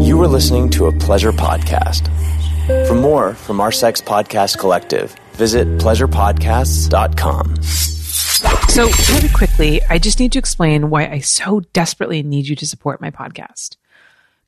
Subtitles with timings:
[0.00, 2.08] You are listening to a pleasure podcast.
[2.86, 7.62] For more from our sex podcast collective, visit pleasurepodcasts.com.
[7.62, 12.66] So, really quickly, I just need to explain why I so desperately need you to
[12.66, 13.76] support my podcast.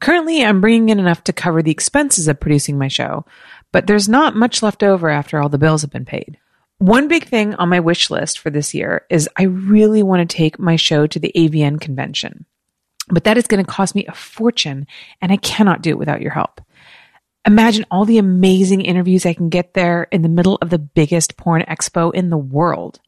[0.01, 3.25] Currently, I'm bringing in enough to cover the expenses of producing my show,
[3.71, 6.39] but there's not much left over after all the bills have been paid.
[6.79, 10.37] One big thing on my wish list for this year is I really want to
[10.37, 12.47] take my show to the AVN convention.
[13.09, 14.87] But that is going to cost me a fortune,
[15.21, 16.61] and I cannot do it without your help.
[17.47, 21.37] Imagine all the amazing interviews I can get there in the middle of the biggest
[21.37, 23.01] porn expo in the world.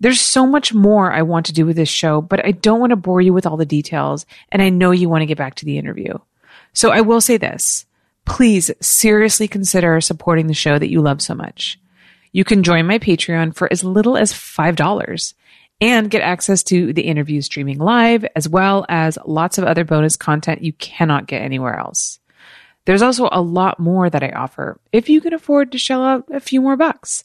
[0.00, 2.90] There's so much more I want to do with this show, but I don't want
[2.90, 5.54] to bore you with all the details, and I know you want to get back
[5.56, 6.18] to the interview.
[6.72, 7.86] So I will say this.
[8.24, 11.78] Please seriously consider supporting the show that you love so much.
[12.32, 15.34] You can join my Patreon for as little as $5
[15.80, 20.16] and get access to the interview streaming live, as well as lots of other bonus
[20.16, 22.18] content you cannot get anywhere else.
[22.84, 26.24] There's also a lot more that I offer if you can afford to shell out
[26.32, 27.22] a few more bucks.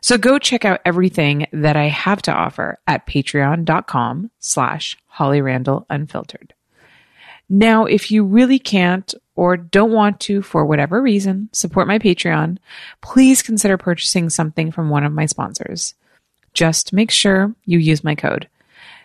[0.00, 5.86] So go check out everything that I have to offer at patreon.com slash Holly Randall
[5.88, 6.54] Unfiltered.
[7.48, 12.58] Now, if you really can't or don't want to, for whatever reason, support my Patreon,
[13.00, 15.94] please consider purchasing something from one of my sponsors.
[16.56, 18.48] Just make sure you use my code.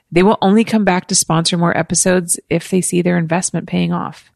[0.10, 3.92] They will only come back to sponsor more episodes if they see their investment paying
[3.92, 4.32] off.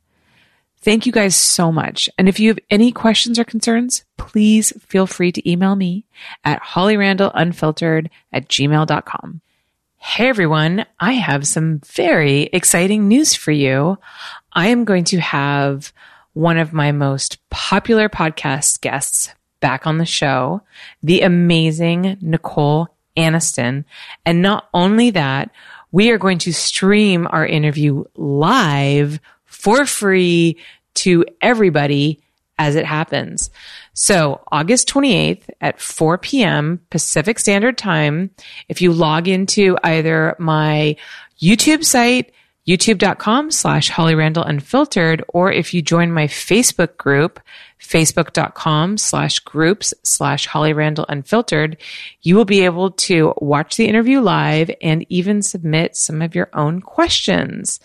[0.82, 2.10] Thank you guys so much.
[2.18, 6.04] And if you have any questions or concerns, please feel free to email me
[6.44, 9.42] at hollyrandallunfiltered at gmail.com.
[9.96, 13.98] Hey everyone, I have some very exciting news for you.
[14.52, 15.94] I am going to have
[16.34, 20.62] one of my most popular podcast guests back on the show,
[21.02, 23.86] the amazing Nicole Aniston.
[24.26, 25.52] And not only that,
[25.92, 30.58] we are going to stream our interview live for free
[30.96, 32.22] to everybody
[32.58, 33.50] as it happens.
[33.94, 36.82] So August 28th at 4 p.m.
[36.90, 38.32] Pacific Standard Time,
[38.70, 40.96] if you log into either my
[41.42, 42.32] YouTube site,
[42.68, 47.40] youtube.com slash Holly Randall Unfiltered, or if you join my Facebook group,
[47.80, 51.78] facebook.com slash groups slash Holly Randall Unfiltered,
[52.22, 56.50] you will be able to watch the interview live and even submit some of your
[56.54, 57.80] own questions.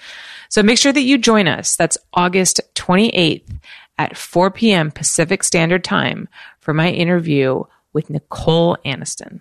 [0.48, 1.76] So make sure that you join us.
[1.76, 3.58] That's August 28th
[3.98, 4.90] at 4 p.m.
[4.90, 6.28] Pacific Standard Time
[6.60, 9.40] for my interview with Nicole Aniston.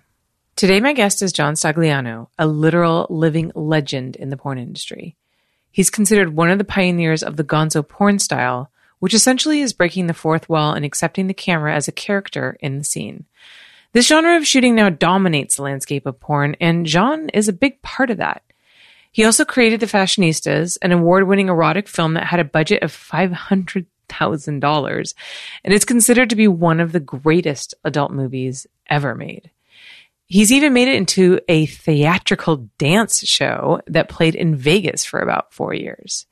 [0.56, 5.16] Today, my guest is John Stagliano, a literal living legend in the porn industry.
[5.70, 10.06] He's considered one of the pioneers of the gonzo porn style, which essentially is breaking
[10.06, 13.24] the fourth wall and accepting the camera as a character in the scene.
[13.92, 17.82] This genre of shooting now dominates the landscape of porn, and John is a big
[17.82, 18.44] part of that.
[19.10, 22.92] He also created The Fashionistas, an award winning erotic film that had a budget of
[22.92, 25.14] $500,000,
[25.64, 29.50] and it's considered to be one of the greatest adult movies ever made.
[30.26, 35.52] He's even made it into a theatrical dance show that played in Vegas for about
[35.52, 36.26] four years.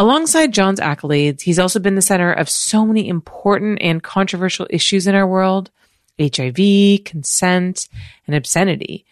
[0.00, 5.06] Alongside John's accolades, he's also been the center of so many important and controversial issues
[5.06, 5.70] in our world
[6.18, 7.86] HIV, consent,
[8.26, 9.04] and obscenity.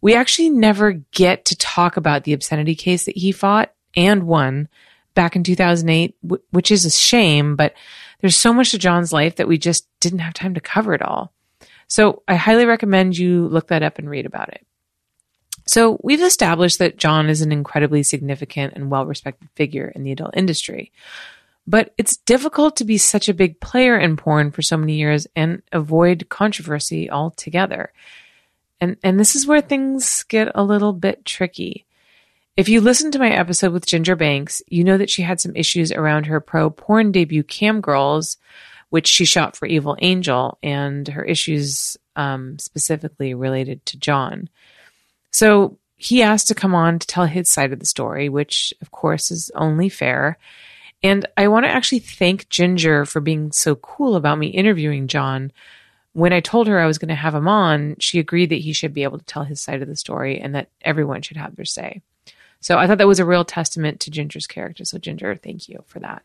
[0.00, 4.68] We actually never get to talk about the obscenity case that he fought and won
[5.14, 6.16] back in 2008,
[6.50, 7.74] which is a shame, but
[8.20, 11.02] there's so much to John's life that we just didn't have time to cover it
[11.02, 11.32] all.
[11.86, 14.66] So I highly recommend you look that up and read about it.
[15.66, 20.12] So we've established that John is an incredibly significant and well respected figure in the
[20.12, 20.92] adult industry.
[21.66, 25.26] But it's difficult to be such a big player in porn for so many years
[25.34, 27.92] and avoid controversy altogether.
[28.80, 31.86] And, and this is where things get a little bit tricky.
[32.56, 35.56] If you listened to my episode with Ginger Banks, you know that she had some
[35.56, 38.36] issues around her pro porn debut Cam Girls,
[38.90, 44.48] which she shot for Evil Angel, and her issues um, specifically related to John.
[45.34, 48.92] So he asked to come on to tell his side of the story, which of
[48.92, 50.38] course is only fair.
[51.02, 55.50] And I want to actually thank Ginger for being so cool about me interviewing John.
[56.12, 58.72] When I told her I was going to have him on, she agreed that he
[58.72, 61.56] should be able to tell his side of the story and that everyone should have
[61.56, 62.00] their say.
[62.60, 64.84] So I thought that was a real testament to Ginger's character.
[64.84, 66.22] So, Ginger, thank you for that.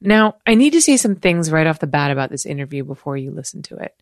[0.00, 3.16] Now, I need to say some things right off the bat about this interview before
[3.16, 3.94] you listen to it.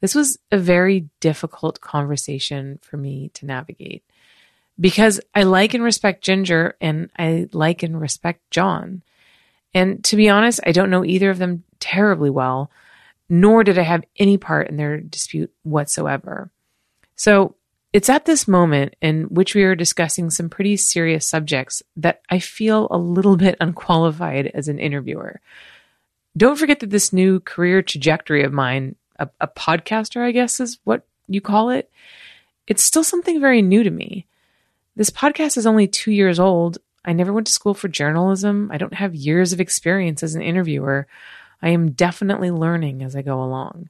[0.00, 4.02] This was a very difficult conversation for me to navigate
[4.78, 9.02] because I like and respect Ginger and I like and respect John.
[9.74, 12.70] And to be honest, I don't know either of them terribly well,
[13.28, 16.50] nor did I have any part in their dispute whatsoever.
[17.14, 17.54] So
[17.92, 22.38] It's at this moment in which we are discussing some pretty serious subjects that I
[22.38, 25.40] feel a little bit unqualified as an interviewer.
[26.36, 30.78] Don't forget that this new career trajectory of mine, a, a podcaster, I guess is
[30.84, 31.90] what you call it,
[32.66, 34.26] it's still something very new to me.
[34.96, 36.78] This podcast is only two years old.
[37.04, 38.70] I never went to school for journalism.
[38.72, 41.06] I don't have years of experience as an interviewer.
[41.62, 43.88] I am definitely learning as I go along.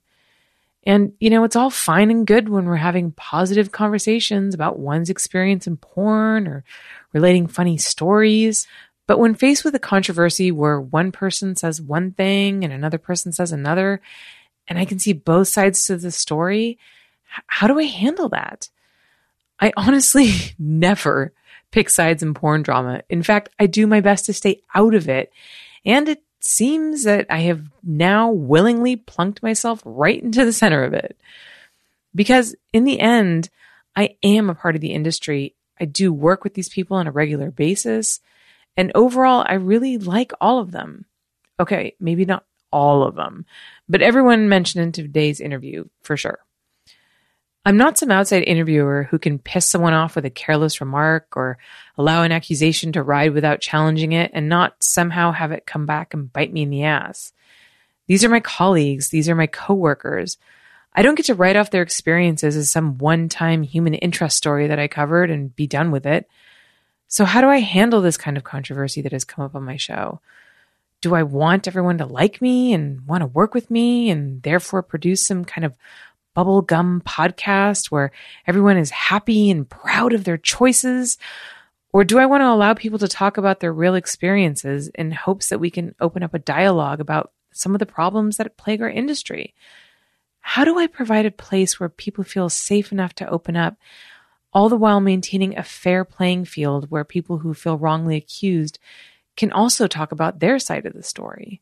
[0.85, 5.11] And, you know, it's all fine and good when we're having positive conversations about one's
[5.11, 6.65] experience in porn or
[7.13, 8.67] relating funny stories.
[9.07, 13.33] But when faced with a controversy where one person says one thing and another person
[13.33, 14.01] says another,
[14.71, 16.79] and I can see both sides to the story,
[17.49, 18.69] how do I handle that?
[19.59, 21.33] I honestly never
[21.73, 23.03] pick sides in porn drama.
[23.11, 25.33] In fact, I do my best to stay out of it.
[25.85, 30.95] And it seems that I have now willingly plunked myself right into the center of
[30.95, 31.21] it.
[32.15, 33.51] Because in the end,
[33.95, 35.55] I am a part of the industry.
[35.81, 38.21] I do work with these people on a regular basis.
[38.77, 41.07] And overall, I really like all of them.
[41.59, 43.45] Okay, maybe not all of them,
[43.89, 46.39] but everyone mentioned in today's interview for sure.
[47.67, 51.59] I'm not some outside interviewer who can piss someone off with a careless remark or
[51.99, 56.15] allow an accusation to ride without challenging it and not somehow have it come back
[56.15, 57.33] and bite me in the ass.
[58.07, 59.11] These are my colleagues.
[59.11, 60.39] These are my coworkers.
[60.95, 64.67] I don't get to write off their experiences as some one time human interest story
[64.67, 66.27] that I covered and be done with it.
[67.09, 69.77] So, how do I handle this kind of controversy that has come up on my
[69.77, 70.21] show?
[71.01, 74.83] Do I want everyone to like me and want to work with me and therefore
[74.83, 75.75] produce some kind of
[76.37, 78.13] bubblegum podcast where
[78.47, 81.17] everyone is happy and proud of their choices?
[81.93, 85.49] Or do I want to allow people to talk about their real experiences in hopes
[85.49, 88.91] that we can open up a dialogue about some of the problems that plague our
[88.91, 89.55] industry?
[90.41, 93.77] How do I provide a place where people feel safe enough to open up,
[94.53, 98.79] all the while maintaining a fair playing field where people who feel wrongly accused
[99.37, 101.61] can also talk about their side of the story?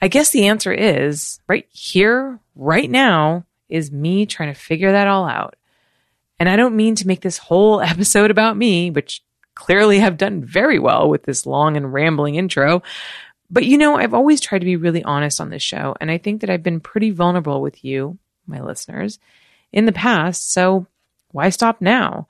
[0.00, 5.06] I guess the answer is right here, right now, is me trying to figure that
[5.06, 5.54] all out.
[6.38, 9.22] And I don't mean to make this whole episode about me, which
[9.54, 12.82] clearly have done very well with this long and rambling intro.
[13.50, 15.94] But you know, I've always tried to be really honest on this show.
[16.00, 19.18] And I think that I've been pretty vulnerable with you, my listeners,
[19.72, 20.52] in the past.
[20.52, 20.86] So
[21.30, 22.28] why stop now?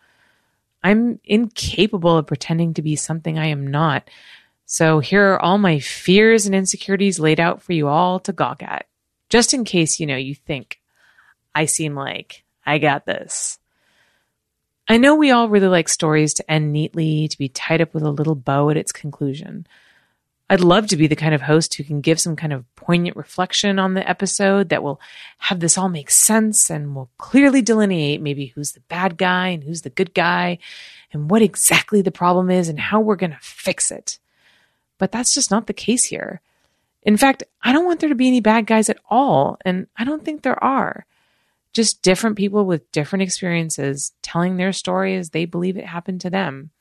[0.83, 4.09] I'm incapable of pretending to be something I am not.
[4.67, 8.63] So here are all my fears and insecurities laid out for you all to gawk
[8.63, 8.87] at.
[9.29, 10.81] Just in case, you know, you think,
[11.55, 13.59] I seem like I got this.
[14.89, 18.03] I know we all really like stories to end neatly, to be tied up with
[18.03, 19.67] a little bow at its conclusion.
[20.53, 23.17] I'd love to be the kind of host who can give some kind of poignant
[23.17, 25.01] reflection on the episode that will
[25.39, 29.65] have this all make sense and will clearly delineate maybe who's the bad guy and
[29.65, 30.59] who's the good guy
[31.11, 34.19] and what exactly the problem is and how we're going to fix it.
[34.99, 36.43] But that's just not the case here.
[37.03, 40.05] In fact, I don't want there to be any bad guys at all, and I
[40.05, 41.07] don't think there are
[41.73, 46.31] just different people with different experiences telling their story as they believe it happened to
[46.31, 46.73] them.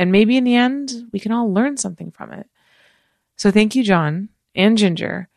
[0.00, 2.48] And maybe in the end, we can all learn something from it.
[3.36, 5.28] So thank you, John and Ginger,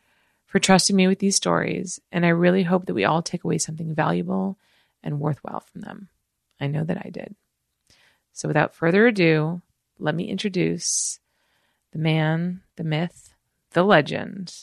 [0.45, 1.99] for trusting me with these stories.
[2.11, 4.57] And I really hope that we all take away something valuable
[5.03, 6.09] and worthwhile from them.
[6.59, 7.35] I know that I did.
[8.33, 9.61] So without further ado,
[9.99, 11.19] let me introduce
[11.91, 13.33] the man, the myth,
[13.71, 14.53] the legend,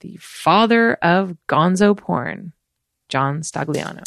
[0.00, 2.52] the father of gonzo porn,
[3.08, 4.02] John Stagliano.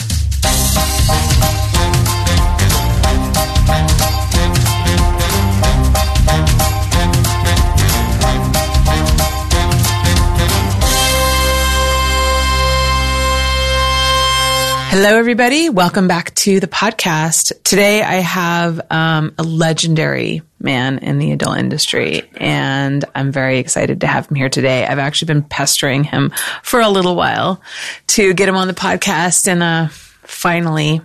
[14.96, 15.70] Hello, everybody.
[15.70, 17.52] Welcome back to the podcast.
[17.64, 24.02] Today I have um, a legendary man in the adult industry, and I'm very excited
[24.02, 24.86] to have him here today.
[24.86, 26.32] I've actually been pestering him
[26.62, 27.60] for a little while
[28.10, 31.02] to get him on the podcast, and uh, finally,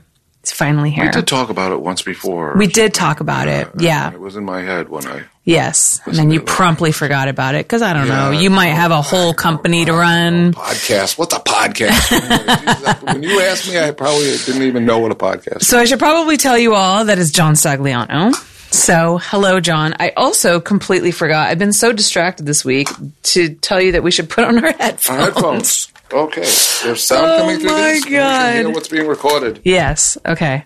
[0.49, 1.05] it's finally here.
[1.05, 2.57] We did talk about it once before.
[2.57, 3.67] We did talk about it.
[3.67, 4.11] Uh, yeah.
[4.11, 5.25] It was in my head when I.
[5.45, 6.01] Yes.
[6.07, 8.31] And then you promptly forgot about it because I don't know.
[8.31, 10.55] You might have a whole company to run.
[10.57, 11.19] Oh, podcast.
[11.19, 13.03] What's a podcast?
[13.03, 15.99] when you asked me, I probably didn't even know what a podcast So I should
[15.99, 18.33] probably tell you all that is John Stagliano.
[18.73, 19.97] So, hello, John.
[20.01, 21.49] I also completely forgot.
[21.49, 22.89] I've been so distracted this week
[23.25, 25.11] to tell you that we should put on our headphones.
[25.11, 25.93] Our headphones.
[26.13, 26.41] Okay.
[26.41, 28.05] There's sound Oh coming through my these.
[28.05, 29.61] We can hear what's being recorded.
[29.65, 30.17] Yes.
[30.25, 30.65] Okay.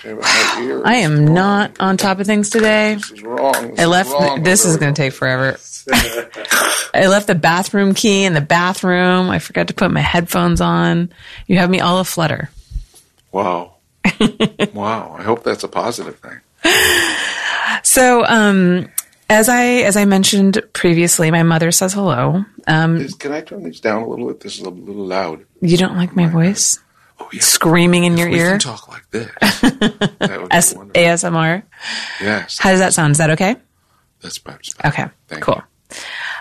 [0.00, 1.34] Okay, but my ear I am wrong.
[1.34, 2.94] not on top of things today.
[2.94, 3.70] This is wrong.
[3.70, 4.10] This I is left.
[4.10, 4.42] wrong.
[4.42, 5.56] this is going to take forever.
[6.94, 9.30] I left the bathroom key in the bathroom.
[9.30, 11.10] I forgot to put my headphones on.
[11.46, 12.50] You have me all aflutter.
[13.32, 13.76] Wow.
[14.74, 15.16] wow.
[15.18, 16.40] I hope that's a positive thing.
[17.82, 18.88] So, um,
[19.30, 22.44] as I as I mentioned previously, my mother says hello.
[22.66, 24.40] Um, Is- Can I turn these down a little bit?
[24.40, 25.44] This is a little loud.
[25.60, 26.78] you don't like my voice
[27.20, 27.40] Oh, yeah.
[27.42, 28.50] screaming in your we ear?
[28.52, 29.30] can talk like this.
[30.50, 30.74] S-.
[30.74, 31.62] ASMR.
[32.20, 32.58] yes.
[32.58, 33.12] How does that sound?
[33.12, 33.56] Is that okay?
[34.20, 34.74] That's perhaps.
[34.84, 35.62] Okay, Thank cool.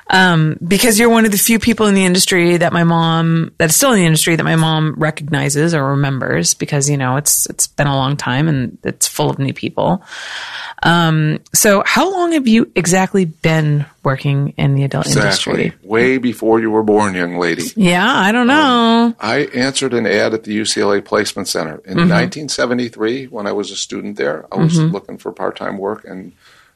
[0.09, 3.75] Um, because you're one of the few people in the industry that my mom, that's
[3.75, 7.67] still in the industry that my mom recognizes or remembers because, you know, it's, it's
[7.67, 10.03] been a long time and it's full of new people.
[10.83, 15.53] Um, so how long have you exactly been working in the adult Exactly.
[15.53, 15.73] industry?
[15.87, 17.63] Way before you were born, young lady.
[17.77, 19.15] Yeah, I don't know.
[19.21, 22.09] I answered an ad at the UCLA Placement Center in Mm-hmm.
[22.09, 24.45] 1973 when I was a student there.
[24.51, 26.33] I was looking for part time work, and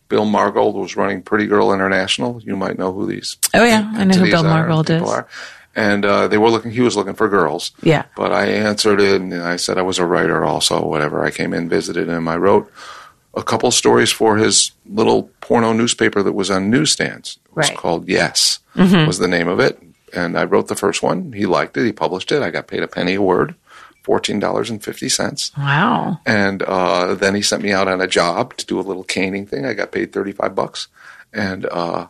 [0.10, 2.42] Bill Margold was running Pretty Girl International.
[2.42, 3.38] You might know who these.
[3.54, 3.92] Oh, yeah.
[3.96, 5.02] I know who Bill Margold is.
[5.02, 5.28] are.
[5.76, 6.72] And uh, they were looking.
[6.72, 7.72] He was looking for girls.
[7.84, 8.06] Yeah.
[8.16, 10.84] But I answered it, and I said I was a writer also.
[10.86, 11.24] Whatever.
[11.24, 12.28] I came in, visited him.
[12.28, 12.72] I wrote
[13.36, 17.38] a couple stories for his little porno newspaper that was on newsstands.
[17.46, 17.78] It was Right.
[17.78, 18.60] called Yes.
[18.76, 19.80] Was the name of it.
[20.16, 21.34] And I wrote the first one.
[21.34, 21.86] He liked it.
[21.86, 22.42] He published it.
[22.42, 23.54] I got paid a penny a word,
[24.08, 25.52] fourteen dollars and fifty cents.
[25.58, 26.22] Wow.
[26.26, 29.46] And uh, then he sent me out on a job to do a little caning
[29.46, 29.66] thing.
[29.66, 30.88] I got paid 35 bucks.
[31.34, 32.08] And uh,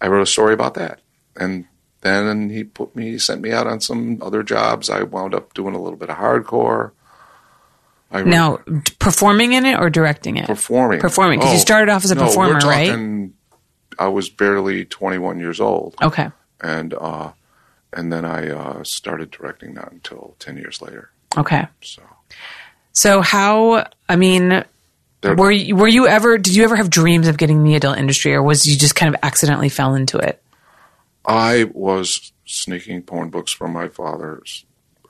[0.00, 1.00] I wrote a story about that.
[1.34, 1.66] And
[2.02, 4.88] then he put me, sent me out on some other jobs.
[4.88, 6.92] I wound up doing a little bit of hardcore.
[8.12, 8.58] I wrote- Now,
[9.00, 10.46] performing in it or directing it?
[10.46, 11.00] performing.
[11.00, 12.88] Performing, 'cause you started off as a no, performer, we're right?
[12.90, 13.34] talking,
[13.98, 15.96] I was barely 21 years old.
[16.00, 16.28] Okay.
[16.60, 17.32] And, uh,
[17.92, 21.10] and then I uh, started directing not until 10 years later.
[21.36, 21.66] Okay.
[21.82, 22.02] So
[22.92, 24.64] So how, I mean,
[25.22, 27.98] were you, were you ever, did you ever have dreams of getting in the adult
[27.98, 30.40] industry or was you just kind of accidentally fell into it?
[31.26, 34.64] I was sneaking porn books from my father's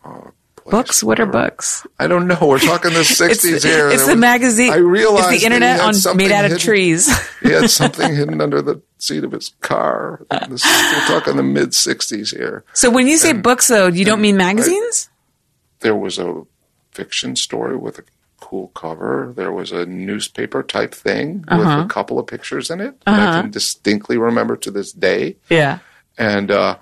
[0.04, 0.20] uh,
[0.56, 0.70] place.
[0.70, 1.02] Books?
[1.02, 1.84] What are books?
[1.98, 2.38] I don't know.
[2.40, 3.90] We're talking the It's, sixties here.
[3.90, 4.72] it's the was- magazine.
[4.72, 7.28] I realized it's the internet on made out of hidden- trees.
[7.42, 10.24] He had something hidden under the seat of his car.
[10.48, 12.64] This, we're talking the mid sixties here.
[12.74, 15.10] so when you say books though, you don't mean magazines?
[15.84, 16.42] There was a
[16.92, 18.04] fiction story with a
[18.40, 19.32] cool cover.
[19.36, 21.82] There was a newspaper type thing with Uh-huh.
[21.84, 25.36] a couple of pictures in it that I can distinctly remember to this day.
[25.50, 25.78] yeah.
[26.16, 26.76] And uh,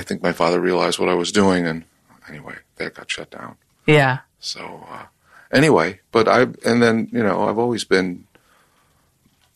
[0.00, 1.84] I think my father realized what I was doing, and
[2.28, 3.54] anyway, that got shut down.
[3.86, 4.18] Yeah.
[4.40, 5.04] So uh,
[5.52, 8.24] anyway, but I and then you know I've always been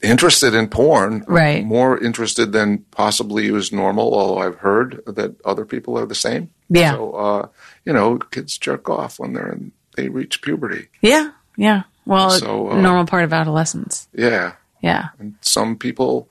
[0.03, 1.65] interested in porn, Right.
[1.65, 4.15] More interested than possibly is normal.
[4.15, 6.51] Although I've heard that other people are the same.
[6.69, 6.93] Yeah.
[6.93, 7.49] So uh,
[7.85, 10.89] you know, kids jerk off when they're in, they reach puberty.
[11.01, 11.31] Yeah.
[11.57, 11.83] Yeah.
[12.07, 14.09] Well, So, uh, normal part of adolescence.
[14.15, 15.09] Yeah, Yeah.
[15.19, 16.29] and some people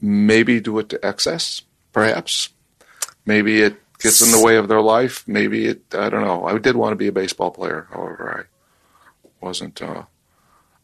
[0.00, 1.62] maybe do it to excess,
[1.92, 2.50] perhaps.
[3.24, 5.24] Maybe it gets in the way of their life.
[5.26, 6.44] Maybe it, I don't know.
[6.46, 7.88] I did want to be a baseball player.
[7.92, 10.02] However, I wasn't, uh,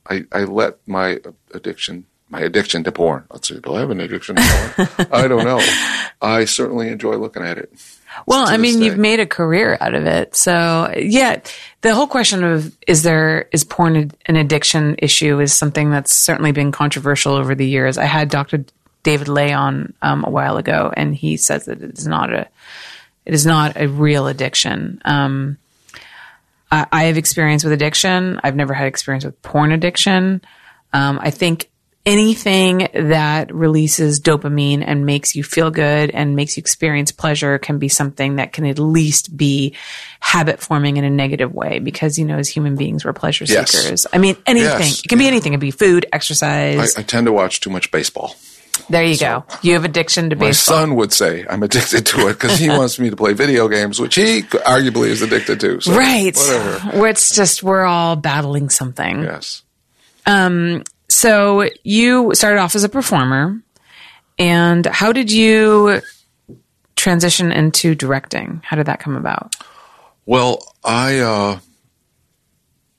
[0.08, 1.18] I, I let my
[1.52, 4.42] addiction, my addiction to porn, let's see, do I have an addiction to
[4.96, 5.08] porn?
[5.12, 5.60] I don't know.
[6.22, 7.72] I certainly enjoy looking at it.
[8.26, 10.36] Well, I mean, you've made a career out of it.
[10.36, 11.40] So, yeah,
[11.80, 16.52] the whole question of is there is porn an addiction issue is something that's certainly
[16.52, 17.98] been controversial over the years.
[17.98, 18.64] I had Dr.
[19.02, 22.48] David Ley on um, a while ago, and he says that it is not a
[23.24, 25.00] it is not a real addiction.
[25.04, 25.58] Um,
[26.70, 28.40] I, I have experience with addiction.
[28.42, 30.42] I've never had experience with porn addiction.
[30.92, 31.70] Um, I think
[32.04, 37.78] anything that releases dopamine and makes you feel good and makes you experience pleasure can
[37.78, 39.74] be something that can at least be
[40.18, 43.70] habit forming in a negative way because, you know, as human beings, we're pleasure Yes.
[43.70, 44.06] seekers.
[44.12, 44.68] I mean, anything.
[44.80, 45.00] Yes.
[45.04, 45.52] It can be anything.
[45.52, 46.96] It can be food, exercise.
[46.96, 48.34] I tend to watch too much baseball.
[48.90, 49.44] there you go.
[49.62, 50.78] You have addiction to My baseball.
[50.78, 54.00] son would say I'm addicted to it because he wants me to play video games,
[54.00, 55.80] which he arguably is addicted to.
[55.80, 56.34] So right.
[56.34, 56.98] Whatever.
[56.98, 59.22] Where it's just, we're all battling something.
[59.22, 59.62] Yes.
[60.26, 63.60] Um, So you started off as a performer,
[64.38, 66.00] and how did you
[66.96, 68.62] transition into directing?
[68.64, 69.54] How did that come about?
[70.24, 71.58] Well, I uh,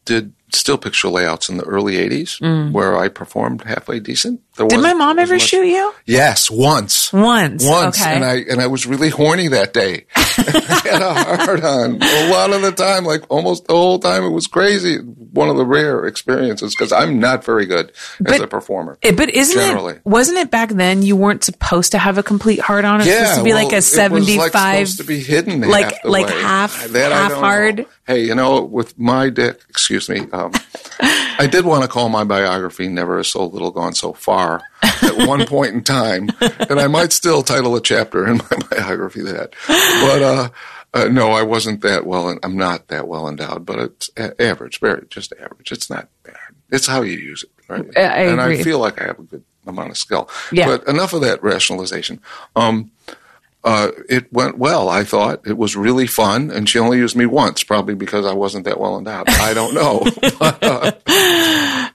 [0.06, 4.42] did still picture layouts in the early 80s where I performed halfway decent.
[4.56, 5.94] Did my mom ever much- shoot you?
[6.06, 7.12] Yes, once.
[7.12, 7.66] Once.
[7.68, 8.14] Once, Okay.
[8.14, 10.06] and I and I was really horny that day.
[10.16, 14.24] I had a hard on a lot of the time, like almost the whole time.
[14.24, 14.98] It was crazy.
[14.98, 17.92] One of the rare experiences because I'm not very good
[18.28, 18.98] as a performer.
[19.02, 19.96] Eh, but isn't Generally.
[19.96, 20.02] it?
[20.06, 21.02] Wasn't it back then?
[21.02, 23.02] You weren't supposed to have a complete hard on.
[23.02, 24.54] It It's supposed to be well, like a it was, seventy-five.
[24.54, 26.42] like, supposed to be hidden, like- half the like way.
[26.42, 27.48] half- That half don't know.
[27.48, 27.86] hard?
[28.06, 30.52] Hey, you know, with my dick, excuse me, um,
[31.00, 34.43] I did want to call my biography "Never Has So Little Gone So Far"
[34.82, 39.22] at one point in time, and I might still title a chapter in my biography
[39.24, 39.54] that.
[39.68, 40.50] But uh,
[40.96, 42.38] Uh, no, I wasn't that well.
[42.44, 45.72] I'm not that well endowed, but it's a- average, very just average.
[45.72, 46.36] It's not bad.
[46.70, 47.86] It's how you use it, right?
[47.98, 48.60] I- I and agree.
[48.60, 50.30] I feel like I have a good amount of skill.
[50.52, 50.68] Yeah.
[50.68, 52.20] But enough of that rationalization.
[52.56, 52.92] Um,
[53.64, 54.88] uh, it went well.
[54.90, 58.34] I thought it was really fun, and she only used me once, probably because I
[58.34, 59.30] wasn't that well endowed.
[59.30, 60.04] I don't know.
[60.40, 60.92] but, uh,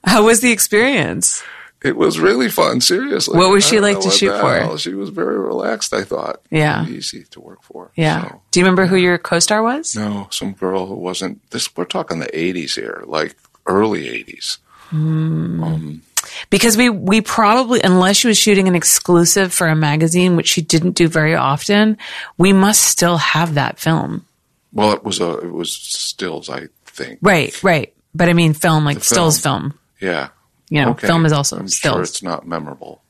[0.05, 1.43] How was the experience?
[1.89, 2.81] It was really fun.
[2.81, 3.37] Seriously.
[3.37, 4.59] What was she like to shoot for?
[4.59, 4.77] hell.
[4.77, 5.93] She was very relaxed.
[5.95, 6.43] I thought.
[6.51, 6.87] Yeah.
[6.87, 7.91] Easy to work for.
[7.97, 8.29] Yeah.
[8.29, 8.43] So.
[8.51, 9.97] Do you remember who your co-star was?
[9.97, 11.75] No, some girl who wasn't this.
[11.77, 14.59] We're talking the '80s here, like early '80s.
[14.91, 15.65] Hmm.
[15.65, 16.03] Um,
[16.51, 20.63] because we we probably unless she was shooting an exclusive for a magazine, which she
[20.63, 21.97] didn't do very often,
[22.37, 24.27] we must still have that film.
[24.73, 27.19] Well, it was a it was stills, I think.
[27.23, 27.95] Right, right.
[28.15, 29.79] But I mean film like The stills film.
[30.01, 30.29] Yeah.
[30.71, 31.07] You know, Okay.
[31.07, 31.95] film is also I'm stills.
[31.95, 33.01] Sure it's not memorable.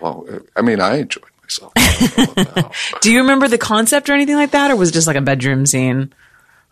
[0.00, 1.72] Well, I mean, I enjoyed myself.
[1.76, 2.72] I don't know what the hell.
[3.00, 5.20] Do you remember the concept or anything like that, or was it just like a
[5.20, 6.12] bedroom scene,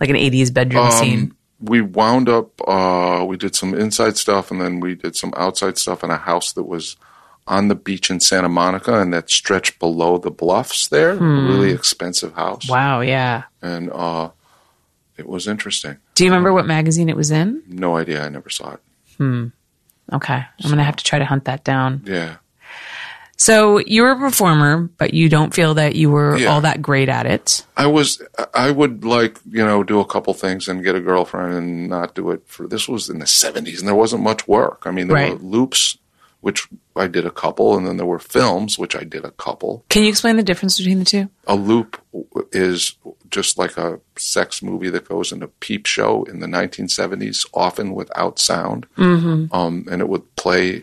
[0.00, 1.18] like an '80s bedroom scene?
[1.20, 2.50] Um, we wound up.
[2.68, 6.16] Uh, we did some inside stuff, and then we did some outside stuff in a
[6.16, 6.96] house that was
[7.48, 10.88] on the beach in Santa Monica, and that stretched below the bluffs.
[10.88, 12.72] There, a really expensive house, Hmm.
[12.72, 13.44] Wow, yeah.
[13.62, 14.30] and uh,
[15.16, 15.96] it was interesting.
[16.16, 17.62] Do you remember what magazine it was in?
[17.68, 18.24] No idea.
[18.24, 18.80] I never saw it.
[20.12, 22.02] Okay, I'm gonna have to try to hunt that down.
[22.06, 22.36] Yeah.
[23.38, 26.48] So you were a performer, but you don't feel that you were Yeah.
[26.48, 27.66] all that great at it.
[27.76, 28.22] I was
[28.54, 32.14] I would like you know do a couple things and get a girlfriend and not
[32.14, 34.84] do it for this was in the seventies and there wasn't much work.
[34.86, 35.32] I mean there Right.
[35.32, 35.98] were loops
[36.40, 39.84] which I did a couple and then there were films which I did a couple.
[39.90, 41.28] Can you explain the difference between the two?
[41.46, 42.00] A loop
[42.52, 42.94] is
[43.30, 47.94] just like a sex movie that goes in a peep show in the 1970s, often
[47.94, 48.86] without sound.
[48.96, 49.54] Mm-hmm.
[49.54, 50.82] Um, and it would play.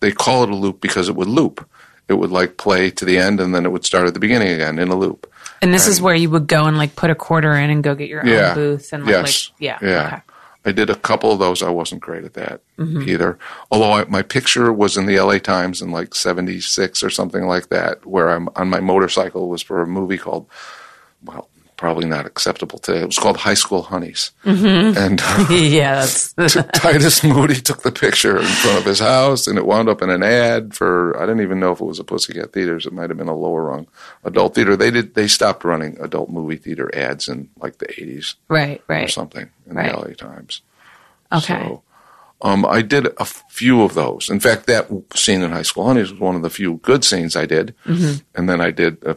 [0.00, 1.68] They call it a loop because it would loop.
[2.08, 4.48] It would like play to the end and then it would start at the beginning
[4.48, 5.30] again in a loop.
[5.62, 7.94] And this is where you would go and like put a quarter in and go
[7.94, 9.50] get your own booth and like, yes.
[9.50, 10.06] like yeah, yeah.
[10.06, 10.22] okay.
[10.64, 11.62] I did a couple of those.
[11.62, 13.10] I wasn't great at that Mm-hmm.
[13.10, 13.38] either.
[13.70, 17.68] Although I, my picture was in the LA Times in like '76 or something like
[17.68, 20.46] that, where I'm on my motorcycle was for a movie called,
[21.22, 21.49] well,
[21.80, 23.00] probably not acceptable today.
[23.00, 24.98] It was called High School Honeys, Mm-hmm.
[24.98, 29.56] and uh, yeah, that's Titus Moody took the picture in front of his house, and
[29.58, 32.04] it wound up in an ad for I didn't even know if it was a
[32.04, 32.84] Pussycat Theaters.
[32.84, 33.86] It might have been a lower rung
[34.24, 34.76] adult theater.
[34.76, 39.06] They did they stopped running adult movie theater ads in like the 80s right, right.
[39.06, 39.90] or something in Right.
[39.90, 40.60] the LA Times.
[41.32, 41.62] Okay.
[41.64, 41.82] So,
[42.42, 44.28] um, I did a few of those.
[44.28, 47.36] In fact, that scene in High School Honeys was one of the few good scenes
[47.36, 47.74] I did.
[47.86, 48.22] Mm-hmm.
[48.34, 49.14] And then I did uh,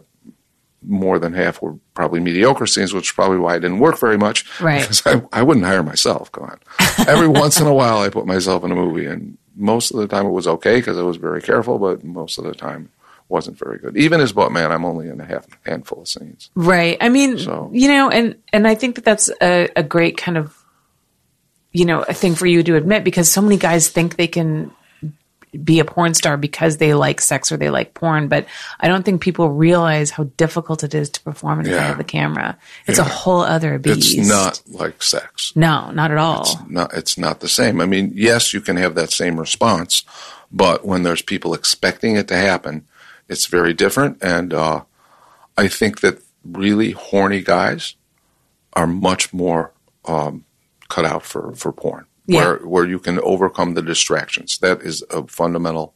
[0.88, 4.18] more than half were probably mediocre scenes, which is probably why I didn't work very
[4.18, 4.46] much.
[4.60, 4.82] Right.
[4.82, 6.32] Because I, I wouldn't hire myself.
[6.32, 6.60] Come on.
[7.08, 10.08] Every once in a while, I put myself in a movie, and most of the
[10.08, 12.90] time it was okay because I was very careful, but most of the time
[13.30, 13.96] wasn't very good.
[13.98, 16.50] Even as Buttman, I'm only in a half handful of scenes.
[16.56, 16.98] Right.
[17.02, 20.38] I mean, So- you know, and and I think that that's a, a great kind
[20.38, 20.56] of,
[21.72, 24.72] you know, a thing for you to admit because so many guys think they can
[25.62, 28.48] be a porn star because they like sex or they like porn, but
[28.80, 32.04] I don't think people realize how difficult it is to perform in front of the
[32.04, 32.58] camera.
[32.88, 34.18] It's a whole other beast.
[34.18, 35.54] It's not like sex.
[35.56, 36.46] No, not at all.
[36.68, 37.82] not it's not the same.
[37.82, 40.04] I mean, yes, you can have that same response,
[40.52, 42.86] but when there's people expecting it to happen,
[43.30, 44.18] it's very different.
[44.22, 44.84] And uh,
[45.58, 47.96] I think that really horny guys
[48.74, 49.72] are much more
[50.06, 50.46] um,
[50.90, 52.40] cut out for for porn, Yeah.
[52.40, 54.58] where where you can overcome the distractions.
[54.60, 55.94] That is a fundamental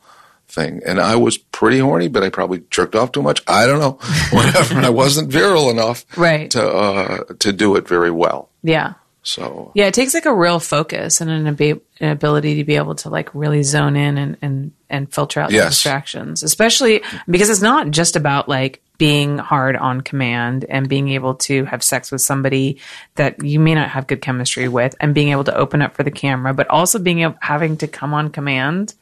[0.49, 0.81] thing.
[0.85, 3.41] And I was pretty horny, but I probably jerked off too much.
[3.47, 3.97] I don't know,
[4.31, 4.75] whatever.
[4.79, 6.49] I wasn't virile enough Right.
[6.51, 8.49] to uh, to do it very well.
[8.63, 8.93] Yeah.
[9.23, 12.77] So Yeah, it takes like a real focus and an, ab- an ability to be
[12.77, 17.49] able to like really zone in and and, and filter out the distractions, especially because
[17.49, 22.12] it's not just about like being hard on command and being able to have sex
[22.12, 22.79] with somebody
[23.15, 26.03] that you may not have good chemistry with and being able to open up for
[26.03, 28.93] the camera, but also being able, having to come on command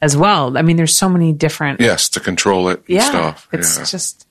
[0.00, 0.56] as well.
[0.56, 1.80] I mean, there's so many different.
[1.80, 3.48] yes, to control it yeah, stuff.
[3.52, 3.84] it's yeah.
[3.84, 4.26] just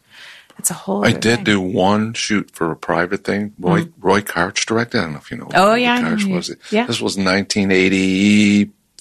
[0.57, 1.05] it's a whole.
[1.05, 1.43] I did thing.
[1.43, 3.53] do one shoot for a private thing.
[3.59, 4.99] Roy Roy Karch directed.
[4.99, 5.45] I don't know if you know.
[5.45, 5.59] Mm-hmm.
[5.59, 6.49] Oh, yeah, I Roy know Karch was.
[6.49, 6.57] is.
[6.71, 6.85] Yeah.
[6.85, 7.17] This was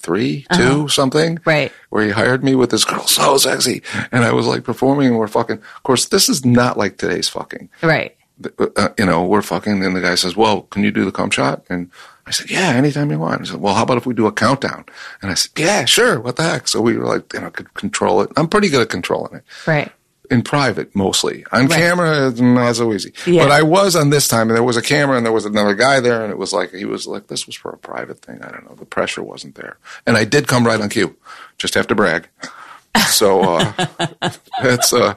[0.09, 1.39] 1983, two something.
[1.45, 1.73] Right.
[1.91, 5.19] Where he hired me with this girl, so sexy, and I was like performing, and
[5.19, 5.59] we're fucking.
[5.59, 7.69] Of course, this is not like today's fucking.
[7.83, 8.17] right.
[8.77, 11.31] Uh, you know, we're fucking, and the guy says, "Well, can you do the cum
[11.31, 11.89] shot?" And
[12.27, 14.33] I said, "Yeah, anytime you want." He said, "Well, how about if we do a
[14.33, 14.85] countdown?"
[15.23, 16.19] And I said, "Yeah, sure.
[16.19, 18.31] What the heck?" So we were like, you know, could control it.
[18.37, 19.93] I'm pretty good at controlling it Right.
[20.31, 21.45] In private mostly.
[21.53, 21.79] On Right.
[21.79, 23.13] camera, not so easy.
[23.27, 23.43] Yeah.
[23.45, 25.75] But I was on this time, and there was a camera, and there was another
[25.75, 28.43] guy there, and it was like he was like this was for a private thing.
[28.43, 28.75] I don't know.
[28.77, 31.17] The pressure wasn't there, and I did come right on cue.
[31.59, 32.29] Just have to brag.
[33.09, 33.73] So uh,
[34.63, 35.15] that's uh,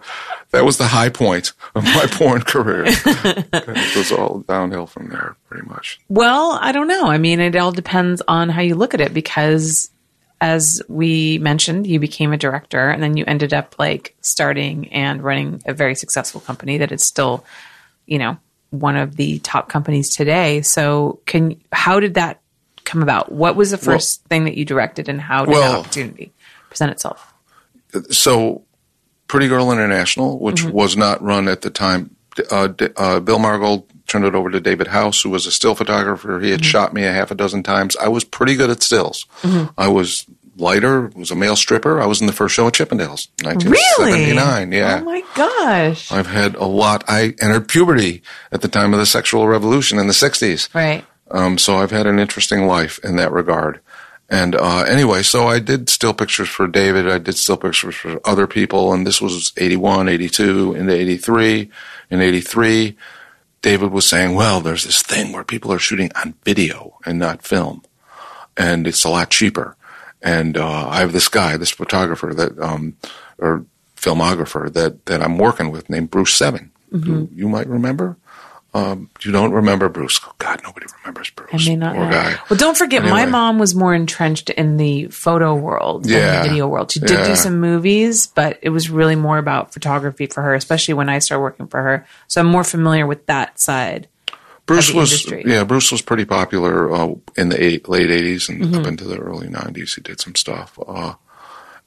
[0.51, 2.83] that was the high point of my porn career.
[2.87, 5.99] it was all downhill from there, pretty much.
[6.09, 7.05] Well, I don't know.
[7.05, 9.89] I mean, it all depends on how you look at it because
[10.39, 15.23] as we mentioned, you became a director and then you ended up like starting and
[15.23, 17.43] running a very successful company that is still,
[18.05, 18.37] you know,
[18.69, 20.61] one of the top companies today.
[20.61, 22.41] So, can how did that
[22.83, 23.31] come about?
[23.31, 26.33] What was the first thing that you directed and how did Well- that opportunity
[26.69, 27.33] present itself?
[28.11, 28.63] So,
[29.27, 30.71] Pretty Girl International, which Mm-hmm.
[30.71, 32.15] was not run at the time,
[32.51, 36.39] uh, uh, Bill Margold turned it over to David House, who was a still photographer.
[36.39, 36.65] He had Mm-hmm.
[36.69, 37.95] shot me a half a dozen times.
[37.97, 39.25] I was pretty good at stills.
[39.41, 39.71] Mm-hmm.
[39.77, 40.25] I was
[40.57, 42.01] lighter, was a male stripper.
[42.01, 43.53] I was in the first show at Chippendales, Really?
[43.55, 44.71] 1979.
[44.71, 44.99] Yeah.
[45.01, 46.11] Oh my gosh.
[46.11, 47.03] I've had a lot.
[47.07, 50.73] I entered puberty at the time of the sexual revolution in the 60s.
[50.73, 51.05] Right.
[51.29, 53.81] Um, so I've had an interesting life in that regard.
[54.29, 57.07] And uh, anyway, so I did still pictures for David.
[57.09, 58.91] I did still pictures for other people.
[58.93, 61.69] And this was 81, 82, into 83.
[62.09, 62.95] In 83,
[63.67, 67.41] David was saying, well, there's this thing where people are shooting on video and not
[67.43, 67.83] film.
[68.55, 69.75] And it's a lot cheaper.
[70.21, 72.95] And uh, I have this guy, this photographer that, um,
[73.37, 73.65] or
[73.97, 78.15] filmographer that, that I'm working with named Bruce Seven, who you might remember.
[78.77, 80.19] Um, you don't remember Bruce.
[80.25, 81.67] Oh, God, nobody remembers Bruce.
[81.67, 82.11] I may not Poor know.
[82.11, 82.35] guy.
[82.49, 86.43] Well, don't forget, my mom was more entrenched in the photo world than Yeah.
[86.43, 86.91] the video world.
[86.91, 87.27] She did Yeah.
[87.27, 91.19] do some movies, but it was really more about photography for her, especially when I
[91.19, 92.05] started working for her.
[92.27, 94.07] So I'm more familiar with that side.
[94.67, 95.43] Bruce the was industry.
[95.47, 95.63] yeah.
[95.63, 98.75] Bruce was pretty popular uh, in the eight, late '80s and Mm-hmm.
[98.81, 99.95] up into the early '90s.
[99.95, 100.77] He did some stuff.
[100.85, 101.13] Uh,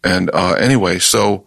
[0.03, 1.45] and uh, anyway, so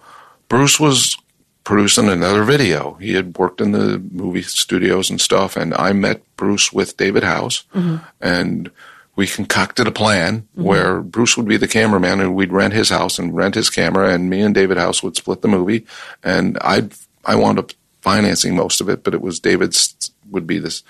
[0.48, 1.18] Bruce was
[1.64, 2.94] producing another video.
[2.96, 7.24] He had worked in the movie studios and stuff, and I met Bruce with David
[7.24, 7.98] House, Mm-hmm.
[8.22, 8.72] and
[9.16, 13.20] we concocted a plan where Bruce would be the cameraman, and we'd rent his house
[13.20, 15.86] and rent his camera, and me and David House would split the movie,
[16.24, 16.90] and I
[17.24, 17.72] I wound up
[18.02, 20.82] financing most of it, but it was David's would be this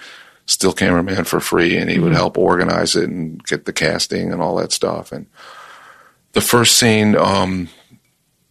[0.45, 4.41] still cameraman for free, and he would help organize it and get the casting and
[4.41, 5.11] all that stuff.
[5.11, 5.25] And
[6.31, 7.67] the first scene, um,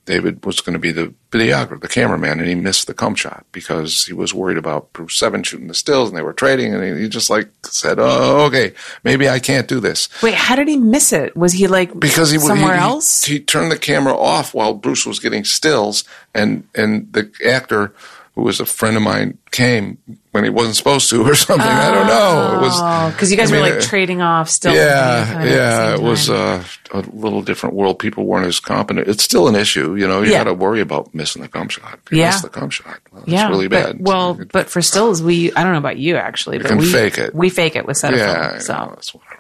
[0.05, 3.47] David was going to be the videographer, the cameraman, and he missed the cum shot
[3.53, 6.83] because he was worried about Bruce Seven shooting the stills, and they were trading, and
[6.83, 8.73] he, he just like said, "Oh, okay,
[9.05, 11.37] maybe I can't do this." Wait, how did he miss it?
[11.37, 13.25] Was he like because he somewhere he, he- else?
[13.25, 17.95] He, turned the camera off while Bruce was getting stills, and and the actor
[18.35, 19.99] who was a friend of mine came
[20.31, 21.67] when he wasn't supposed to or something.
[21.69, 22.57] I don't know.
[22.57, 24.75] It was Oh, because you guys I were like uh, trading off still.
[24.75, 25.95] yeah, kind of at the yeah.
[25.95, 27.99] It was uh, a little different world.
[27.99, 29.07] People weren't as competent.
[29.09, 30.23] It's still an issue, you know.
[30.23, 30.39] You Yeah.
[30.39, 31.99] got to worry about missing the cum shot.
[32.07, 32.31] If you Yeah.
[32.31, 33.01] miss the cum shot.
[33.13, 34.07] Well, it's yeah, really but- bad.
[34.07, 37.35] well, but for stills, we I don't know about you actually, but we fake it.
[37.35, 38.17] We fake it with Cetaphil.
[38.17, 39.32] Yeah, so know, that's whatever.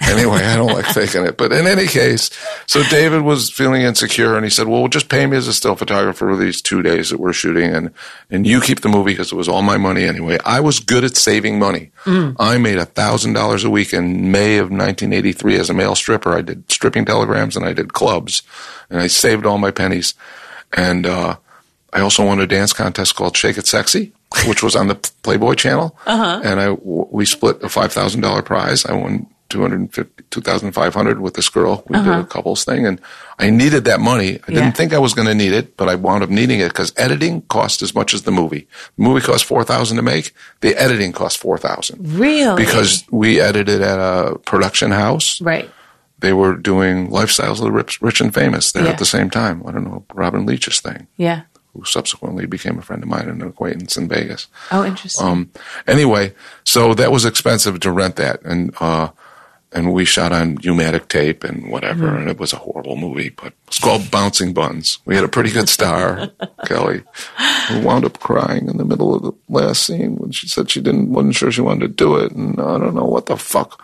[0.00, 1.36] Anyway, I don't like faking it.
[1.36, 2.30] But in any case,
[2.66, 5.74] so David was feeling insecure and he said, well, just pay me as a still
[5.74, 7.92] photographer for these two days that we're shooting and,
[8.30, 10.38] and you keep the movie because it was all my money anyway.
[10.44, 11.90] I was good at saving money.
[12.38, 16.34] I made a thousand dollars a week in May of 1983 as a male stripper.
[16.34, 18.42] I did stripping telegrams and I did clubs
[18.90, 20.14] and I saved all my pennies.
[20.72, 21.36] And, uh,
[21.92, 24.12] I also won a dance contest called Shake It Sexy,
[24.46, 25.96] which was on the Playboy channel.
[26.06, 26.42] Uh-huh.
[26.44, 28.84] And I, we split a $5,000 prize.
[28.84, 31.84] I won 250, 2,500 with this girl.
[31.88, 33.00] We did a couples thing and
[33.38, 34.32] I needed that money.
[34.32, 34.42] I Uh-huh.
[34.48, 34.60] Yeah.
[34.60, 36.92] didn't think I was going to need it, but I wound up needing it because
[36.96, 38.66] editing cost as much as the movie.
[38.96, 40.32] The movie cost 4000 to make.
[40.60, 45.70] The editing cost 4000 really because we edited at a production house right.
[46.18, 48.90] they were doing lifestyles of the rich, rich and famous there Yeah.
[48.90, 49.62] at the same time.
[49.66, 51.42] I don't know, Robin Leach's thing Yeah.
[51.74, 54.46] who subsequently became a friend of mine and an acquaintance in Vegas.
[54.72, 55.26] Oh, interesting.
[55.26, 55.50] Um,
[55.86, 56.32] anyway,
[56.64, 59.08] so that was expensive to rent that, and uh,
[59.72, 62.16] and we shot on U-matic tape and whatever, Mm-hmm.
[62.22, 64.98] and it was a horrible movie, but it's called Bouncing Buns.
[65.04, 66.28] We had a pretty good star,
[66.66, 67.02] Kelly,
[67.68, 70.80] who wound up crying in the middle of the last scene when she said she
[70.80, 73.82] didn't wasn't sure she wanted to do it, and I don't know what the fuck.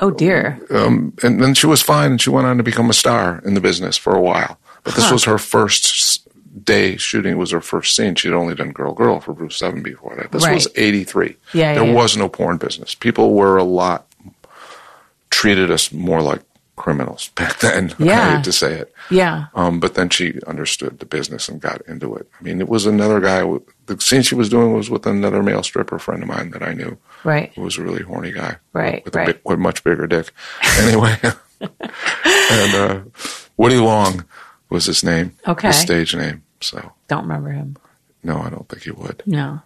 [0.00, 0.60] oh dear.
[0.70, 3.54] Um, and then she was fine, and she went on to become a star in
[3.54, 4.58] the business for a while.
[4.84, 5.12] But this Huh.
[5.14, 6.26] was her first
[6.64, 7.32] day shooting.
[7.32, 8.14] It was her first scene.
[8.16, 10.32] She'd only done Girl Girl for Bruce Seven before that.
[10.32, 11.36] This was eighty three.
[11.54, 11.96] Yeah, there yeah, yeah.
[11.96, 12.94] was no porn business.
[12.94, 14.06] People were a lot
[15.42, 16.40] treated us more like
[16.76, 17.92] criminals back then.
[17.98, 18.36] I Yeah.
[18.36, 18.94] hate to say it.
[19.10, 19.46] Yeah.
[19.56, 22.28] Um, but then she understood the business and got into it.
[22.38, 23.42] I mean, it was another guy.
[23.42, 26.62] With, the scene she was doing was with another male stripper friend of mine that
[26.62, 27.50] I knew Right.
[27.56, 28.56] who was a really horny guy.
[28.72, 29.28] Right, With right.
[29.28, 30.30] a big, with much bigger dick.
[30.80, 31.16] Anyway.
[31.60, 33.00] and uh,
[33.56, 34.24] Woody Long
[34.70, 35.32] was his name.
[35.46, 35.68] Okay.
[35.68, 36.42] His stage name.
[36.60, 37.76] So, Don't remember him.
[38.22, 39.22] no, I don't think he would.
[39.26, 39.60] No.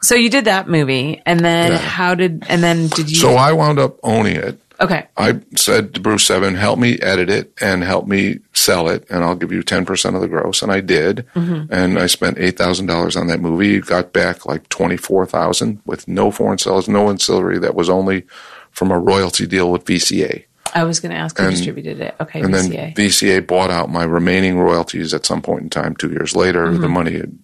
[0.00, 1.78] So you did that movie, and then Yeah.
[1.78, 2.44] how did?
[2.48, 3.16] And then did you?
[3.16, 4.60] So I wound up owning it.
[4.80, 5.06] Okay.
[5.16, 9.22] I said to Bruce Seven, help me edit it and help me sell it, and
[9.22, 10.62] I'll give you 10% of the gross.
[10.62, 11.26] And I did.
[11.34, 13.80] And I spent $8,000 on that movie.
[13.80, 17.58] Got back like 24000 with no foreign sales, no ancillary.
[17.58, 18.24] That was only
[18.70, 20.44] from a royalty deal with VCA.
[20.74, 22.16] I was going to ask who And- distributed it.
[22.20, 22.94] Okay, And then VCA.
[22.96, 26.66] VCA bought out my remaining royalties at some point in time, two years later.
[26.66, 26.80] Mm-hmm.
[26.80, 27.38] The money had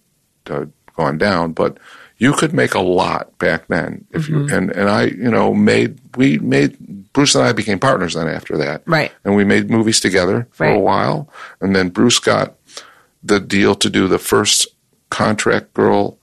[0.49, 0.65] uh,
[0.97, 1.77] gone down, but
[2.23, 4.53] you could make a lot back then if you Mm-hmm.
[4.55, 6.77] and and I you know made we made
[7.13, 9.11] Bruce and I became partners then after that Right.
[9.25, 11.27] and we made movies together for a while
[11.61, 12.55] and then Bruce got
[13.23, 14.67] the deal to do the first
[15.09, 16.17] contract girl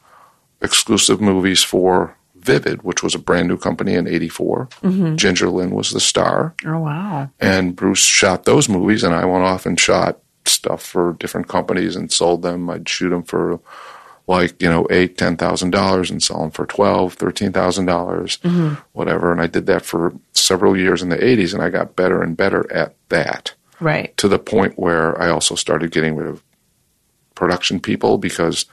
[0.61, 5.17] exclusive movies for Vivid which was a brand new company in 84 Mm-hmm.
[5.17, 7.29] Ginger Lynn was the star oh wow.
[7.41, 11.95] and Bruce shot those movies, and I went off and shot stuff for different companies
[11.97, 12.71] and sold them.
[12.71, 13.61] I'd shoot them for
[14.29, 18.37] like you know eight, ten thousand dollars, and sell them for twelve, thirteen thousand dollars,
[18.39, 18.75] mm-hmm.
[18.93, 19.33] whatever.
[19.33, 22.37] And I did that for several years in the '80s, and I got better and
[22.37, 24.17] better at that Right.
[24.19, 26.43] to the point where I also started getting rid of
[27.35, 28.67] production people because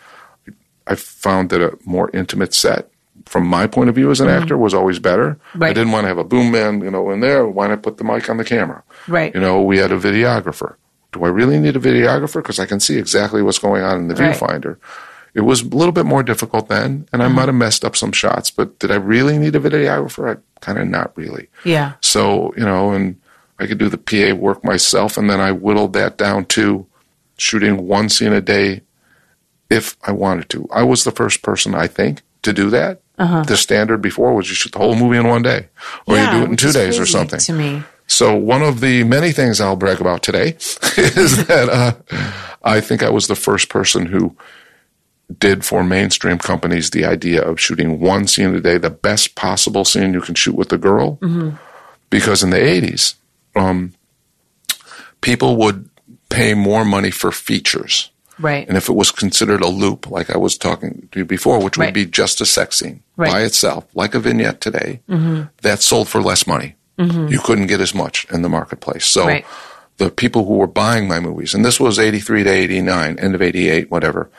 [0.87, 2.89] I found that a more intimate set,
[3.25, 4.41] from my point of view as an mm-hmm.
[4.41, 5.39] actor, was always better.
[5.55, 5.69] right.
[5.69, 7.47] I didn't want to have a boom man, you know, in there.
[7.47, 8.83] Why not put the mic on the camera?
[9.07, 9.33] Right.
[9.33, 10.75] You know, we had a videographer.
[11.11, 12.41] Do I really need a videographer?
[12.41, 14.35] Because I can see exactly what's going on in the Right.
[14.35, 14.77] viewfinder.
[15.35, 17.35] It was a little bit more difficult then, and I Mm-hmm.
[17.35, 20.37] might have messed up some shots, but did I really need a videographer?
[20.37, 21.49] I kind of not really.
[21.65, 21.93] Yeah.
[22.01, 23.19] So, you know, and
[23.59, 26.87] I could do the PA work myself, and then I whittled that down to
[27.37, 28.81] shooting one scene a day
[29.69, 30.67] if I wanted to.
[30.73, 33.01] I was the first person, I think, to do that.
[33.17, 35.69] The standard before was you shoot the whole movie in one day,
[36.05, 36.23] or Uh-huh.
[36.23, 37.39] Yeah, you do it in two days or something.
[37.39, 37.83] To me.
[38.07, 40.49] So one of the many things I'll brag about today
[40.97, 41.93] is that uh,
[42.63, 44.35] I think I was the first person who
[45.39, 49.83] did for mainstream companies the idea of shooting one scene a day, the best possible
[49.85, 51.17] scene you can shoot with the girl.
[51.17, 51.55] Mm-hmm.
[52.09, 53.15] Because in the 80s,
[53.55, 53.93] um,
[55.21, 55.89] people would
[56.29, 58.11] pay more money for features.
[58.37, 58.67] Right.
[58.67, 61.77] And if it was considered a loop, like I was talking to you before, which
[61.77, 61.87] Right.
[61.87, 63.31] would be just a sex scene Right.
[63.31, 65.43] by itself, like a vignette today, mm-hmm.
[65.61, 66.75] that sold for less money.
[66.99, 67.27] Mm-hmm.
[67.29, 69.05] You couldn't get as much in the marketplace.
[69.05, 69.45] So Right.
[69.97, 73.41] the people who were buying my movies, and this was 83 to 89, end of
[73.41, 74.29] 88, whatever,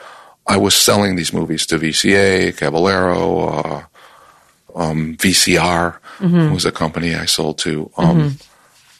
[0.47, 3.83] I was selling these movies to VCA, Caballero, uh,
[4.75, 5.97] um, VCR
[6.53, 7.91] was a company I sold to.
[7.97, 8.37] Um,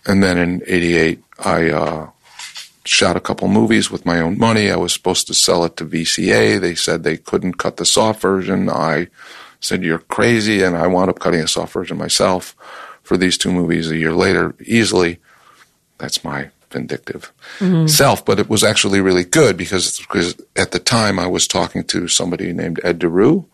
[0.06, 2.10] And then in 88, I uh,
[2.86, 4.72] shot a couple movies with my own money.
[4.72, 6.60] I was supposed to sell it to VCA.
[6.60, 8.70] They said they couldn't cut the soft version.
[8.70, 9.08] I
[9.60, 10.64] said, You're crazy.
[10.64, 12.56] And I wound up cutting a soft version myself
[13.04, 15.20] for these two movies a year later, easily.
[15.98, 17.32] That's my vindictive
[17.88, 18.26] self.
[18.26, 22.08] But it was actually really good because, because at the time I was talking to
[22.08, 23.46] somebody named Ed DeRue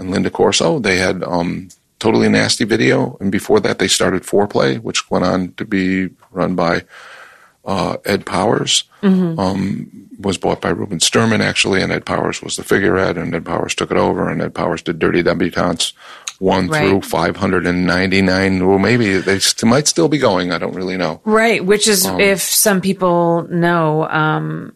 [0.00, 0.78] and Linda Corso.
[0.78, 3.16] They had um, Totally Nasty Video.
[3.20, 6.84] And before that, they started Foreplay, which went on to be run by
[7.64, 8.84] uh, Ed Powers.
[9.38, 13.44] Um, was bought by Reuben Sturman actually, and Ed Powers was the figurehead, and Ed
[13.44, 15.92] Powers took it over, and Ed Powers did Dirty Debutantes
[16.38, 16.88] one Right.
[16.88, 18.62] through 599.
[18.62, 20.52] Or maybe they st- might still be going.
[20.52, 21.20] I don't really know.
[21.24, 24.72] Right, which is Um, if some people know um,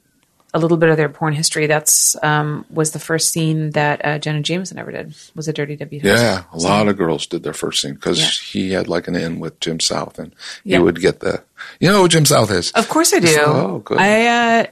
[0.52, 1.66] a little bit of their porn history.
[1.68, 5.14] That's um, was the first scene that uh, Jenna Jameson ever did.
[5.36, 6.08] Was a dirty debutante.
[6.20, 8.26] Yeah, a lot of girls did their first scene because Yeah.
[8.52, 10.78] he had like an in with Jim South, and Yeah.
[10.78, 11.42] he would get the,
[11.78, 12.72] you know who Jim South is?
[12.72, 13.36] Of course I do.
[13.38, 13.98] Oh, good.
[13.98, 14.66] I uh,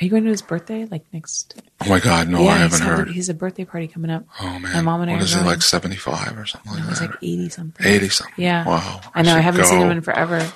[0.00, 0.86] are you going to his birthday?
[0.86, 1.60] Like next?
[1.84, 3.08] Oh my God, no, I he's haven't heard.
[3.10, 4.24] He's a birthday party coming up.
[4.40, 6.84] Oh man, my mom and I what is he like seventy five or something like
[6.88, 7.10] He's that?
[7.10, 7.86] like eighty something.
[7.86, 8.34] Eighty something.
[8.42, 8.66] Yeah.
[8.66, 9.00] Wow.
[9.14, 9.34] I know.
[9.36, 10.46] I haven't seen him in forever.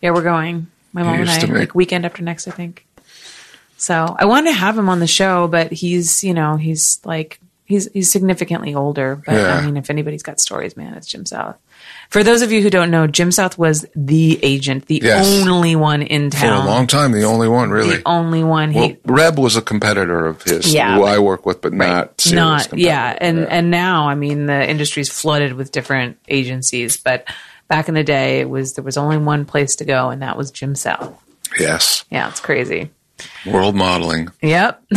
[0.00, 0.68] Yeah, we're going.
[0.92, 2.86] My mom and I, make- like weekend after next, I think.
[3.76, 7.40] So I wanted to have him on the show, but he's, you know, he's like
[7.64, 9.16] he's he's significantly older.
[9.26, 9.54] But Yeah.
[9.56, 11.56] I mean, if anybody's got stories, man, it's Jim South.
[12.10, 15.26] For those of you who don't know, Jim South was the agent, the Yes.
[15.42, 16.62] only one in town.
[16.62, 17.10] for a long time.
[17.12, 17.96] The only one, really.
[17.96, 18.72] the only one.
[18.72, 21.72] well, he Reb was a competitor of his, Yeah, who but- I work with, but
[21.72, 26.96] not serious not yeah and and now i mean the industry's flooded with different agencies
[26.96, 27.26] but
[27.68, 30.36] back in the day it was there was only one place to go and that
[30.36, 31.12] was jim south
[31.58, 32.90] yes, yeah it's crazy
[33.46, 34.28] world modeling.
[34.42, 34.82] yep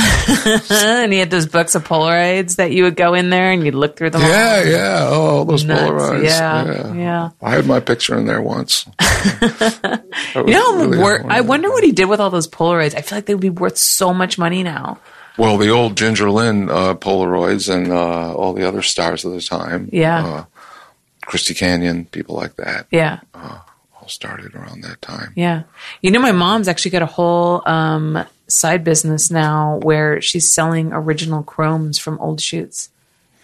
[0.69, 3.75] and he had those books of polaroids that you would go in there and you'd
[3.75, 4.65] look through them Yeah, all.
[4.65, 5.07] yeah.
[5.09, 5.81] Oh, all those Nuts.
[5.83, 6.23] Polaroids.
[6.23, 7.29] Yeah, yeah.
[7.41, 8.85] I had my picture in there once.
[10.35, 13.17] you know how wor- i wonder what he did with all those polaroids i feel
[13.17, 14.99] like they would be worth so much money now
[15.37, 19.41] Well, the old Ginger Lynn uh, Polaroids and uh, all the other stars of the
[19.41, 19.87] time.
[19.93, 20.25] Yeah.
[20.25, 20.45] Uh,
[21.27, 23.19] Christy Canyon, people like that, yeah
[24.07, 25.33] all started around that time.
[25.35, 25.63] Yeah.
[26.01, 30.93] You know, my mom's actually got a whole um, side business now where she's selling
[30.93, 32.89] original chromes from old shoots.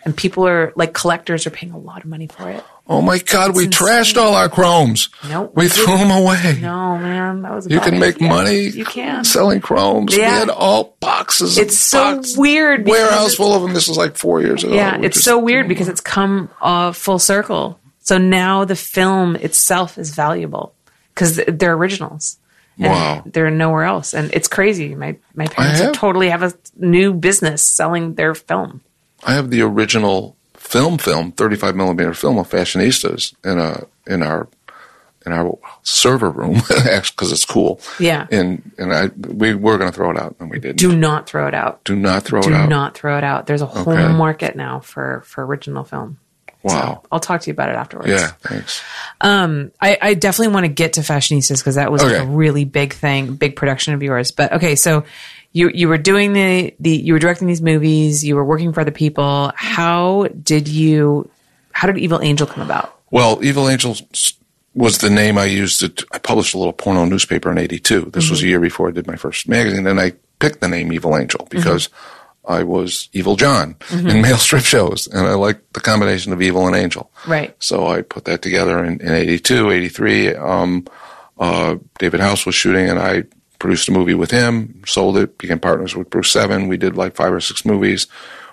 [0.06, 2.64] and people are like collectors are paying a lot of money for it.
[2.88, 5.08] Oh my God, we It's trashed all our chromes.
[5.30, 5.54] Nope.
[5.56, 6.60] We threw them away.
[6.62, 8.28] No, man, that was a You can make idea.
[8.28, 9.24] money You can.
[9.24, 10.14] selling chromes.
[10.16, 11.58] We had all boxes.
[11.58, 13.74] It's so box- weird Warehouse full of them.
[13.74, 14.74] This was like four years ago.
[14.74, 17.80] Yeah, We it's just- so weird because it's come uh, full circle.
[18.04, 20.74] So now the film itself is valuable
[21.14, 22.38] because they're originals.
[22.78, 23.24] And Wow.
[23.26, 24.14] They're nowhere else.
[24.14, 24.96] And it's crazy.
[24.96, 28.82] My my parents have- totally have a new business selling their film.
[29.24, 34.48] I have the original film, film, 35 millimeter film of Fashionistas in a in our
[35.26, 37.80] in our server room, because it's cool.
[38.00, 38.26] Yeah.
[38.32, 40.80] And and I we were going to throw it out, and we didn't.
[40.80, 41.84] Do not throw it out.
[41.86, 42.64] Do not throw Do it out.
[42.64, 43.46] Do not throw it out.
[43.46, 44.12] There's a whole Okay.
[44.14, 46.18] market now for for original film.
[46.64, 47.04] Wow.
[47.12, 48.10] I'll talk to you about it afterwards.
[48.10, 48.28] Yeah.
[48.42, 48.82] Thanks.
[49.22, 52.66] Um, I, I definitely want to get to fashionistas because that was like a really
[52.66, 54.32] big thing, big production of yours.
[54.32, 55.04] But okay, so
[55.54, 58.82] you you were doing the the you were directing these movies, you were working for
[58.82, 59.52] other people.
[59.56, 61.30] How did you?
[61.72, 63.00] How did Evil Angel come about?
[63.12, 64.04] Well, Evil Angels
[64.74, 65.84] was the name I used.
[65.84, 68.12] It, I published a little porno newspaper in '82.
[68.14, 68.46] This was mm-hmm.
[68.46, 71.40] a year before I did my first magazine, and I picked the name Evil Angel
[71.40, 71.58] mm-hmm.
[71.58, 71.90] because
[72.46, 76.68] I was Evil John in male strip shows, and I liked the combination of evil
[76.68, 77.12] and angel.
[77.26, 77.56] Right.
[77.60, 80.36] So I put that together in, in 82, 83.
[80.36, 80.86] Um,
[81.38, 83.24] uh, David House was shooting, and I
[83.60, 86.68] produced a movie with him, sold it, became partners with Bruce Seven.
[86.68, 88.08] We did like five or six movies,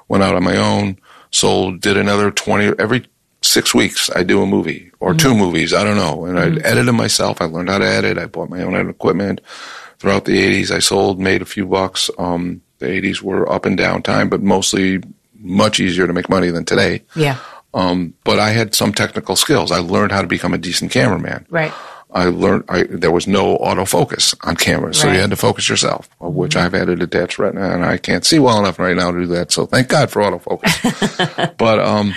[0.08, 0.98] went out on my own,
[1.30, 2.78] sold, did another 20.
[2.78, 3.06] Every
[3.42, 6.26] six weeks, I do a movie or two movies, I don't know.
[6.26, 7.40] And I'd edit them myself.
[7.40, 8.18] I learned how to edit.
[8.18, 9.40] I bought my own equipment.
[9.98, 12.10] Throughout the 80s, I sold, made a few bucks.
[12.18, 15.00] Um, the 80s were up and down time, but mostly
[15.38, 17.02] much easier to make money than today.
[17.14, 17.38] Yeah.
[17.72, 19.70] Um, but I had some technical skills.
[19.70, 21.46] I learned how to become a decent cameraman.
[21.48, 21.72] Right.
[22.12, 25.14] I learned I, there was no autofocus on camera, so Right.
[25.14, 28.24] you had to focus yourself, of which I've had a detached retina, and I can't
[28.26, 29.52] see well enough right now to do that.
[29.52, 31.54] So thank God for autofocus.
[31.56, 32.12] but um,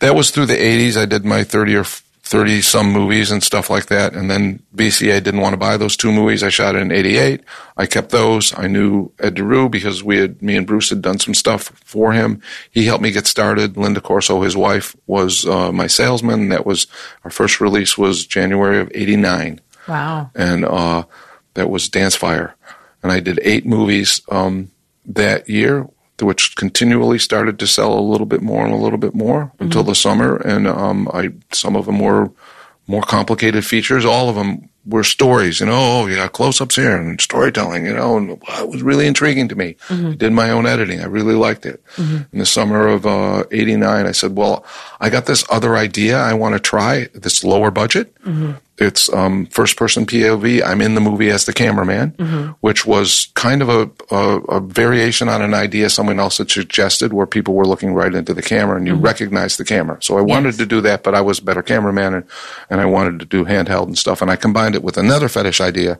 [0.00, 0.98] that was through the '80s.
[1.00, 1.84] I did my 30 or
[2.28, 5.96] 30 some movies and stuff like that, and then VCA didn't want to buy those
[5.96, 6.42] two movies.
[6.42, 7.40] I shot it in '88.
[7.78, 8.52] I kept those.
[8.58, 12.12] I knew Ed DeRue because we had me and Bruce had done some stuff for
[12.12, 12.42] him.
[12.70, 13.78] He helped me get started.
[13.78, 16.50] Linda Corso, his wife, was uh, my salesman.
[16.50, 16.86] That was
[17.24, 20.30] our first release was January of '89 Wow.
[20.34, 21.04] and uh,
[21.54, 22.54] that was Dance Fire.
[23.02, 24.70] And I did eight movies um,
[25.06, 25.88] that year,
[26.20, 29.82] which continually started to sell a little bit more and a little bit more until
[29.82, 30.36] the summer.
[30.36, 32.30] And um, I some of them were
[32.86, 34.04] more complicated features.
[34.04, 35.60] All of them were stories.
[35.60, 37.84] You know, oh, you got close-ups here and storytelling.
[37.84, 39.76] You know, and it was really intriguing to me.
[39.90, 41.00] I did my own editing.
[41.00, 41.82] I really liked it.
[42.32, 44.64] In the summer of uh, '89, I said, "Well,
[45.00, 46.18] I got this other idea.
[46.18, 48.14] I want to try this lower budget."
[48.80, 50.62] It's um, first person POV.
[50.64, 55.28] I'm in the movie as the cameraman, which was kind of a, a, a variation
[55.28, 58.76] on an idea someone else had suggested where people were looking right into the camera
[58.76, 59.98] and you recognize the camera.
[60.00, 60.56] So I wanted Yes.
[60.58, 62.24] to do that, but I was a better cameraman and,
[62.70, 64.22] and I wanted to do handheld and stuff.
[64.22, 65.98] And I combined it with another fetish idea,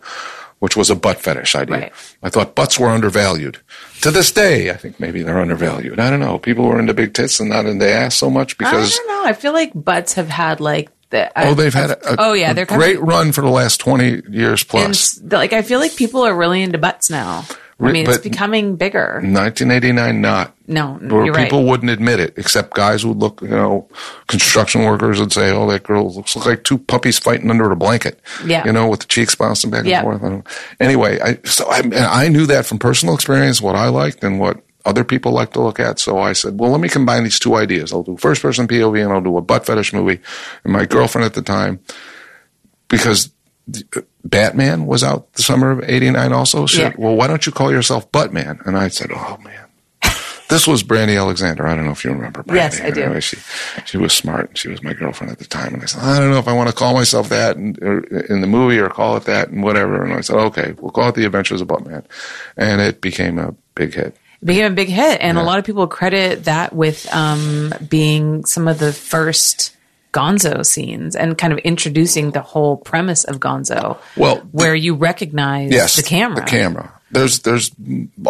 [0.60, 1.76] which was a butt fetish idea.
[1.78, 1.92] Right.
[2.22, 3.58] I thought butts were undervalued.
[4.02, 5.98] To this day, I think maybe they're undervalued.
[5.98, 6.38] I don't know.
[6.38, 8.94] People were into big tits and not into ass so much because.
[8.94, 9.28] I don't know.
[9.28, 11.30] I feel like butts have had like the.
[11.36, 15.20] Oh, they've had a, oh yeah, they're great run for the last 20 years plus.
[15.22, 17.44] like I feel like people are really into butts now.
[17.80, 19.20] I mean, it's becoming bigger.
[19.22, 20.52] 1989, not.
[20.66, 21.68] No, Where people right.
[21.70, 23.88] wouldn't admit it, except guys would look, you know,
[24.26, 28.20] construction workers would say, oh, that girl looks like two puppies fighting under a blanket.
[28.44, 28.66] Yeah.
[28.66, 30.02] You know, with the cheeks bouncing back and Yeah.
[30.02, 30.44] forth.
[30.80, 34.60] Anyway, I, so I, I knew that from personal experience, what I liked and what
[34.88, 35.98] other people like to look at.
[35.98, 37.92] So I said, well, let me combine these two ideas.
[37.92, 40.20] I'll do first person POV and I'll do a butt fetish movie.
[40.64, 41.80] And my girlfriend at the time,
[42.88, 43.30] because
[43.96, 47.04] uh, Batman was out the summer of 89 also, said, Yeah.
[47.04, 48.64] well, why don't you call yourself Buttman?
[48.66, 49.64] And I said, oh, man.
[50.48, 51.66] This was Brandy Alexander.
[51.66, 52.56] I don't know if you remember Brandy.
[52.76, 53.02] Yes, I do.
[53.02, 53.36] Anyway, she,
[53.84, 54.56] she was smart.
[54.56, 55.74] She was my girlfriend at the time.
[55.74, 57.98] And I said, I don't know if I want to call myself that in, or
[58.32, 60.02] in the movie or call it that and whatever.
[60.02, 62.06] And I said, okay, we'll call it The Adventures of Buttman.
[62.56, 64.16] And it became a big hit.
[64.42, 68.44] It became a big hit, and a lot of people credit that with um, being
[68.44, 69.76] some of the first
[70.12, 73.98] Gonzo scenes and kind of introducing the whole premise of Gonzo.
[74.16, 76.36] Well, where you recognize yes, the camera.
[76.36, 76.92] The camera.
[77.10, 77.70] There's, there's,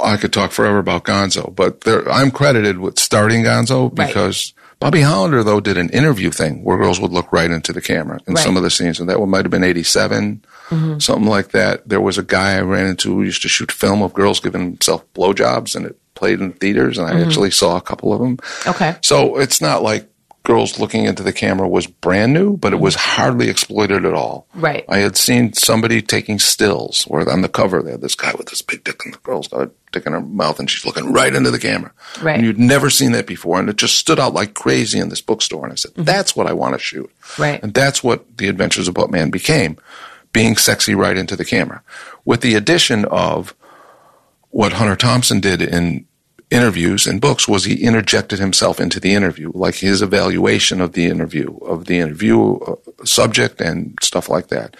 [0.02, 4.06] I could talk forever about Gonzo, but there, I'm credited with starting Gonzo Right.
[4.08, 7.80] because Bobby Hollander though did an interview thing where girls would look right into the
[7.80, 8.44] camera in Right.
[8.44, 10.98] some of the scenes, and that one might have been '87, Mm-hmm.
[10.98, 11.88] something like that.
[11.88, 14.62] There was a guy I ran into who used to shoot film of girls giving
[14.62, 17.28] himself blowjobs, and it played in theaters, and I mm-hmm.
[17.28, 18.38] actually saw a couple of them.
[18.66, 18.96] Okay.
[19.02, 20.08] So it's not like
[20.48, 22.84] girls looking into the camera was brand new, but it mm-hmm.
[22.84, 24.46] was hardly exploited at all.
[24.54, 24.84] Right.
[24.88, 28.48] I had seen somebody taking stills, or on the cover, they had this guy with
[28.48, 31.12] this big dick, and the girl's got a dick in her mouth, and she's looking
[31.12, 31.92] right into the camera.
[32.22, 32.36] Right.
[32.36, 35.20] And you'd never seen that before, and it just stood out like crazy in this
[35.20, 35.64] bookstore.
[35.64, 37.62] And I said, "That's what I want to shoot." Right.
[37.62, 39.76] And that's what the Adventures of Buttman became,
[40.38, 41.82] being sexy right into the camera,
[42.24, 43.54] with the addition of
[44.50, 46.06] what Hunter Thompson did in
[46.50, 51.06] interviews and books was he interjected himself into the interview, like his evaluation of the
[51.06, 54.76] interview, of the interview uh, subject and stuff like that.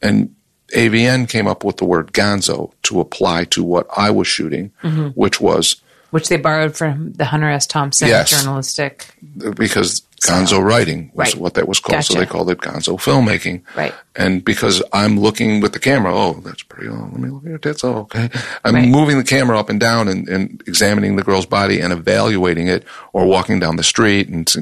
[0.00, 0.34] And
[0.74, 4.70] AVN came up with the word gonzo to apply to what I was shooting,
[5.14, 7.66] which was Which they borrowed from the Hunter S.
[7.66, 8.30] Thompson Yes.
[8.30, 9.12] journalistic.
[9.56, 11.40] because gonzo writing was Right.
[11.40, 12.04] what that was called.
[12.04, 13.62] So they called it gonzo filmmaking.
[13.76, 13.94] Right.
[14.14, 16.88] And because I'm looking with the camera, oh, that's pretty.
[16.90, 17.82] Oh, let me look at your tits.
[17.84, 18.28] Oh, okay.
[18.64, 18.88] I'm Right.
[18.88, 22.84] moving the camera up and down and, and examining the girl's body and evaluating it,
[23.12, 24.28] or walking down the street.
[24.28, 24.58] And s-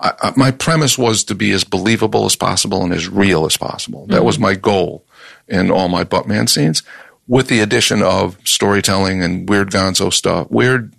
[0.00, 3.56] I, I, my premise was to be as believable as possible and as real as
[3.56, 4.06] possible.
[4.08, 4.42] That was mm-hmm.
[4.42, 5.04] my goal
[5.48, 6.82] in all my Buttman scenes,
[7.28, 10.92] with the addition of storytelling and weird gonzo stuff, weird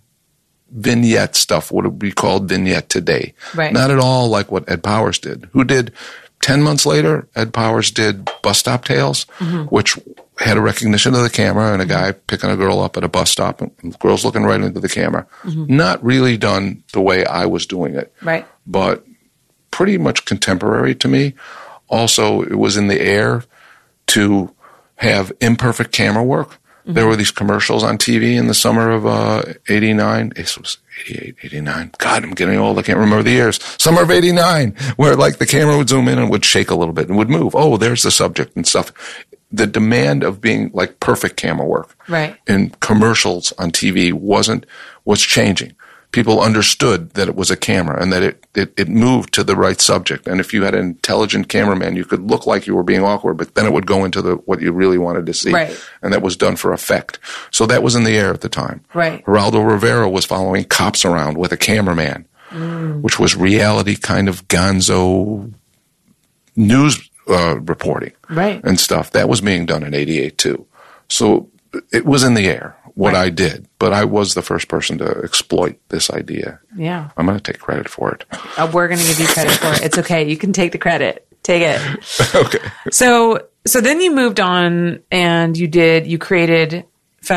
[0.71, 3.33] vignette stuff what would be called vignette today.
[3.55, 3.73] Right.
[3.73, 5.49] Not at all like what Ed Powers did.
[5.53, 5.91] Who did
[6.41, 9.63] 10 months later, Ed Powers did Bus Stop Tales, mm-hmm.
[9.63, 9.97] which
[10.39, 11.93] had a recognition of the camera and a mm-hmm.
[11.93, 14.79] guy picking a girl up at a bus stop and the girl's looking right into
[14.79, 15.25] the camera.
[15.43, 15.75] Mm-hmm.
[15.75, 18.45] Not really done the way I was doing it, Right.
[18.65, 19.05] but
[19.71, 21.33] pretty much contemporary to me.
[21.89, 23.43] Also, it was in the air
[24.07, 24.53] to
[24.97, 26.59] have imperfect camera work.
[26.87, 30.31] There were these commercials on TV in the summer of uh, 89.
[30.35, 30.77] This was
[31.07, 31.91] 88, 89.
[31.97, 32.79] God, I'm getting old.
[32.79, 33.59] I can't remember the years.
[33.77, 36.93] Summer of 89, where like the camera would zoom in and would shake a little
[36.93, 37.55] bit and would move.
[37.55, 38.93] Oh, there's the subject and stuff.
[39.51, 42.35] The demand of being like perfect camera work Right.
[42.47, 44.65] in commercials on TV wasn't
[45.05, 45.73] was changing.
[46.13, 49.55] People understood that it was a camera and that it, it, it moved to the
[49.57, 50.25] right subject.
[50.25, 53.35] And if you had an intelligent cameraman, you could look like you were being awkward,
[53.37, 55.51] but then it would go into the what you really wanted to see.
[55.51, 55.77] Right.
[56.01, 57.19] And that was done for effect.
[57.51, 58.83] So that was in the air at the time.
[58.93, 59.23] Right.
[59.25, 62.25] Geraldo Rivera was following cops around with a cameraman,
[63.01, 65.53] which was reality kind of gonzo
[66.55, 68.63] news uh, reporting Right.
[68.63, 69.11] and stuff.
[69.11, 70.65] That was being done in 88 too.
[71.09, 71.49] So
[71.91, 73.25] it was in the air what Right.
[73.27, 76.59] I did, but I was the first person to exploit this idea.
[76.75, 77.11] Yeah.
[77.15, 78.25] I'm going to take credit for it.
[78.57, 79.83] Uh, we're going to give you credit for it.
[79.83, 80.27] It's okay.
[80.27, 81.27] You can take the credit.
[81.43, 81.79] Take it.
[82.35, 82.57] okay.
[82.91, 86.85] So, so then you moved on and you did, you created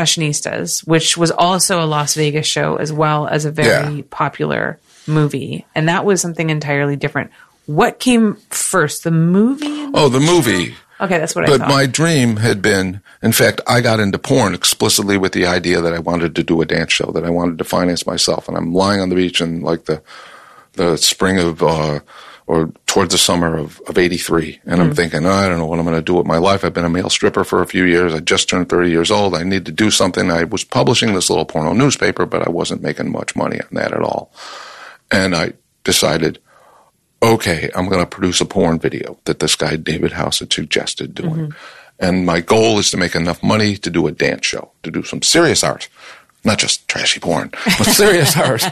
[0.01, 4.03] Fashionistas, which was also a Las Vegas show as well as a very Yeah.
[4.09, 5.65] popular movie.
[5.75, 7.31] And that was something entirely different.
[7.67, 9.91] What came first, the movie?
[9.93, 10.75] Oh, the movie.
[11.01, 11.59] Okay, that's what I thought.
[11.59, 15.81] But my dream had been, in fact, I got into porn explicitly with the idea
[15.81, 18.47] that I wanted to do a dance show, that I wanted to finance myself.
[18.47, 20.01] And I'm lying on the beach in like the,
[20.73, 21.99] the spring of, uh,
[22.45, 24.59] or towards the summer of, of 83.
[24.65, 24.81] And Hmm.
[24.81, 26.63] I'm thinking, oh, I don't know what I'm going to do with my life.
[26.63, 28.13] I've been a male stripper for a few years.
[28.13, 29.33] I just turned 30 years old.
[29.35, 30.29] I need to do something.
[30.29, 33.91] I was publishing this little porno newspaper, but I wasn't making much money on that
[33.93, 34.31] at all.
[35.09, 36.39] And I decided,
[37.21, 41.13] okay, I'm going to produce a porn video that this guy David House had suggested
[41.13, 41.53] doing.
[41.99, 45.03] And my goal is to make enough money to do a dance show, to do
[45.03, 45.87] some serious art,
[46.43, 48.63] not just trashy porn, but serious art.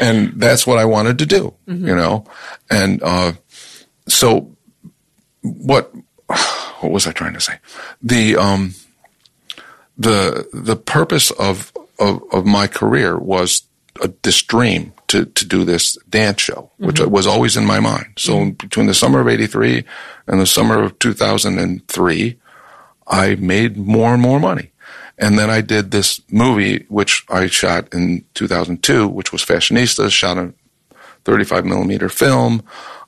[0.00, 2.24] And that's what I wanted to do, you know?
[2.70, 3.32] And, uh,
[4.06, 4.54] so
[5.40, 5.92] what,
[6.80, 7.54] what was I trying to say?
[8.02, 8.74] The, um,
[9.96, 13.62] the, the purpose of, of, of my career was
[14.02, 17.10] a, this dream to, to do this dance show, which mm-hmm.
[17.10, 18.06] was always in my mind.
[18.16, 18.50] So mm-hmm.
[18.50, 19.84] between the summer of 83
[20.26, 22.38] and the summer of 2003,
[23.06, 24.72] I made more and more money.
[25.18, 30.38] And then I did this movie, which I shot in 2002, which was Fashionista, shot
[30.38, 30.52] a
[31.24, 32.62] 35 millimeter film.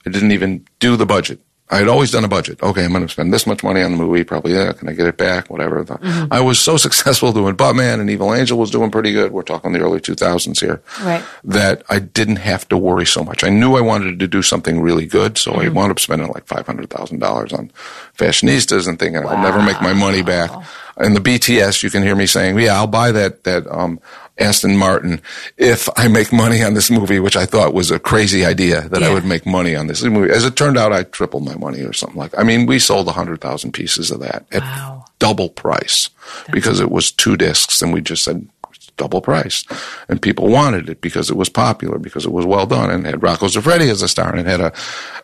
[0.06, 1.40] I didn't even do the budget.
[1.70, 2.62] I had always done a budget.
[2.62, 4.24] Okay, I'm going to spend this much money on the movie.
[4.24, 5.48] Probably, yeah, can I get it back?
[5.50, 5.86] Whatever.
[6.30, 9.32] I was so successful doing Buttman and Evil Angel was doing pretty good.
[9.32, 10.82] We're talking the early 2000s here.
[11.02, 11.24] Right.
[11.44, 13.44] That I didn't have to worry so much.
[13.44, 16.46] I knew I wanted to do something really good, so I wound up spending like
[16.46, 17.70] $500,000 on
[18.16, 20.50] fashionistas and thinking I'll never make my money back.
[20.98, 24.00] In the BTS, you can hear me saying, "Yeah, I'll buy that that um,
[24.40, 25.20] Aston Martin
[25.56, 29.02] if I make money on this movie," which I thought was a crazy idea that
[29.02, 30.32] I would make money on this movie.
[30.32, 32.36] As it turned out, I tripled my money or something like.
[32.38, 35.04] I mean, we sold hundred thousand pieces of that at Wow.
[35.18, 36.08] double price
[36.52, 38.48] because it was two discs, and we just said
[38.96, 39.64] double price,
[40.10, 43.10] and people wanted it because it was popular, because it was well done, and it
[43.10, 44.72] had Rocco Siffredi as a star, and it had a,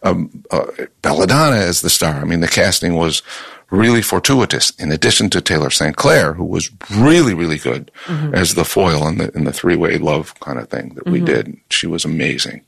[0.02, 0.16] a,
[0.50, 2.14] a Belladonna as the star.
[2.14, 3.22] I mean, the casting was
[3.70, 4.70] really fortuitous.
[4.78, 5.96] In addition to Taylor St.
[5.96, 7.90] Clair, who was really, really good
[8.32, 11.20] as the foil in the in the three way love kind of thing that we
[11.20, 12.62] did, she was amazing.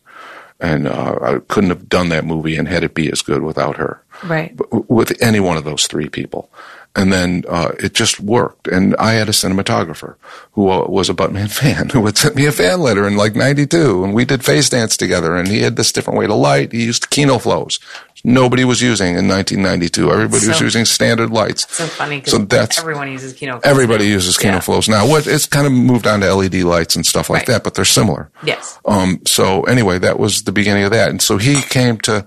[0.60, 3.76] and uh, I couldn't have done that movie and had it be as good without
[3.76, 4.02] her.
[4.24, 4.52] Right.
[4.90, 6.50] With any one of those three people.
[6.98, 8.66] And then uh, it just worked.
[8.66, 10.16] And I had a cinematographer
[10.52, 13.36] who uh, was a Buttman fan who would send me a fan letter in like
[13.36, 14.02] 92.
[14.04, 15.36] And we did face dance together.
[15.36, 16.72] And he had this different way to light.
[16.72, 17.78] He used Kino flows.
[18.24, 20.10] Nobody was using in 1992.
[20.10, 21.66] Everybody So- was using standard lights.
[21.72, 23.60] So funny because So that's everyone uses Kino.
[23.62, 24.60] everybody uses Kino Yeah.
[24.60, 25.06] flows now.
[25.06, 27.46] What it's kind of moved on to LED lights and stuff like Right.
[27.46, 28.28] that, but they're similar.
[28.42, 28.76] Yes.
[28.84, 31.10] Um, so anyway, that was the beginning of that.
[31.10, 32.26] And so he came to,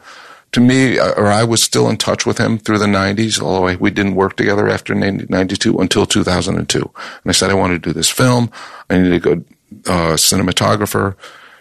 [0.52, 3.76] to me, uh, or I was still in touch with him through the 90s, although
[3.78, 6.80] we didn't work together after 90 92 until 2002.
[6.80, 6.93] And
[7.26, 8.52] I said, I want to do this film.
[8.89, 9.45] I need a good
[9.88, 11.16] uh, cinematographer.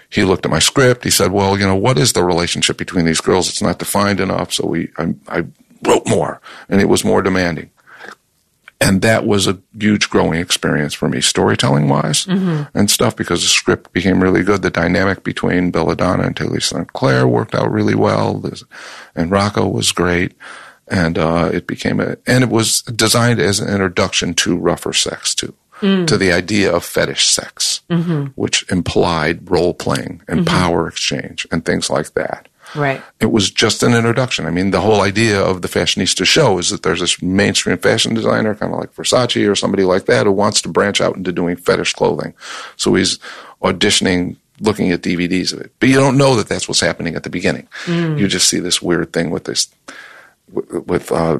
[0.08, 1.04] He looked at my script.
[1.04, 3.48] He said, well, you know, what is the relationship between these girls?
[3.48, 4.52] It's not defined enough.
[4.52, 5.44] So we, I, I
[5.86, 7.70] wrote more and it was more demanding
[8.80, 12.62] and that was a huge growing experience for me, storytelling wise mm-hmm.
[12.76, 14.62] and stuff, because the script became really good.
[14.62, 16.92] The dynamic between Belladonna and Taylor St.
[16.92, 18.42] Clair worked out really well,
[19.14, 20.34] and Rocco was great.
[20.88, 25.36] And uh, it became a, and it was designed as an introduction to rougher sex
[25.36, 26.04] too, mm.
[26.08, 28.24] to the idea of fetish sex, mm-hmm.
[28.34, 30.56] which implied role playing and mm-hmm.
[30.56, 33.02] power exchange and things like that Right.
[33.20, 34.46] it was just an introduction.
[34.46, 38.14] I mean, the whole idea of the fashionista show is that there's this mainstream fashion
[38.14, 41.32] designer, kind of like Versace or somebody like that, who wants to branch out into
[41.32, 42.34] doing fetish clothing.
[42.76, 43.18] So he's
[43.62, 45.72] auditioning, looking at DVDs of it.
[45.80, 47.66] But you don't know that that's what's happening at the beginning.
[48.18, 49.68] You just see this weird thing with this,
[50.52, 51.38] with, with uh,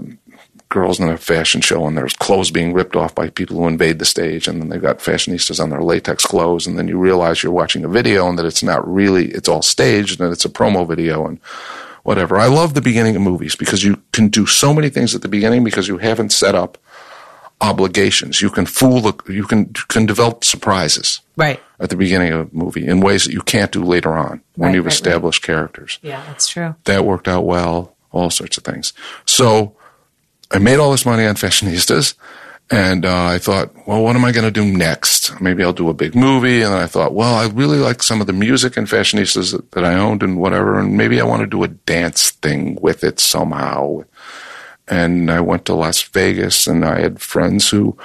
[0.71, 3.99] girls in a fashion show and there's clothes being ripped off by people who invade
[3.99, 7.43] the stage and then they've got fashionistas on their latex clothes and then you realize
[7.43, 10.49] you're watching a video and that it's not really it's all staged and it's a
[10.49, 11.39] promo video and
[12.05, 12.39] whatever.
[12.39, 15.29] I love the beginning of movies because you can do so many things at the
[15.29, 16.79] beginning because you haven't set up
[17.61, 18.41] obligations.
[18.41, 21.61] You can fool the you can you can develop surprises Right.
[21.79, 24.69] at the beginning of a movie in ways that you can't do later on when
[24.69, 24.95] Right, you've right, right.
[24.95, 26.75] established characters Yeah, that's true.
[26.85, 28.93] that worked out well, all sorts of things.
[29.27, 29.75] So
[30.51, 32.15] I made all this money on fashionistas,
[32.71, 35.41] and uh, I thought, well, what am I going to do next?
[35.41, 36.63] Maybe I'll do a big movie.
[36.63, 39.85] And I thought, well, I really like some of the music in fashionistas that, that
[39.85, 43.19] I owned and whatever, and maybe I want to do a dance thing with it
[43.19, 44.05] somehow.
[44.87, 47.97] And I went to Las Vegas, and I had friends who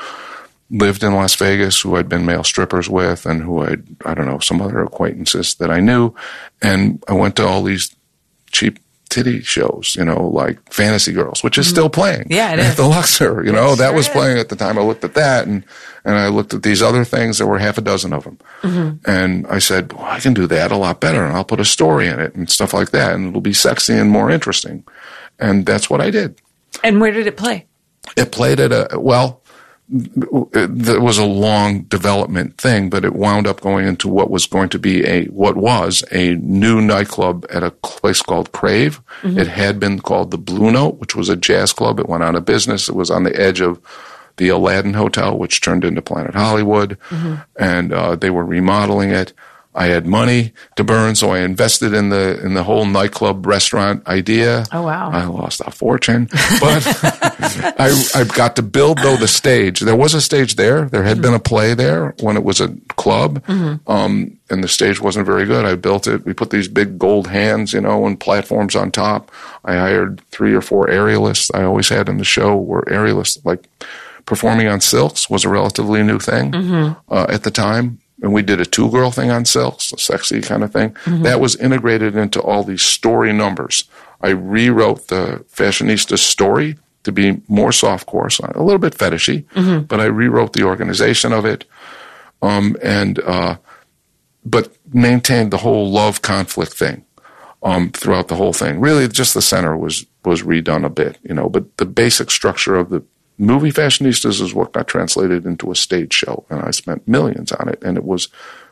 [0.71, 4.25] lived in Las Vegas who I'd been male strippers with and who I'd, I don't
[4.25, 6.13] know, some other acquaintances that I knew.
[6.61, 7.95] And I went to all these
[8.51, 8.79] cheap
[9.15, 12.23] titty shows, you know, like Fantasy Girls, which is still playing.
[12.23, 12.33] Mm-hmm.
[12.33, 12.75] Yeah, it at is.
[12.75, 14.11] the Luxor, you know, that was is.
[14.11, 14.77] playing at the time.
[14.77, 15.63] I looked at that and,
[16.03, 17.37] and I looked at these other things.
[17.37, 18.37] There were half a dozen of them.
[18.61, 19.09] Mm-hmm.
[19.09, 21.65] And I said, well, I can do that a lot better and I'll put a
[21.65, 23.15] story in it and stuff like that.
[23.15, 24.83] And it'll be sexy and more interesting.
[25.39, 26.41] And that's what I did.
[26.83, 27.65] And where did it play?
[28.17, 29.41] It played at a, well,
[29.91, 34.69] it was a long development thing, but it wound up going into what was going
[34.69, 39.01] to be a, what was a new nightclub at a place called Crave.
[39.23, 41.99] It had been called the Blue Note, which was a jazz club.
[41.99, 42.89] It went out of business.
[42.89, 43.79] It was on the edge of
[44.37, 46.97] the Aladdin Hotel, which turned into Planet Hollywood,
[47.55, 49.33] and uh, they were remodeling it.
[49.77, 54.07] I had money to burn, so I invested in the in the whole nightclub restaurant
[54.07, 54.63] idea.
[54.71, 55.11] Oh, wow.
[55.11, 56.29] I lost a fortune,
[56.61, 56.81] but
[57.77, 59.81] I I got to build though the stage.
[59.81, 60.85] There was a stage there.
[60.85, 63.43] There had been a play there when it was a club,
[63.87, 65.65] um, and the stage wasn't very good.
[65.65, 66.25] I built it.
[66.25, 69.29] We put these big gold hands, you know, and platforms on top.
[69.65, 71.51] I hired three or four aerialists.
[71.53, 73.43] I always had in the show were aerialists.
[73.43, 73.67] Like
[74.25, 76.55] performing on silks was a relatively new thing
[77.09, 77.99] uh, at the time.
[78.21, 80.95] And we did a two girl thing on silks, a sexy kind of thing.
[81.23, 83.85] That was integrated into all these story numbers.
[84.21, 89.45] I rewrote the fashionista story to be more softcore, so a little bit fetishy,
[89.87, 91.65] but I rewrote the organization of it.
[92.41, 93.57] Um, and, uh,
[94.43, 97.03] but maintained the whole love conflict thing
[97.63, 98.79] um, throughout the whole thing.
[98.79, 101.49] Really, just the center was was redone a bit, you know.
[101.49, 103.03] But the basic structure of the
[103.37, 107.69] movie fashionistas is what got translated into a stage show, and I spent millions on
[107.69, 107.81] it.
[107.83, 108.29] And it was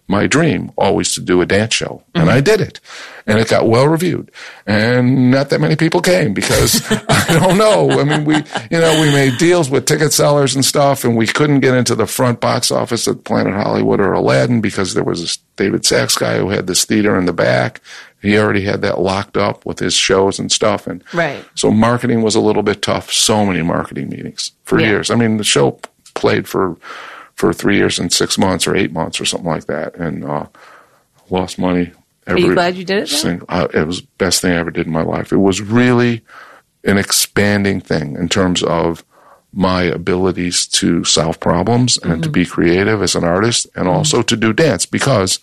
[0.08, 2.44] my dream always to do a dance show, and I mm-hmm.
[2.44, 2.80] did it,
[3.26, 4.32] and it got well reviewed,
[4.68, 7.90] and not that many people came because I don't know.
[7.92, 11.26] I mean, we you know we made deals with ticket sellers and stuff, and we
[11.26, 15.22] couldn't get into the front box office at Planet Hollywood or Aladdin because there was
[15.22, 17.82] this David Saxe guy who had this theater in the back.
[18.24, 21.46] He already had that locked up with his shows and stuff, and Right.
[21.56, 23.12] so marketing was a little bit tough.
[23.12, 24.88] So many marketing meetings for Yeah.
[24.88, 25.12] years.
[25.12, 25.80] I mean, the show
[26.16, 26.78] played for
[27.36, 30.46] for three years and six months or eight months or something like that, and uh,
[31.30, 31.92] lost money.
[32.28, 33.16] Are you glad you did it, though?
[33.18, 35.34] Sing, uh, it was the best thing I ever did in my life.
[35.34, 36.22] It was really
[36.86, 39.04] an expanding thing in terms of
[39.52, 42.22] my abilities to solve problems and Mm-hmm.
[42.22, 45.40] to be creative as an artist, and also to do dance because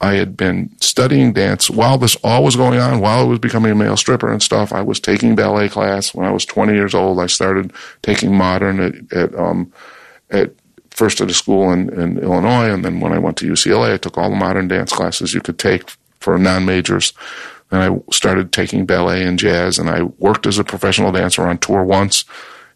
[0.00, 3.72] I had been studying dance while this all was going on, while I was becoming
[3.72, 4.72] a male stripper and stuff.
[4.72, 7.18] I was taking ballet class when I was 20 years old.
[7.18, 7.72] I started
[8.02, 9.72] taking modern at, at, um,
[10.30, 10.52] at
[10.90, 13.96] first at a school in, in Illinois, and then when I went to UCLA, I
[13.96, 15.90] took all the modern dance classes you could take
[16.20, 17.14] for non majors.
[17.70, 21.58] Then I started taking ballet and jazz, and I worked as a professional dancer on
[21.58, 22.24] tour once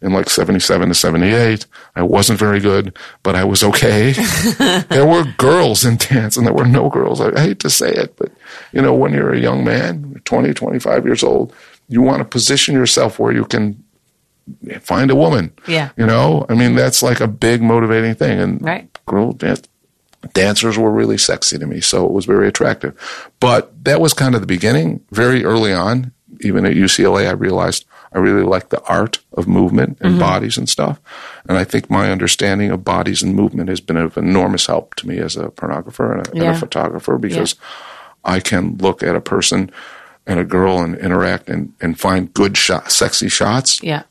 [0.02, 1.66] in like 77 to 78.
[1.94, 4.12] I wasn't very good, but I was okay.
[4.88, 7.20] there were girls in dance and there were no girls.
[7.20, 8.32] I, I, hate to say it, but
[8.72, 11.54] you know, when you're a young man, 20, 25 years old,
[11.88, 13.82] you want to position yourself where you can
[14.80, 15.52] find a woman.
[15.66, 15.90] Yeah.
[15.96, 18.40] You know, I mean, that's like a big motivating thing.
[18.40, 18.98] And right.
[19.06, 19.62] girl dance,
[20.32, 21.80] dancers were really sexy to me.
[21.80, 23.30] So it was very attractive.
[23.40, 25.04] But that was kind of the beginning.
[25.10, 29.98] Very early on, even at UCLA, I realized I really like the art of movement
[30.00, 30.20] and mm-hmm.
[30.20, 31.00] bodies and stuff.
[31.48, 35.08] And I think my understanding of bodies and movement has been of enormous help to
[35.08, 36.42] me as a pornographer and a, yeah.
[36.44, 38.32] and a photographer because yeah.
[38.32, 39.70] I can look at a person
[40.26, 43.82] and a girl and interact and, and find good shot, sexy shots.
[43.82, 44.02] Yeah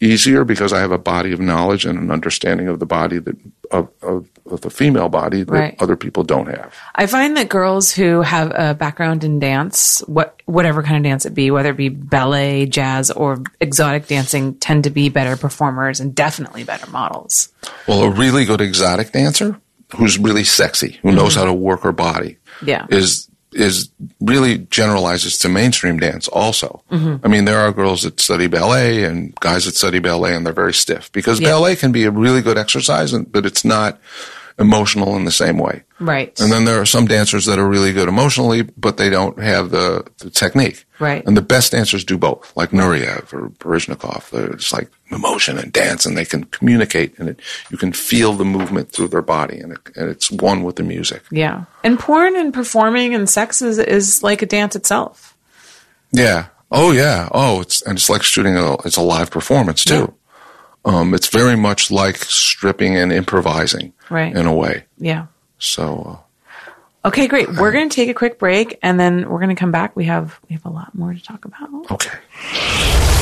[0.00, 3.36] easier because I have a body of knowledge and an understanding of the body that
[3.70, 5.76] of, of, of the female body that right.
[5.78, 6.74] other people don't have.
[6.94, 11.26] I find that girls who have a background in dance, what whatever kind of dance
[11.26, 16.00] it be, whether it be ballet, jazz, or exotic dancing, tend to be better performers
[16.00, 17.52] and definitely better models.
[17.86, 19.60] Well, a really good exotic dancer
[19.96, 21.18] who's really sexy, who mm-hmm.
[21.18, 22.86] knows how to work her body, yeah.
[22.90, 23.90] is is
[24.20, 26.82] really generalizes to mainstream dance also.
[26.90, 27.24] Mm-hmm.
[27.24, 30.52] I mean, there are girls that study ballet and guys that study ballet and they're
[30.52, 31.48] very stiff because yeah.
[31.48, 34.00] ballet can be a really good exercise, but it's not
[34.58, 35.82] emotional in the same way.
[35.98, 36.38] Right.
[36.40, 39.70] And then there are some dancers that are really good emotionally, but they don't have
[39.70, 40.84] the, the technique.
[40.98, 41.24] Right.
[41.26, 44.54] And the best dancers do both, like Nureyev or Baryshnikov.
[44.54, 47.40] It's like emotion and dance, and they can communicate, and it,
[47.70, 50.82] you can feel the movement through their body, and, it, and it's one with the
[50.82, 51.22] music.
[51.30, 51.64] Yeah.
[51.84, 55.36] And porn and performing and sex is, is like a dance itself.
[56.12, 56.46] Yeah.
[56.70, 57.28] Oh, yeah.
[57.32, 60.14] Oh, it's and it's like shooting a it's a live performance too.
[60.84, 60.92] Yeah.
[60.92, 64.34] Um, it's very much like stripping and improvising right.
[64.34, 64.84] in a way.
[64.98, 65.26] Yeah.
[65.58, 66.22] So.
[67.04, 67.48] Uh, okay, great.
[67.48, 69.96] We're going to take a quick break, and then we're going to come back.
[69.96, 71.90] We have we have a lot more to talk about.
[71.90, 72.18] Okay.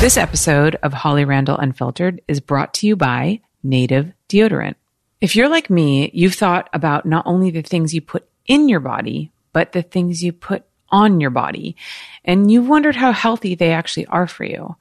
[0.01, 4.77] This episode of Holly Randall Unfiltered is brought to you by Native Deodorant.
[5.21, 8.79] If you're like me, you've thought about not only the things you put in your
[8.79, 11.77] body, but the things you put on your body,
[12.25, 14.77] and you've wondered how healthy they actually are for you.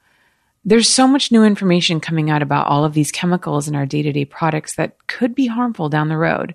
[0.68, 4.02] There's so much new information coming out about all of these chemicals in our day
[4.02, 6.54] to day products that could be harmful down the road.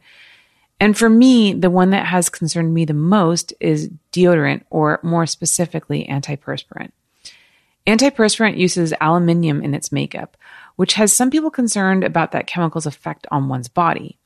[0.79, 5.25] And for me, the one that has concerned me the most is deodorant, or more
[5.25, 6.91] specifically, antiperspirant.
[7.87, 10.37] Antiperspirant uses aluminium in its makeup,
[10.75, 14.19] which has some people concerned about that chemical's effect on one's body,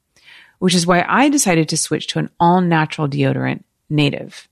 [0.60, 4.50] which is why I decided to switch to an all natural deodorant, Native.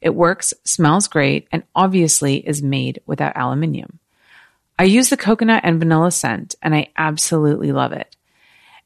[0.00, 3.98] It works, smells great, and obviously is made without aluminium.
[4.78, 8.16] I use the coconut and vanilla scent, and I absolutely love it.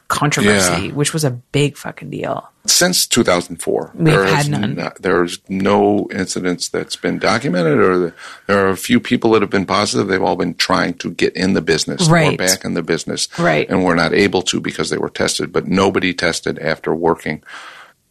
[0.10, 0.91] controversy, yeah.
[0.91, 2.52] which was a big fucking deal.
[2.66, 4.76] Since 2004, we've had none.
[4.76, 8.14] No, there's no incidents that's been documented, or the,
[8.47, 10.08] there are a few people that have been positive.
[10.08, 12.34] They've all been trying to get in the business, right.
[12.34, 13.70] or back in the business, right?
[13.70, 17.43] And we're not able to because they were tested, but nobody tested after working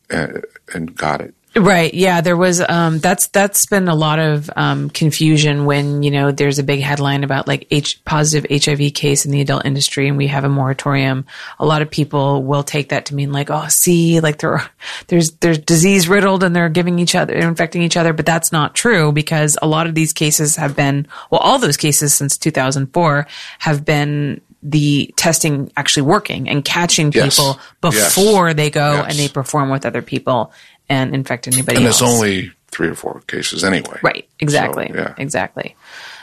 [0.08, 0.40] and, uh,
[0.72, 1.34] and got it.
[1.58, 1.92] Right.
[1.92, 2.20] Yeah.
[2.20, 6.58] There was, um, that's, that's been a lot of, um, confusion when, you know, there's
[6.58, 10.28] a big headline about like H positive HIV case in the adult industry and we
[10.28, 11.26] have a moratorium.
[11.58, 14.62] A lot of people will take that to mean like, oh, see, like there,
[15.08, 18.12] there's, there's disease riddled and they're giving each other, infecting each other.
[18.12, 21.76] But that's not true because a lot of these cases have been, well, all those
[21.76, 23.26] cases since 2004
[23.58, 28.14] have been the testing actually working and catching people Yes.
[28.16, 29.06] before they go Yes.
[29.10, 30.52] and they perform with other people
[30.88, 31.78] and infect anybody else.
[31.78, 32.00] And else.
[32.00, 33.98] there's only three or four cases anyway.
[34.02, 35.14] right, exactly, So, yeah.
[35.18, 35.76] exactly.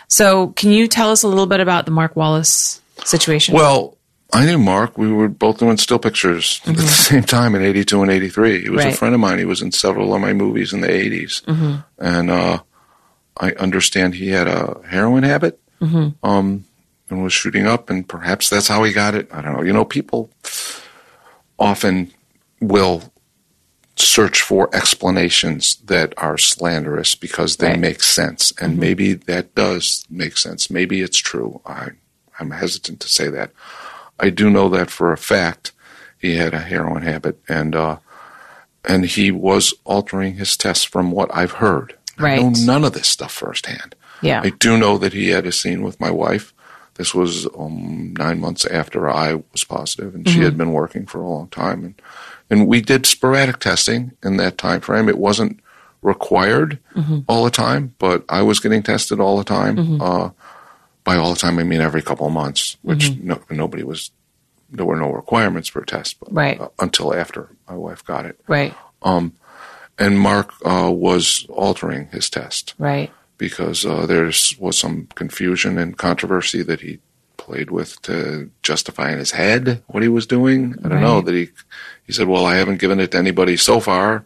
[0.08, 3.56] So, can you tell us a little bit about the Mark Wallace situation?
[3.56, 3.98] Well,
[4.34, 4.98] I knew Mark.
[4.98, 8.62] We were both doing still pictures at the same time in 82 and 83.
[8.62, 8.86] He was Mm-hmm.
[8.88, 8.94] Right.
[8.94, 9.40] a friend of mine.
[9.40, 11.44] He was in several of my movies in the 80s.
[11.46, 11.76] Mm-hmm.
[12.00, 12.60] And uh,
[13.38, 16.26] I understand he had a heroin habit Mm-hmm.
[16.26, 16.66] um,
[17.10, 19.28] and was shooting up, and perhaps that's how he got it.
[19.32, 19.62] I don't know.
[19.62, 20.30] You know, people
[21.60, 22.12] often
[22.62, 23.04] will
[23.98, 27.80] search for explanations that are slanderous because they Right.
[27.80, 28.52] make sense.
[28.60, 28.80] And Mm-hmm.
[28.82, 30.70] maybe that does make sense.
[30.70, 31.62] Maybe it's true.
[31.66, 31.90] I,
[32.40, 33.52] I'm hesitant to say that.
[34.20, 35.72] I do know that for a fact
[36.18, 37.98] he had a heroin habit and uh,
[38.84, 41.96] and he was altering his tests from what I've heard.
[42.20, 43.96] I know none of this stuff firsthand.
[44.22, 46.54] yeah, I do know that he had a scene with my wife.
[46.96, 51.20] This was um, nine months after I was positive, and she had been working for
[51.20, 51.84] a long time.
[51.84, 52.02] And
[52.50, 55.10] and we did sporadic testing in that time frame.
[55.10, 55.60] It wasn't
[56.02, 56.80] required
[57.28, 60.02] all the time, but I was getting tested all the time.
[60.02, 60.30] Uh,
[61.04, 64.12] by all the time, I mean every couple of months, which no, nobody was.
[64.72, 66.60] There were no requirements for a test, but Right.
[66.60, 68.40] uh, until after my wife got it.
[68.48, 68.74] right,
[69.98, 75.98] And Mark uh, was altering his test right, because uh, there was some confusion and
[75.98, 77.00] controversy that he
[77.38, 80.76] played with to justify in his head what he was doing.
[80.84, 81.50] I don't know that he
[82.06, 84.24] he said, "Well, I haven't given it to anybody so far.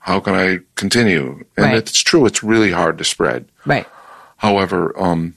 [0.00, 1.76] How can I continue?" And Right.
[1.76, 3.46] it's true; it's really hard to spread.
[3.66, 3.86] right,
[4.38, 5.34] However, um,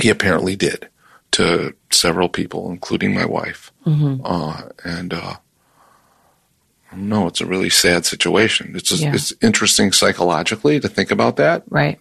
[0.00, 0.88] he apparently did
[1.32, 3.72] to several people, including my wife.
[3.86, 4.24] Mm-hmm.
[4.24, 5.36] Uh, and uh,
[6.94, 8.72] no, it's a really sad situation.
[8.74, 9.14] It's Yeah.
[9.14, 11.98] it's interesting psychologically to think about that right,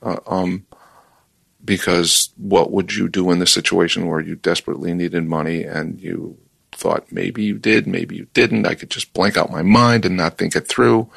[1.63, 6.37] because what would you do in the situation where you desperately needed money and you
[6.81, 8.65] thought maybe you did, maybe you didn't?
[8.65, 11.09] I could just blank out my mind and not think it through.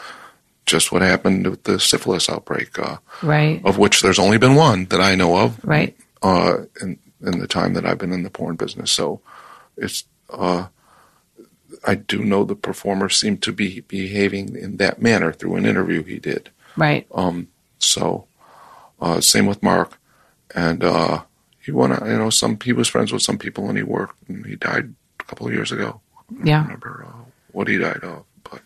[0.66, 4.86] Just what happened with the syphilis outbreak, uh, right, of which there's only been one
[4.86, 8.30] that I know of right, uh, in in the time that I've been in the
[8.30, 8.90] porn business.
[8.92, 9.20] So
[9.76, 10.68] it's uh,
[11.86, 16.02] I do know the performer seemed to be behaving in that manner through an interview
[16.02, 16.50] he did.
[16.76, 17.06] right,
[17.78, 18.26] So
[19.00, 19.98] uh, same with Mark,
[20.54, 21.24] and uh,
[21.60, 21.92] he went.
[22.06, 24.94] You know, some he was friends with some people, and he worked, and he died
[25.24, 26.00] a couple of years ago.
[26.42, 26.62] Yeah.
[26.62, 28.60] remember uh, what he died of, but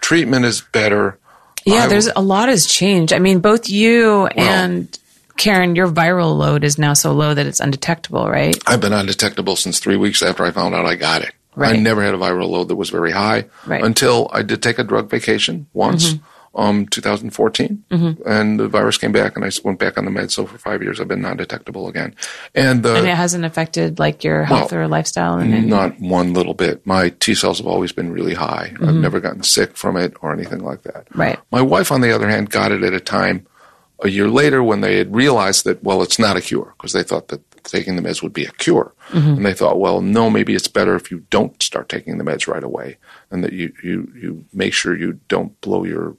[0.00, 1.18] treatment is better.
[1.64, 1.84] yeah.
[1.84, 3.12] I There's w- a lot has changed.
[3.12, 4.96] I mean, both you and
[5.36, 8.56] Karen, your viral load is now so low that it's undetectable, right?
[8.66, 11.32] I've been undetectable since three weeks after I found out I got it.
[11.56, 11.74] Right.
[11.74, 13.78] I never had a viral load that was very high Right.
[13.78, 13.86] Mm-hmm.
[13.86, 16.14] until I did take a drug vacation once,
[16.54, 17.84] um, 2014,
[18.26, 20.32] and the virus came back, and I went back on the meds.
[20.32, 22.14] So for five years, I've been non-detectable again,
[22.54, 26.00] and the And it hasn't affected like your health Well, or lifestyle and any- not
[26.00, 26.84] one little bit.
[26.86, 28.74] My T cells have always been really high.
[28.82, 31.06] I've never gotten sick from it or anything like that.
[31.10, 31.20] Mm-hmm.
[31.20, 31.38] Right.
[31.52, 33.46] My wife, on the other hand, got it at a time
[34.02, 37.02] a year later when they had realized that, well, it's not a cure because they
[37.02, 38.92] thought that taking the meds would be a cure.
[39.12, 42.46] And they thought, well, no, maybe it's better if you don't start taking the meds
[42.46, 42.96] right away
[43.30, 46.16] and that you, you, you make sure you don't blow your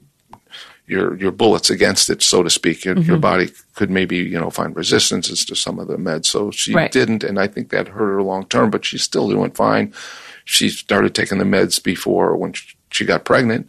[0.92, 2.84] your your bullets against it, so to speak.
[2.84, 3.20] Your, your mm-hmm.
[3.20, 6.92] body could maybe you know find resistances to some of the meds, so she Right.
[6.92, 8.70] didn't, and I think that hurt her long term.
[8.70, 9.92] But she's still doing fine.
[10.44, 12.52] She started taking the meds before when
[12.90, 13.68] she got pregnant,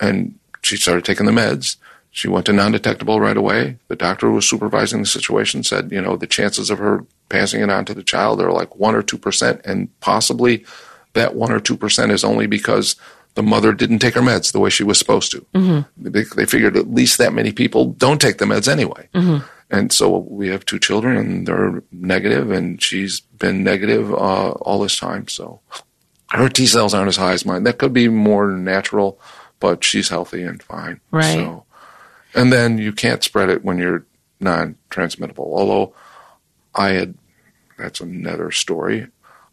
[0.00, 1.76] and she started taking the meds.
[2.10, 3.76] She went to non-detectable right away.
[3.88, 7.62] The doctor who was supervising the situation said, you know, the chances of her passing
[7.62, 10.64] it on to the child are like one or two percent, and possibly
[11.14, 12.96] that one or two percent is only because
[13.38, 15.46] the mother didn't take her meds the way she was supposed to.
[15.96, 19.08] They, they figured at least that many people don't take the meds anyway.
[19.70, 24.80] And so we have two children, and they're negative, and she's been negative uh, all
[24.80, 25.28] this time.
[25.28, 25.60] So
[26.30, 27.62] her T cells aren't as high as mine.
[27.62, 29.20] That could be more natural,
[29.60, 31.00] but she's healthy and fine.
[31.12, 31.34] Right.
[31.34, 31.64] So,
[32.34, 34.04] and then you can't spread it when you're
[34.40, 35.44] non-transmittable.
[35.44, 35.94] Although
[36.74, 37.14] I had,
[37.76, 39.06] that's another story.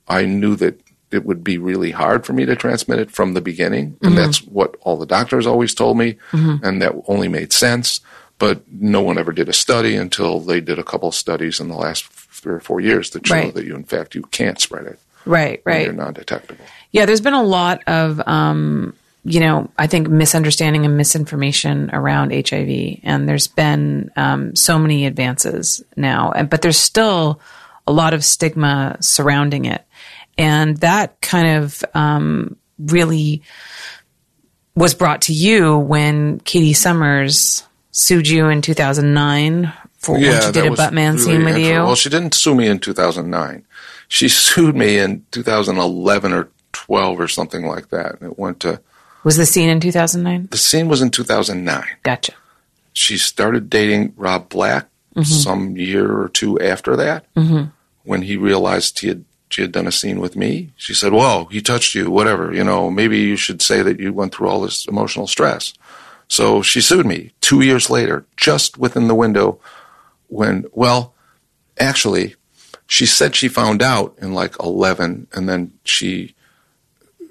[0.08, 0.82] I knew that
[1.12, 4.40] it would be really hard for me to transmit it from the beginning, and that's
[4.44, 8.02] what all the doctors always told me, and that only made sense.
[8.38, 11.70] But no one ever did a study until they did a couple of studies in
[11.70, 13.54] the last three or four years that show Right.
[13.54, 15.86] that you, in fact, you can't spread it right, when right.
[15.86, 16.66] you're non-detectable.
[16.92, 18.94] Yeah, there's been a lot of um,
[19.24, 25.06] you know, I think misunderstanding and misinformation around HIV, and there's been um, so many
[25.06, 27.40] advances now, and- but there's still
[27.88, 29.84] a lot of stigma surrounding it,
[30.38, 33.42] and that kind of um, really
[34.76, 40.68] was brought to you when Katie Summers sued you in 2009 for when she did
[40.68, 41.74] a was Buttman really scene with you.
[41.76, 43.66] Well, she didn't sue me in 2009.
[44.08, 48.20] She sued me in 2011 or 12 or something like that.
[48.20, 48.82] And it went to
[49.24, 50.50] was the scene in 2009?
[50.52, 51.84] the scene was in 2009.
[52.04, 52.34] Gotcha.
[52.94, 54.88] She started dating Rob Black
[55.24, 57.26] some year or two after that.
[57.36, 57.70] Mm-hmm.
[58.04, 61.46] When he realized he had she had done a scene with me, she said, "Well,
[61.46, 62.54] he touched you, whatever.
[62.54, 65.74] You know, maybe you should say that you went through all this emotional stress."
[66.28, 69.60] So she sued me two years later, just within the window
[70.28, 71.14] when, well,
[71.80, 72.36] actually,
[72.88, 76.36] she said she found out in like 11, and then she,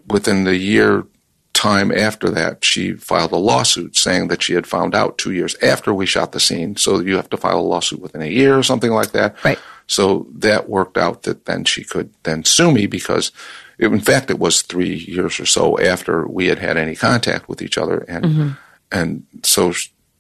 [0.09, 1.05] within the year
[1.53, 5.57] time after that, she filed a lawsuit saying that she had found out two years
[5.63, 6.77] after we shot the scene.
[6.77, 9.43] So you have to file a lawsuit within a year or something like that.
[9.45, 9.59] Right.
[9.87, 13.33] So that worked out that then she could then sue me because,
[13.79, 17.49] it, in fact, it was three years or so after we had had any contact
[17.49, 18.49] with each other, and mm-hmm.
[18.91, 19.73] and so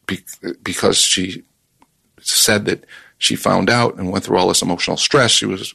[0.06, 0.20] be,
[0.62, 1.42] because she
[2.20, 2.84] said that
[3.18, 5.74] she found out and went through all this emotional stress, she was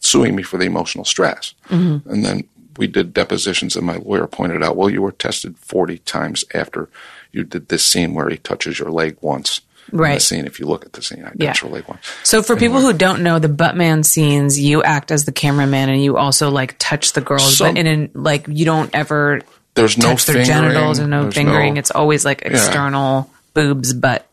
[0.00, 2.08] suing me for the emotional stress, mm-hmm.
[2.10, 2.44] and then
[2.76, 6.90] we did depositions, and my lawyer pointed out, well, you were tested forty times after
[7.32, 9.62] you did this scene where he touches your leg once.
[9.92, 11.54] In the scene, if you look at the scene, I Yeah.
[11.64, 12.00] leg once.
[12.22, 16.02] So for people who don't know the Buttman scenes, you act as the cameraman and
[16.02, 19.40] you also like touch the girls, Some- but in an, like you don't ever
[19.74, 21.74] There's no their fingering, genitals and no fingering.
[21.74, 24.26] no- it's always like external boobs, butt,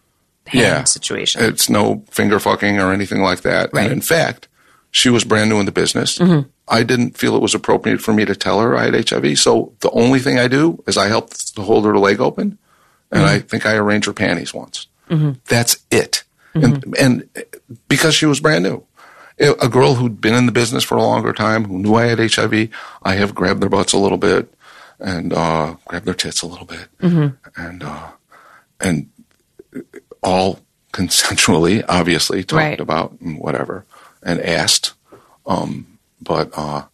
[0.47, 0.84] hand Yeah.
[0.86, 1.43] situation.
[1.43, 3.70] It's no finger fucking or anything like that.
[3.74, 3.84] Right.
[3.84, 4.47] And in fact,
[4.91, 6.18] she was brand new in the business.
[6.18, 6.47] Mm-hmm.
[6.70, 9.38] I didn't feel it was appropriate for me to tell her I had HIV.
[9.39, 12.58] So the only thing I do is I help to hold her leg open,
[13.12, 13.36] and Mm-hmm.
[13.36, 14.88] I think I arrange her panties once.
[15.45, 16.24] That's it.
[16.53, 17.30] And, and
[17.88, 18.84] because she was brand new.
[19.39, 22.18] A girl who'd been in the business for a longer time, who knew I had
[22.20, 22.70] HIV,
[23.03, 24.51] I have grabbed their butts a little bit
[24.99, 28.08] and uh, grabbed their tits a little bit, and uh,
[28.80, 29.10] and
[30.24, 30.60] all
[30.91, 32.80] consensually, obviously talked Right.
[32.80, 33.86] about and whatever,
[34.24, 34.93] and asked.
[35.45, 36.86] Um, but uh,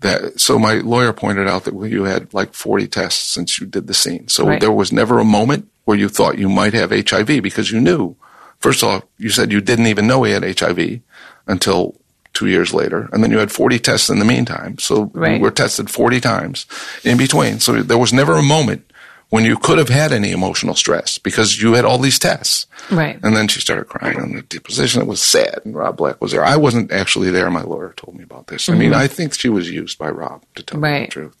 [0.00, 3.86] that so my lawyer pointed out that you had like forty tests since you did
[3.86, 4.60] the scene, so Right.
[4.60, 8.14] there was never a moment where you thought you might have HIV because you knew.
[8.58, 11.00] First of all, you said you didn't even know he had HIV
[11.46, 11.96] until
[12.34, 14.78] two years later, and then you had forty tests in the meantime.
[14.78, 15.36] So Right.
[15.36, 16.66] you were tested forty times
[17.04, 17.60] in between.
[17.60, 18.82] So there was never a moment
[19.30, 22.66] when you could have had any emotional stress because you had all these tests.
[22.90, 23.18] right.
[23.22, 25.00] And then she started crying on the deposition.
[25.02, 26.44] It was sad, and Rob Black was there.
[26.44, 27.50] I wasn't actually there.
[27.50, 28.68] My lawyer told me about this.
[28.68, 30.94] I mean, I think she was used by Rob to tell me Mm-hmm.
[31.00, 31.08] Right.
[31.08, 31.36] the truth.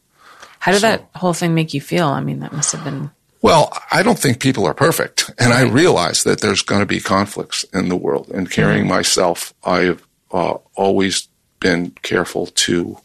[0.60, 2.08] How did so- that whole thing make you feel?
[2.08, 3.10] I mean, that must have been
[3.46, 6.98] Well, I don't think people are perfect, and I realize that there's going to be
[6.98, 8.28] conflicts in the world.
[8.34, 11.28] And carrying myself, I've uh, always
[11.60, 12.98] been careful to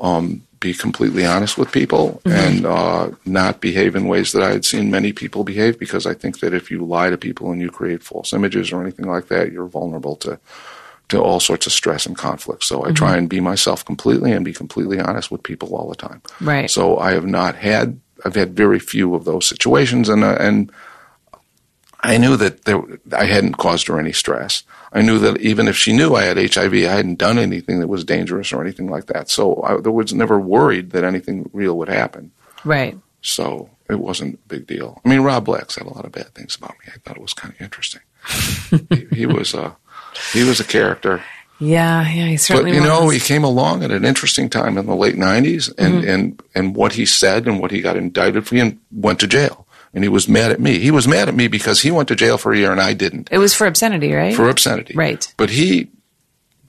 [0.00, 4.64] um, be completely honest with people and uh, not behave in ways that I had
[4.64, 5.78] seen many people behave.
[5.78, 8.82] Because I think that if you lie to people and you create false images or
[8.82, 10.40] anything like that, you're vulnerable to
[11.10, 12.64] to all sorts of stress and conflict.
[12.64, 15.94] So I try and be myself completely and be completely honest with people all the
[15.94, 16.20] time.
[16.40, 16.68] Right.
[16.68, 20.72] So I have not had I've had very few of those situations, and uh, and
[22.00, 24.62] I knew that there, I hadn't caused her any stress.
[24.92, 27.88] I knew that even if she knew I had HIV, I hadn't done anything that
[27.88, 29.28] was dangerous or anything like that.
[29.28, 32.32] So I there was never worried that anything real would happen.
[32.64, 32.98] right.
[33.22, 35.00] So it wasn't a big deal.
[35.04, 36.92] I mean, Rob Black said a lot of bad things about me.
[36.94, 38.02] I thought it was kind of interesting.
[38.90, 39.76] he, he was a
[40.32, 41.22] he was a character.
[41.58, 42.72] Yeah, yeah, he certainly.
[42.72, 45.94] But you know, he came along at an interesting time in the late '90s, and
[45.94, 46.08] Mm-hmm.
[46.08, 49.66] and and what he said and what he got indicted for, and went to jail.
[49.94, 50.78] And he was mad at me.
[50.78, 52.92] He was mad at me because he went to jail for a year and I
[52.92, 54.34] didn't it was for obscenity, right?
[54.36, 54.92] for obscenity.
[54.94, 55.32] Right.
[55.38, 55.88] But he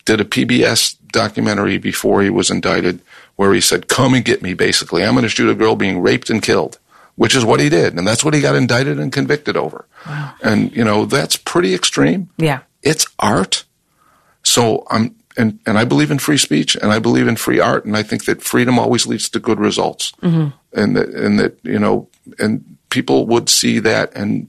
[0.06, 3.02] did a PBS documentary before he was indicted,
[3.36, 6.00] where he said, "Come and get me." Basically, I'm going to shoot a girl being
[6.00, 6.80] raped and killed,
[7.16, 9.86] which is what he did, and that's what he got indicted and convicted over.
[10.06, 10.34] Wow.
[10.42, 12.60] And you know, that's pretty extreme yeah.
[12.82, 13.66] it's art.
[14.48, 17.86] So I'm and and I believe in free speech and I believe in free art
[17.86, 20.14] and I think that freedom always leads to good results.
[20.24, 20.48] Mm-hmm.
[20.80, 22.08] And that and that you know
[22.39, 24.48] and people would see that and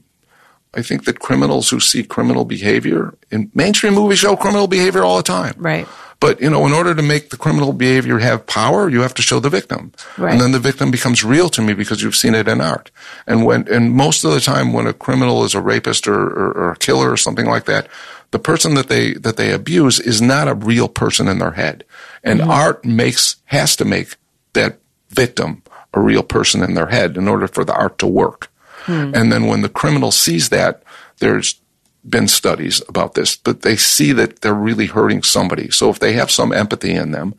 [0.73, 5.17] I think that criminals who see criminal behavior in mainstream movies show criminal behavior all
[5.17, 5.55] the time.
[5.57, 5.87] Right.
[6.19, 9.21] But you know, in order to make the criminal behavior have power, you have to
[9.21, 10.31] show the victim, Right.
[10.31, 12.91] and then the victim becomes real to me because you've seen it in art.
[13.25, 16.51] And when and most of the time, when a criminal is a rapist or, or,
[16.51, 17.87] or a killer or something like that,
[18.31, 21.83] the person that they that they abuse is not a real person in their head,
[22.23, 22.51] and mm-hmm.
[22.51, 24.15] art makes has to make
[24.53, 25.63] that victim
[25.93, 28.51] a real person in their head in order for the art to work.
[28.83, 29.11] Hmm.
[29.15, 30.83] And then when the criminal sees that,
[31.17, 31.59] there's
[32.07, 35.69] been studies about this, but they see that they're really hurting somebody.
[35.71, 37.35] So if they have some empathy in them,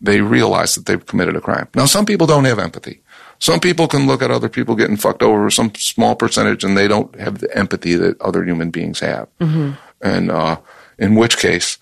[0.00, 1.68] they realize that they've committed a crime.
[1.74, 3.00] Now, some people don't have empathy.
[3.38, 6.88] Some people can look at other people getting fucked over, some small percentage, and they
[6.88, 9.28] don't have the empathy that other human beings have.
[9.40, 9.72] Mm-hmm.
[10.00, 10.58] And uh,
[10.98, 11.78] in which case,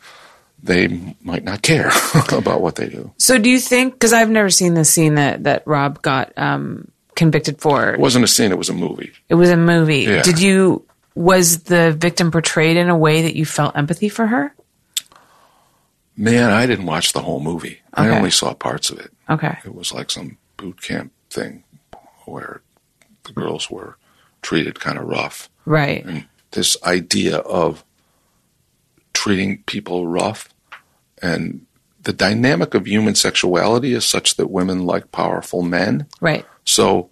[0.62, 1.91] they might not care
[2.33, 3.12] about what they do.
[3.19, 3.95] So do you think?
[3.95, 7.91] Because I've never seen the scene that that Rob got um, convicted for.
[7.93, 9.12] It wasn't a scene; it was a movie.
[9.29, 10.01] It was a movie.
[10.01, 10.23] Yeah.
[10.23, 10.87] Did you?
[11.17, 14.53] Was the victim portrayed in a way that you felt empathy for her?
[16.17, 17.81] Man, I didn't watch the whole movie.
[17.93, 19.12] I only saw parts of it.
[19.29, 19.57] Okay.
[19.65, 21.62] It was like some boot camp thing
[22.25, 22.62] where
[23.25, 23.97] the girls were
[24.43, 25.49] treated kind of rough.
[25.65, 26.05] Right.
[26.05, 27.85] And this idea of
[29.15, 30.51] treating people rough
[31.23, 31.65] and
[32.03, 36.07] the dynamic of human sexuality is such that women like powerful men.
[36.21, 36.45] Right.
[36.65, 37.09] So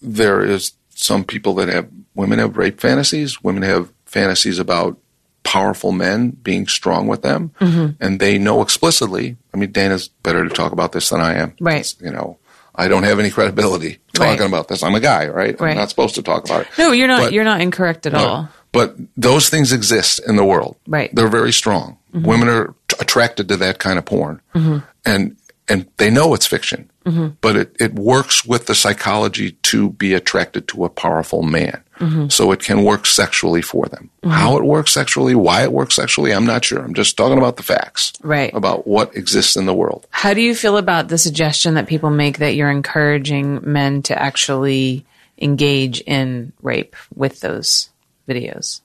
[0.00, 4.98] there is some people that have women have rape fantasies, women have fantasies about
[5.42, 8.02] powerful men being strong with them, mm-hmm.
[8.02, 9.36] and they know explicitly.
[9.52, 11.54] I mean, Dana's better to talk about this than I am.
[11.60, 11.80] Right.
[11.80, 12.38] It's, you know,
[12.74, 14.48] I don't have any credibility talking Right.
[14.48, 14.82] about this.
[14.82, 15.58] I'm a guy, right?
[15.60, 15.72] Right.
[15.72, 16.68] I'm not supposed to talk about it.
[16.78, 17.22] No, you're not.
[17.24, 18.48] But- you're not incorrect at all.
[18.74, 20.76] But those things exist in the world.
[20.86, 21.14] Right.
[21.14, 21.96] They're very strong.
[22.12, 22.26] Mm-hmm.
[22.26, 24.40] Women are t- attracted to that kind of porn.
[24.54, 24.78] Mm-hmm.
[25.06, 26.90] And and they know it's fiction.
[27.06, 27.28] Mm-hmm.
[27.40, 31.82] But it, it works with the psychology to be attracted to a powerful man.
[32.28, 34.10] So it can work sexually for them.
[34.24, 36.80] How it works sexually, why it works sexually, I'm not sure.
[36.80, 38.12] I'm just talking about the facts.
[38.20, 38.52] Right.
[38.52, 40.06] About what exists in the world.
[40.10, 44.20] How do you feel about the suggestion that people make that you're encouraging men to
[44.20, 45.06] actually
[45.38, 47.90] engage in rape with those
[48.28, 48.80] videos?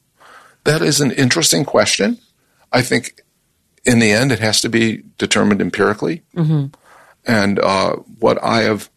[0.64, 2.20] That is an interesting question.
[2.72, 3.22] I think
[3.86, 6.22] in the end, it has to be determined empirically.
[7.26, 8.90] And uh, what I have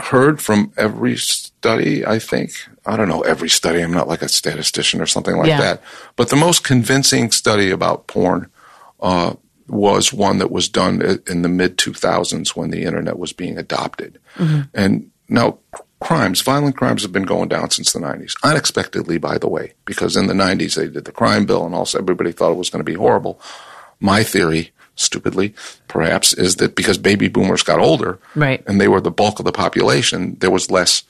[0.00, 2.52] heard from every study, I think,
[2.84, 5.60] I don't know every study, I'm not like a statistician or something like Yeah.
[5.60, 5.82] that,
[6.16, 8.50] but the most convincing study about porn
[9.00, 9.34] uh,
[9.68, 14.18] was one that was done in the mid 2000s when the internet was being adopted.
[14.74, 15.58] And now,
[16.06, 18.34] crimes, violent crimes have been going down since the 90s.
[18.42, 21.98] Unexpectedly, by the way, because in the 90s they did the crime bill and also
[21.98, 23.40] everybody thought it was going to be horrible.
[24.00, 25.54] My theory, stupidly,
[25.88, 28.62] perhaps, is that because baby boomers got older Right.
[28.66, 31.02] and they were the bulk of the population, there was less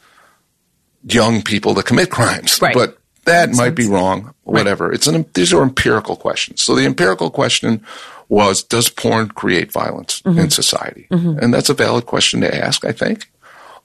[1.04, 2.60] young people to commit crimes.
[2.60, 2.74] Right.
[2.74, 4.34] But that might be wrong.
[4.44, 4.92] Whatever.
[4.92, 6.62] It's an these are empirical questions.
[6.62, 7.84] So the empirical question
[8.28, 11.06] was: Does porn create violence in society?
[11.10, 12.84] And that's a valid question to ask.
[12.84, 13.28] I think.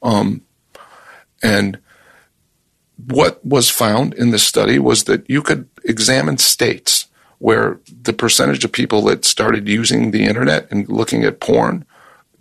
[0.03, 0.41] Um,
[1.41, 1.79] and
[3.07, 7.07] what was found in this study was that you could examine states
[7.39, 11.85] where the percentage of people that started using the internet and looking at porn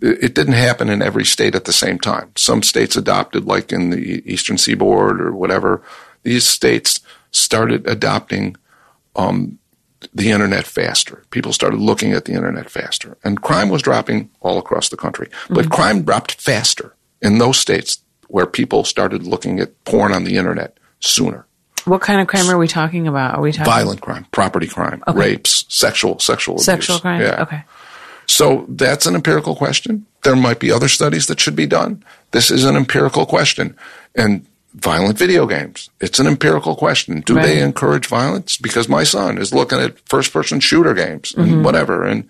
[0.01, 2.31] it it didn't happen in every state at the same time.
[2.35, 5.83] Some states adopted, like in the Eastern Seaboard or whatever,
[6.23, 8.55] these states started adopting
[9.15, 9.59] um,
[10.13, 11.23] the internet faster.
[11.29, 13.17] People started looking at the internet faster.
[13.23, 15.29] And crime was dropping all across the country.
[15.49, 20.37] But crime dropped faster in those states where people started looking at porn on the
[20.37, 21.45] internet sooner.
[21.85, 23.35] What kind of crime are we talking about?
[23.35, 26.65] Are we talking Violent crime, property crime, rapes, sexual sexual abuse.
[26.65, 27.21] sexual crime?
[27.21, 27.41] Yeah.
[27.43, 27.63] Okay.
[28.27, 30.05] So that's an empirical question.
[30.23, 32.03] There might be other studies that should be done.
[32.31, 33.75] This is an empirical question.
[34.15, 37.21] And violent video games, it's an empirical question.
[37.21, 37.45] Do Right.
[37.45, 38.57] they encourage violence?
[38.57, 41.41] Because my son is looking at first person shooter games Mm-hmm.
[41.53, 42.05] and whatever.
[42.05, 42.29] And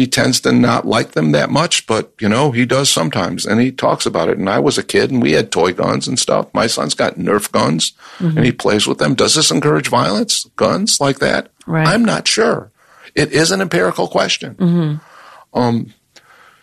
[0.00, 3.60] he tends to not like them that much, but you know, he does sometimes and
[3.60, 4.38] he talks about it.
[4.38, 6.48] And I was a kid and we had toy guns and stuff.
[6.54, 8.36] My son's got Nerf guns Mm-hmm.
[8.38, 9.14] and he plays with them.
[9.14, 10.44] Does this encourage violence?
[10.56, 11.50] Guns like that?
[11.66, 11.86] Right.
[11.86, 12.70] I'm not sure.
[13.14, 14.54] It is an empirical question.
[14.54, 15.58] Mm-hmm.
[15.58, 15.92] Um,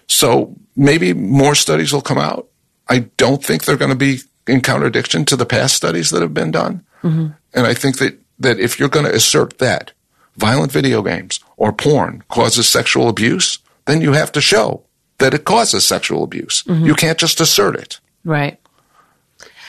[0.07, 2.47] so maybe more studies will come out.
[2.89, 6.33] I don't think they're going to be in contradiction to the past studies that have
[6.33, 6.83] been done.
[7.03, 7.27] Mm-hmm.
[7.53, 9.91] And I think that, that if you're going to assert that
[10.37, 14.83] violent video games or porn causes sexual abuse, then you have to show
[15.17, 16.63] that it causes sexual abuse.
[16.63, 16.85] Mm-hmm.
[16.85, 17.99] You can't just assert it.
[18.23, 18.59] Right.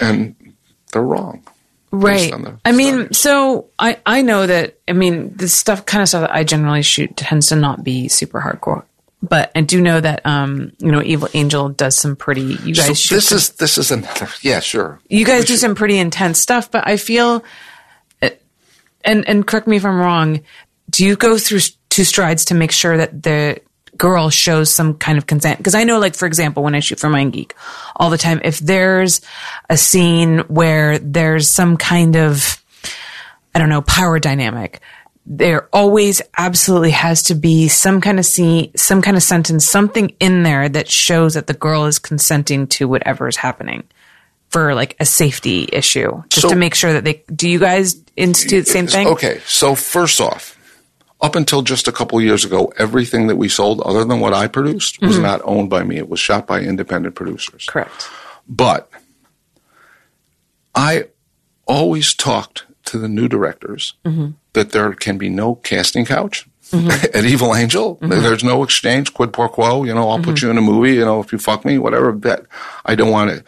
[0.01, 0.35] And
[0.93, 1.43] they're wrong.
[1.91, 2.31] Right.
[2.67, 6.35] I mean, so I, I know that, I mean, the stuff, kind of stuff that
[6.35, 8.85] I generally shoot tends to not be super hardcore.
[9.23, 13.03] But I do know that, um, you know, Evil Angel does some pretty, you guys
[13.03, 16.39] So this some- is this is another yeah sure you guys do some pretty intense
[16.39, 17.43] stuff, but I feel,
[19.05, 20.41] and and correct me if I'm wrong.
[20.91, 23.61] Do you go through two strides to make sure that the
[23.97, 25.59] girl shows some kind of consent?
[25.59, 27.53] Because I know, like for example, when I shoot for MindGeek,
[27.97, 29.21] all the time, if there's
[29.69, 32.63] a scene where there's some kind of
[33.55, 34.81] I don't know power dynamic,
[35.27, 40.15] there always absolutely has to be some kind of scene, some kind of sentence, something
[40.21, 43.85] in there that shows that the girl is consenting to whatever is happening
[44.49, 47.25] for like a safety issue, just So- to make sure that they.
[47.35, 49.07] Do you guys institute the same thing?
[49.09, 50.59] Okay, so first off,
[51.21, 54.47] up until just a couple years ago, everything that we sold, other than what I
[54.47, 55.23] produced, was mm-hmm.
[55.23, 55.97] not owned by me.
[55.97, 57.67] It was shot by independent producers.
[57.67, 58.09] Correct.
[58.49, 58.89] But
[60.75, 61.09] I
[61.67, 64.31] always talked to the new directors mm-hmm.
[64.53, 66.89] that there can be no casting couch mm-hmm.
[67.17, 67.99] at Evil Angel.
[68.01, 69.85] There's no exchange, quid pro quo.
[69.85, 70.95] You know, I'll put you in a movie.
[70.95, 72.13] You know, if you fuck me, whatever.
[72.13, 72.47] That
[72.87, 73.45] I don't want to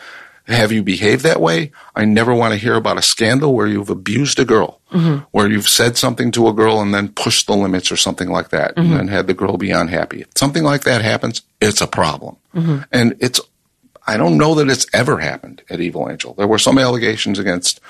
[0.50, 1.72] have you behaved that way.
[1.94, 5.24] I never want to hear about a scandal where you've abused a girl, mm-hmm.
[5.30, 8.50] where you've said something to a girl and then pushed the limits or something like
[8.50, 8.96] that, and mm-hmm.
[8.96, 10.22] then had the girl be unhappy.
[10.22, 12.80] If something like that happens, it's a problem, mm-hmm.
[12.92, 13.40] and it's
[14.06, 16.34] I don't know that it's ever happened at Evil Angel.
[16.34, 17.80] There were some allegations against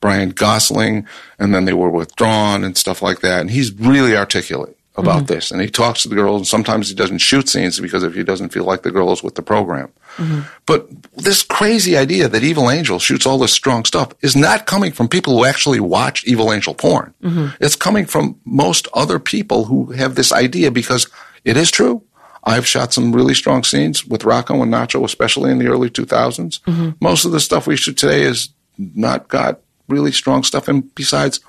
[0.00, 1.06] Brian Gosling,
[1.38, 3.40] and then they were withdrawn and stuff like that.
[3.40, 5.26] And he's really articulate about mm-hmm.
[5.26, 6.40] this, and he talks to the girls.
[6.40, 9.22] And sometimes he doesn't shoot scenes because if he doesn't feel like the girl is
[9.22, 9.90] with the program.
[10.16, 10.40] Mm-hmm.
[10.66, 14.92] But this crazy idea that Evil Angel shoots all this strong stuff is not coming
[14.92, 17.14] from people who actually watch Evil Angel porn.
[17.22, 17.56] Mm-hmm.
[17.64, 21.08] It's coming from most other people who have this idea because
[21.44, 22.02] it is true.
[22.44, 26.60] I've shot some really strong scenes with Rocco and Nacho, especially in the early 2000s.
[27.00, 30.68] Most of the stuff we shoot today is not got really strong stuff.
[30.68, 31.40] And besides,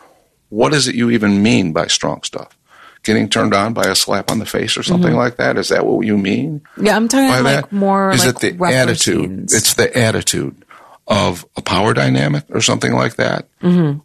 [0.50, 2.56] what is it you even mean by strong stuff?
[3.04, 5.58] Getting turned on by a slap on the face or something like that?
[5.58, 6.62] Is that what you mean?
[6.80, 7.72] Yeah, I'm talking like that?
[7.72, 9.30] more Is like it the attitude?
[9.30, 9.54] scenes.
[9.54, 10.64] It's the attitude
[11.06, 14.00] of a power dynamic or something like that, mm-hmm.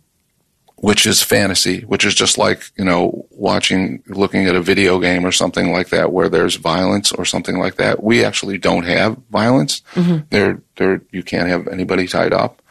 [0.78, 5.24] which is fantasy, which is just like you know watching, looking at a video game
[5.24, 8.02] or something like that where there's violence or something like that.
[8.02, 9.82] We actually don't have violence.
[10.30, 12.62] There, there, you can't have anybody tied up.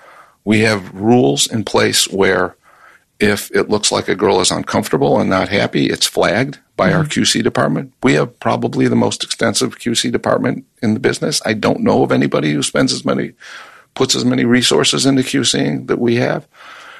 [0.43, 2.56] We have rules in place where
[3.19, 7.03] if it looks like a girl is uncomfortable and not happy, it's flagged by our
[7.03, 7.21] mm-hmm.
[7.21, 7.93] QC department.
[8.03, 11.41] We have probably the most extensive QC department in the business.
[11.45, 13.33] I don't know of anybody who spends as many,
[13.95, 16.47] puts as many resources into QCing that we have.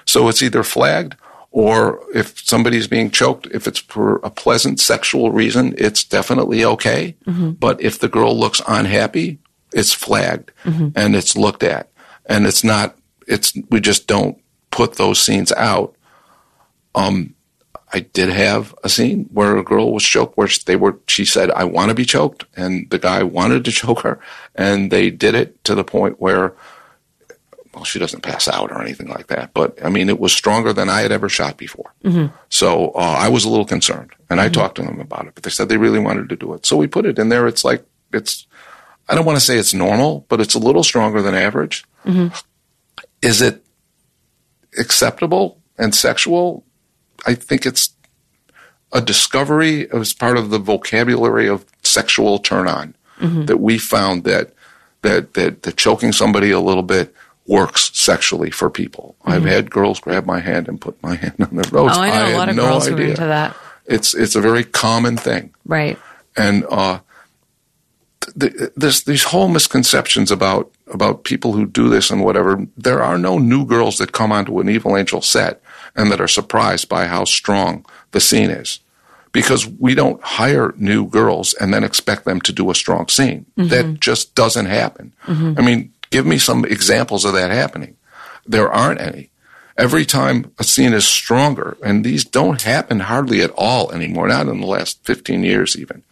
[0.05, 1.15] So it's either flagged
[1.51, 7.15] or if somebody's being choked, if it's for a pleasant sexual reason, it's definitely okay.
[7.25, 7.51] Mm-hmm.
[7.51, 9.39] But if the girl looks unhappy,
[9.73, 10.89] it's flagged mm-hmm.
[10.95, 11.91] and it's looked at
[12.25, 12.97] and it's not,
[13.27, 14.41] it's, we just don't
[14.71, 15.95] put those scenes out
[16.97, 17.33] um,
[17.93, 20.97] I did have a scene where a girl was choked, where they were.
[21.07, 24.19] She said, "I want to be choked," and the guy wanted to choke her,
[24.55, 26.53] and they did it to the point where,
[27.73, 29.53] well, she doesn't pass out or anything like that.
[29.53, 31.93] But I mean, it was stronger than I had ever shot before.
[32.49, 35.35] So uh, I was a little concerned, and I talked to them about it.
[35.35, 37.47] But they said they really wanted to do it, so we put it in there.
[37.47, 38.47] It's like it's.
[39.09, 41.85] I don't want to say it's normal, but it's a little stronger than average.
[43.21, 43.63] Is it
[44.77, 46.65] acceptable and sexual?
[47.25, 47.89] I think it's
[48.93, 54.53] a discovery as part of the vocabulary of sexual turn on that we found that,
[55.01, 57.13] that that that choking somebody a little bit
[57.47, 59.15] works sexually for people.
[59.25, 61.91] I've had girls grab my hand and put my hand on their nose.
[61.95, 63.09] oh, I know a had lot of no girls who are idea.
[63.09, 63.55] into that.
[63.87, 65.97] It's it's a very common thing Right.
[66.35, 66.99] and uh,
[68.39, 72.65] th- th- these whole misconceptions about about people who do this and whatever.
[72.77, 75.61] There are no new girls that come onto an Evil Angel set
[75.95, 78.79] and that are surprised by how strong the scene is,
[79.31, 83.45] because we don't hire new girls and then expect them to do a strong scene.
[83.57, 83.69] Mm-hmm.
[83.69, 85.13] That just doesn't happen.
[85.25, 85.53] Mm-hmm.
[85.57, 87.95] I mean, give me some examples of that happening.
[88.45, 89.29] There aren't any.
[89.77, 94.47] Every time a scene is stronger, and these don't happen hardly at all anymore, not
[94.47, 96.03] in the last 15 years even.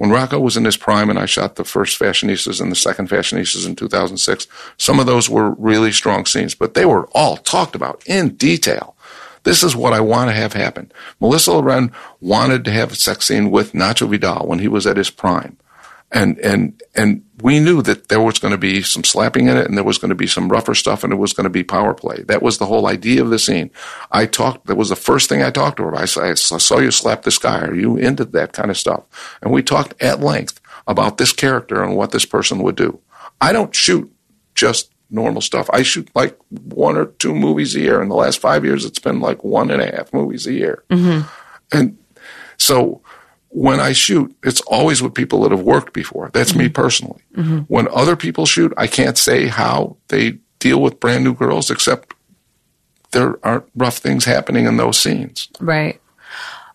[0.00, 3.10] When Rocco was in his prime and I shot the first Fashionistas and the second
[3.10, 4.46] Fashionistas in 2006,
[4.78, 8.96] some of those were really strong scenes, but they were all talked about in detail.
[9.50, 10.92] This is what I want to have happen.
[11.18, 11.90] Melissa Lauren
[12.20, 15.56] wanted to have a sex scene with Nacho Vidal when he was at his prime.
[16.12, 19.66] And, and, and we knew that there was going to be some slapping in it
[19.66, 21.64] and there was going to be some rougher stuff and it was going to be
[21.64, 22.22] power play.
[22.28, 23.72] That was the whole idea of the scene.
[24.12, 25.96] I talked, that was the first thing I talked to her.
[25.96, 27.58] I, I saw you slap this guy.
[27.58, 29.02] Are you into that kind of stuff?
[29.42, 33.00] And we talked at length about this character and what this person would do.
[33.40, 34.14] I don't shoot
[34.54, 35.68] just normal stuff.
[35.72, 38.02] I shoot like one or two movies a year.
[38.02, 40.84] In the last five years, it's been like one and a half movies a year.
[40.90, 41.28] Mm-hmm.
[41.72, 41.98] And
[42.56, 43.02] so
[43.48, 46.30] when I shoot, it's always with people that have worked before.
[46.32, 46.72] That's me mm-hmm.
[46.72, 47.22] personally.
[47.34, 47.58] Mm-hmm.
[47.68, 52.14] When other people shoot, I can't say how they deal with brand new girls, except
[53.10, 55.48] there aren't rough things happening in those scenes.
[55.58, 56.00] Right.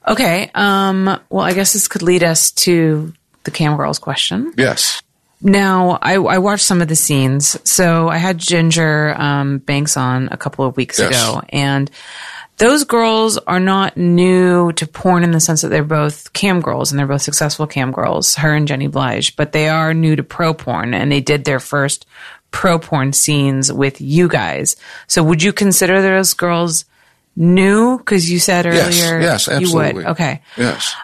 [0.07, 0.51] Okay.
[0.53, 3.13] Um, well, I guess this could lead us to
[3.45, 4.53] the cam girls question.
[4.57, 5.01] Yes.
[5.45, 7.55] Now, I, I watched some of the scenes.
[7.69, 11.11] So I had Ginger um, Banks on a couple of weeks Yes.
[11.11, 11.89] ago, and
[12.57, 16.91] those girls are not new to porn in the sense that they're both cam girls
[16.91, 20.23] and they're both successful cam girls, her and Jenny Blighe, but they are new to
[20.23, 22.05] pro porn and they did their first
[22.51, 24.77] pro porn scenes with you guys.
[25.07, 26.85] So would you consider those girls
[27.35, 27.97] new?
[27.97, 28.79] Because you said earlier
[29.19, 29.93] yes, you absolutely.
[29.93, 30.05] would.
[30.11, 30.41] Okay.
[30.57, 30.95] Yes.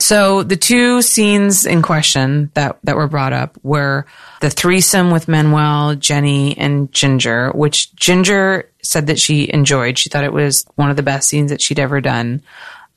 [0.00, 4.06] So the two scenes in question that that were brought up were
[4.40, 9.98] the threesome with Manuel, Jenny, and Ginger, which Ginger said that she enjoyed.
[9.98, 12.42] She thought it was one of the best scenes that she'd ever done.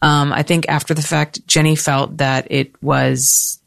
[0.01, 3.59] Um, I think after the fact, Jenny felt that it was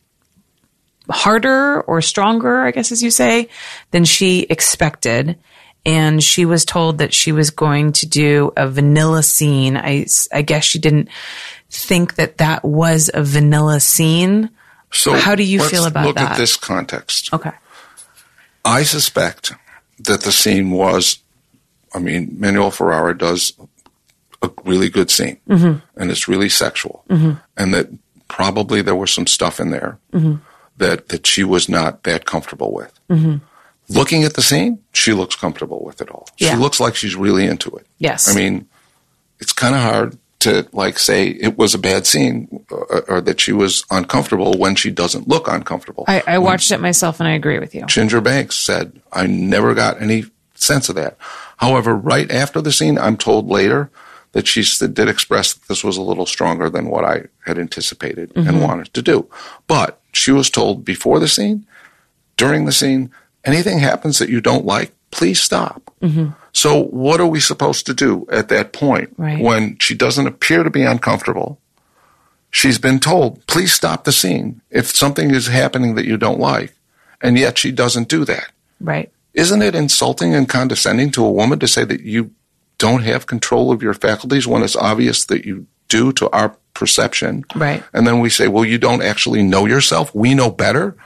[1.11, 3.49] harder or stronger, I guess as you say,
[3.91, 5.39] than she expected.
[5.85, 9.77] And she was told that she was going to do a vanilla scene.
[9.77, 11.09] I, I guess she didn't
[11.71, 14.51] think that that was a vanilla scene.
[14.93, 16.23] So How do you feel about look that?
[16.23, 17.33] Look at this context.
[17.33, 17.51] Okay.
[18.65, 19.53] I suspect
[20.01, 21.19] that the scene was,
[21.95, 23.53] I mean, Manuel Ferrara does
[24.43, 25.79] a really good scene, Mm-hmm.
[26.01, 27.89] and it's really sexual, and that
[28.29, 30.37] probably there was some stuff in there Mm-hmm.
[30.79, 32.93] that that she was not that comfortable with.
[33.89, 36.29] Looking at the scene, she looks comfortable with it all.
[36.39, 36.51] Yeah.
[36.51, 37.87] She looks like she's really into it.
[37.99, 38.29] Yes.
[38.29, 38.67] I mean,
[39.39, 43.40] it's kind of hard to like say it was a bad scene or, or that
[43.40, 46.05] she was uncomfortable when she doesn't look uncomfortable.
[46.06, 47.85] I, I watched it myself and I agree with you.
[47.86, 50.24] Ginger Banks said, I never got any
[50.55, 51.16] sense of that.
[51.56, 53.90] However, right after the scene, I'm told later
[54.32, 58.32] that she did express that this was a little stronger than what I had anticipated
[58.36, 58.60] and mm-hmm.
[58.60, 59.28] wanted to do.
[59.66, 61.66] But she was told before the scene,
[62.36, 63.10] during the scene,
[63.44, 65.93] anything happens that you don't like, please stop.
[66.02, 66.31] Mm-hmm.
[66.57, 69.39] So, what are we supposed to do at that point Right.
[69.39, 71.61] when she doesn't appear to be uncomfortable?
[72.51, 76.73] She's been told, please stop the scene if something is happening that you don't like.
[77.20, 78.53] And yet she doesn't do that.
[78.81, 79.12] Right.
[79.35, 82.31] Isn't it insulting and condescending to a woman to say that you
[82.78, 87.45] don't have control of your faculties when it's obvious that you do to our perception?
[87.55, 87.83] Right.
[87.93, 90.15] And then we say, well, you don't actually know yourself.
[90.15, 90.97] We know better.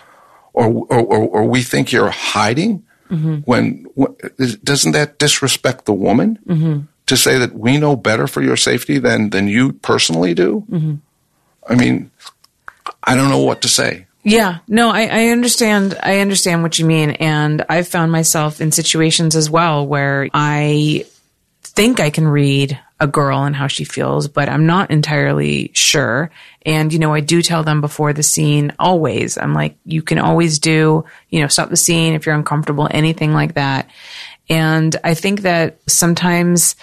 [0.53, 2.85] Or, or, or, or we think you're hiding.
[3.11, 3.37] Mm-hmm.
[3.45, 4.15] When, when
[4.63, 6.81] doesn't that disrespect the woman mm-hmm.
[7.07, 10.65] to say that we know better for your safety than than you personally do?
[10.71, 10.95] Mm-hmm.
[11.69, 12.11] I mean,
[13.05, 14.07] I don't know what to say.
[14.23, 15.99] Yeah, no, I, I understand.
[16.03, 21.07] I understand what you mean, and I've found myself in situations as well where I
[21.63, 26.31] think I can read a girl and how she feels, but I'm not entirely sure.
[26.67, 29.39] And you know, I do tell them before the scene always.
[29.39, 33.33] I'm like, you can always do, you know, stop the scene if you're uncomfortable, anything
[33.33, 33.89] like that.
[34.51, 36.77] And I think that sometimes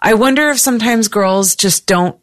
[0.00, 2.18] I wonder if sometimes girls just don't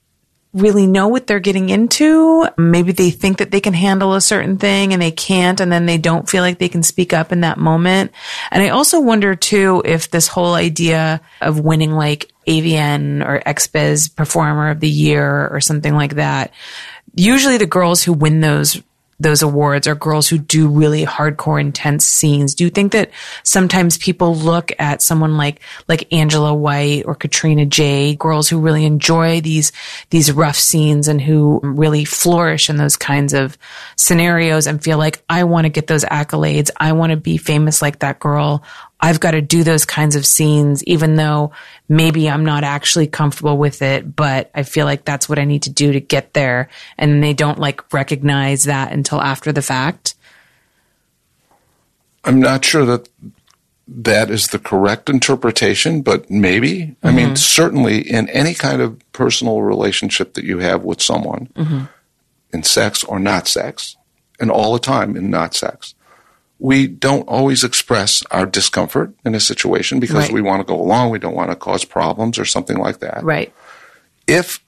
[0.54, 2.48] really know what they're getting into.
[2.58, 5.86] Maybe they think that they can handle a certain thing and they can't, and then
[5.86, 8.12] they don't feel like they can speak up in that moment.
[8.52, 14.16] And I also wonder too if this whole idea of winning like AVN or XBiz
[14.16, 16.52] Performer of the Year or something like that,
[17.16, 18.82] usually the girls who win those
[19.20, 22.56] those awards are girls who do really hardcore intense scenes.
[22.56, 23.12] Do you think that
[23.44, 28.86] sometimes people look at someone like like Angela White or Katrina J, girls who really
[28.86, 29.72] enjoy these
[30.10, 33.58] these rough scenes and who really flourish in those kinds of
[33.96, 36.70] scenarios and feel like I want to get those accolades.
[36.78, 38.64] I want to be famous like that girl.
[39.04, 41.52] I've got to do those kinds of scenes, even though
[41.90, 45.64] maybe I'm not actually comfortable with it, but I feel like that's what I need
[45.64, 46.70] to do to get there.
[46.98, 50.16] And they don't like recognize that until after the fact.
[52.24, 53.10] I'm not sure that
[53.90, 56.96] that is the correct interpretation, but maybe.
[57.04, 57.36] I mean, mm-hmm.
[57.36, 61.84] certainly in any kind of personal relationship that you have with someone, mm-hmm.
[62.54, 63.98] in sex or not sex,
[64.40, 65.94] and all the time in not sex,
[66.64, 70.32] we don't always express our discomfort in a situation because Right.
[70.32, 73.22] we want to go along, we don't want to cause problems or something like that.
[73.22, 73.54] Right.
[74.28, 74.62] If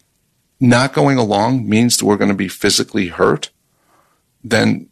[0.60, 3.50] not going along means that we're going to be physically hurt,
[4.44, 4.88] then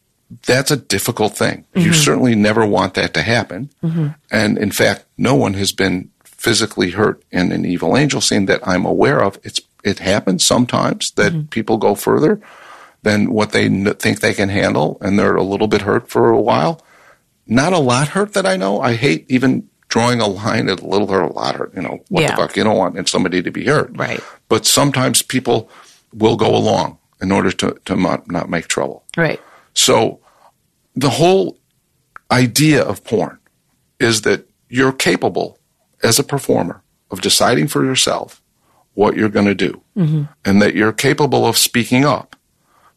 [0.46, 1.66] that's a difficult thing.
[1.76, 1.94] You mm-hmm.
[1.94, 3.70] certainly never want that to happen.
[3.84, 4.08] Mm-hmm.
[4.32, 8.66] And in fact, no one has been physically hurt in an evil angel scene that
[8.66, 9.38] I'm aware of.
[9.44, 11.48] It's it happens sometimes that mm-hmm.
[11.48, 12.40] people go further
[13.02, 16.30] than what they n- think they can handle, and they're a little bit hurt for
[16.30, 16.82] a while.
[17.48, 18.82] Not a lot hurt that I know.
[18.82, 21.74] I hate even drawing a line at a little hurt, a lot hurt.
[21.76, 22.32] You know what Yeah.
[22.32, 22.56] the fuck?
[22.58, 24.22] You don't want somebody to be hurt, Right.
[24.50, 25.70] But sometimes people
[26.14, 29.04] will go along in order to to not, not make trouble.
[29.18, 29.42] Right.
[29.74, 30.20] So
[30.96, 31.58] the whole
[32.32, 33.40] idea of porn
[34.00, 35.60] is that you're capable
[36.02, 38.42] as a performer of deciding for yourself
[38.96, 40.24] what you're going to do mm-hmm.
[40.46, 42.36] and that you're capable of speaking up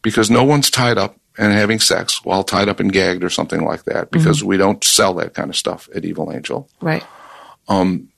[0.02, 3.62] because no one's tied up and having sex while tied up and gagged or something
[3.64, 4.48] like that because Mm-hmm.
[4.48, 6.68] we don't sell that kind of stuff at Evil Angel.
[6.80, 7.04] Right.
[7.68, 8.08] And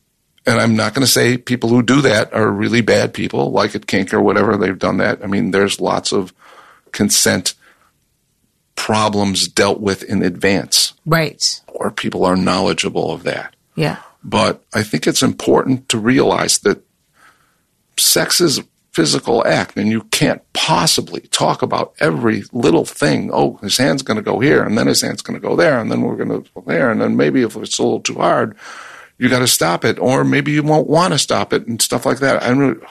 [0.46, 3.86] I'm not going to say people who do that are really bad people, like at
[3.86, 5.22] Kink or whatever, they've done that.
[5.22, 6.32] I mean, there's lots of
[6.92, 7.54] consent
[8.74, 11.60] problems dealt with in advance Right.
[11.66, 13.54] Or people are knowledgeable of that.
[13.74, 13.98] Yeah.
[14.22, 16.82] But I think it's important to realize that
[17.96, 18.60] sex is
[18.98, 23.30] physical act and you can't possibly talk about every little thing.
[23.32, 25.78] Oh, his hand's going to go here and then his hand's going to go there
[25.78, 26.90] and then we're going to go there.
[26.90, 28.56] And then maybe if it's a little too hard,
[29.16, 32.04] you got to stop it or maybe you won't want to stop it and stuff
[32.04, 32.42] like that.
[32.42, 32.82] I don't,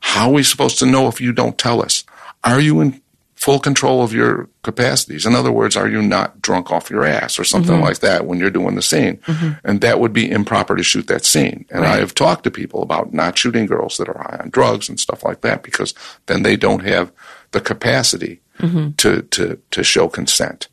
[0.00, 2.04] how are we supposed to know if you don't tell us?
[2.42, 3.02] Are you in
[3.44, 5.26] full control of your capacities?
[5.26, 7.84] In other words, are you not drunk off your ass or something mm-hmm.
[7.84, 9.18] like that when you're doing the scene?
[9.18, 9.66] Mm-hmm.
[9.68, 11.66] And that would be improper to shoot that scene.
[11.68, 14.88] And I have talked to people about not shooting girls that are high on drugs
[14.88, 15.92] and stuff like that because
[16.24, 17.12] then they don't have
[17.50, 18.92] the capacity mm-hmm.
[18.92, 20.68] to, to, to show consent.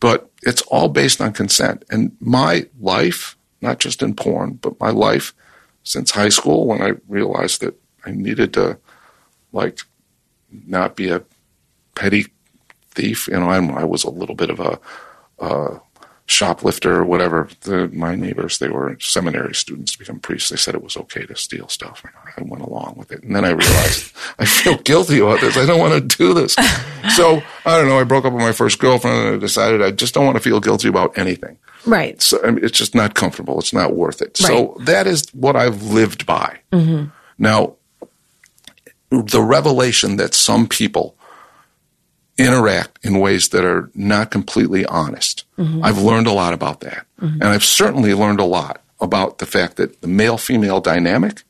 [0.00, 1.84] But it's all based on consent.
[1.90, 5.34] And my life, not just in porn, but my life
[5.82, 8.78] since high school when I realized that I needed to
[9.52, 9.80] like
[10.50, 11.22] not be a
[11.94, 12.26] petty
[12.90, 13.28] thief.
[13.28, 14.78] You know, I'm, I was a little bit of a,
[15.38, 15.78] uh
[16.30, 17.48] shoplifter or whatever.
[17.62, 20.48] The, my neighbors, they were seminary students to become priests.
[20.48, 22.04] They said it was okay to steal stuff.
[22.36, 23.24] I went along with it.
[23.24, 25.56] And then I realized I feel guilty about this.
[25.56, 26.56] I don't want to do this.
[27.16, 27.98] So I don't know.
[27.98, 30.42] I broke up with my first girlfriend and I decided I just don't want to
[30.42, 31.56] feel guilty about anything.
[31.86, 32.20] Right.
[32.20, 33.58] So I mean, it's just not comfortable.
[33.58, 34.38] It's not worth it.
[34.38, 34.46] Right.
[34.48, 36.60] So that is what I've lived by.
[37.38, 37.76] Now,
[39.10, 41.16] the revelation that some people
[42.38, 45.44] interact in ways that are not completely honest.
[45.58, 45.84] Mm-hmm.
[45.84, 47.06] I've learned a lot about that.
[47.20, 47.42] Mm-hmm.
[47.42, 51.42] And I've certainly learned a lot about the fact that the male female dynamic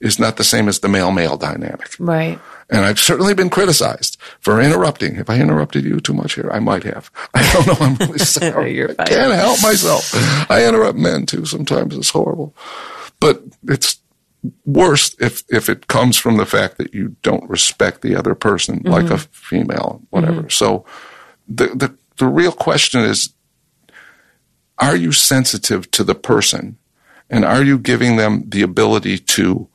[0.00, 1.94] is not the same as the male male dynamic.
[1.98, 2.38] Right.
[2.68, 5.16] And I've certainly been criticized for interrupting.
[5.16, 7.10] If I interrupted you too much here, I might have.
[7.34, 7.86] I don't know.
[7.86, 8.82] I'm really sorry.
[8.82, 10.10] I can't help myself.
[10.50, 11.44] I interrupt men too.
[11.44, 12.54] Sometimes it's horrible,
[13.20, 14.01] but it's
[14.64, 18.80] worse if if it comes from the fact that you don't respect the other person,
[18.80, 18.88] mm-hmm.
[18.88, 20.42] like a female, whatever.
[20.42, 20.50] Mm-hmm.
[20.50, 20.84] So
[21.48, 23.34] the the the real question is:
[24.78, 26.78] Are you sensitive to the person,
[27.30, 29.68] and are you giving them the ability to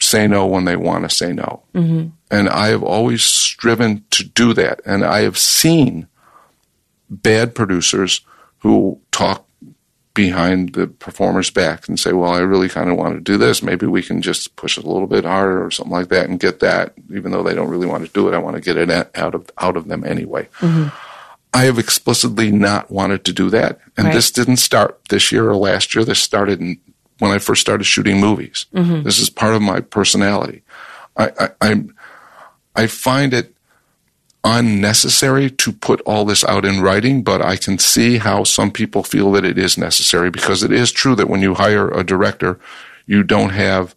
[0.00, 1.62] say no when they want to say no?
[1.74, 2.08] Mm-hmm.
[2.30, 4.80] And I have always striven to do that.
[4.86, 6.08] And I have seen
[7.08, 8.20] bad producers
[8.58, 9.46] who talk
[10.14, 13.62] behind the performer's back and say, well, I really kind of want to do this.
[13.62, 16.40] Maybe we can just push it a little bit harder or something like that and
[16.40, 18.34] get that, even though they don't really want to do it.
[18.34, 20.48] I want to get it out of, out of them anyway.
[20.58, 20.88] Mm-hmm.
[21.52, 23.80] I have explicitly not wanted to do that.
[23.96, 24.14] And Right.
[24.14, 26.04] this didn't start this year or last year.
[26.04, 26.78] This started in,
[27.18, 28.66] when I first started shooting movies.
[28.74, 29.02] Mm-hmm.
[29.02, 30.62] This is part of my personality.
[31.16, 31.94] I, I, I'm,
[32.74, 33.54] I find it
[34.42, 39.02] unnecessary to put all this out in writing, but I can see how some people
[39.02, 42.58] feel that it is necessary because it is true that when you hire a director,
[43.06, 43.94] you don't have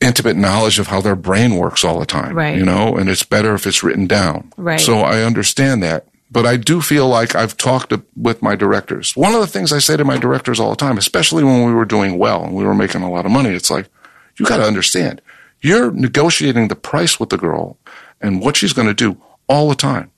[0.00, 2.34] intimate knowledge of how their brain works all the time.
[2.34, 2.56] Right.
[2.56, 4.52] You know, and it's better if it's written down.
[4.56, 4.80] Right.
[4.80, 6.06] So I understand that.
[6.30, 9.16] But I do feel like I've talked to, with my directors.
[9.16, 11.72] One of the things I say to my directors all the time, especially when we
[11.72, 13.88] were doing well and we were making a lot of money, it's like,
[14.36, 15.22] you got to understand,
[15.60, 17.78] you're negotiating the price with the girl
[18.24, 20.10] and what she's going to do all the time.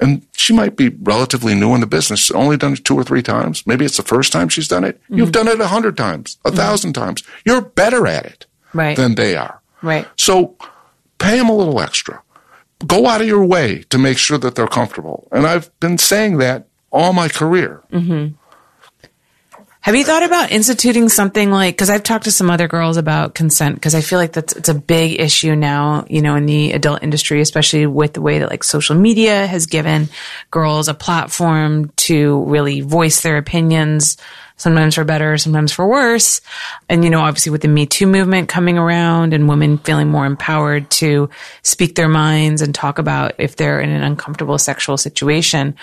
[0.00, 3.22] And she might be relatively new in the business, only done it two or three
[3.22, 3.66] times.
[3.66, 5.00] Maybe it's the first time she's done it.
[5.08, 5.46] You've mm-hmm.
[5.46, 6.56] done it a hundred times, a mm-hmm.
[6.56, 7.24] thousand times.
[7.44, 8.96] You're better at it Right.
[8.96, 9.60] than they are.
[9.82, 10.06] right.
[10.16, 10.54] So
[11.18, 12.22] pay them a little extra.
[12.86, 15.26] Go out of your way to make sure that they're comfortable.
[15.32, 17.82] And I've been saying that all my career.
[17.90, 18.34] Mm-hmm.
[19.88, 23.34] Have you thought about instituting something like, because I've talked to some other girls about
[23.34, 26.72] consent, because I feel like that's, it's a big issue now, you know, in the
[26.72, 30.10] adult industry, especially with the way that like social media has given
[30.50, 34.18] girls a platform to really voice their opinions,
[34.58, 36.42] sometimes for better, sometimes for worse.
[36.90, 40.26] And, you know, obviously with the Me Too movement coming around and women feeling more
[40.26, 41.30] empowered to
[41.62, 45.76] speak their minds and talk about if they're in an uncomfortable sexual situation,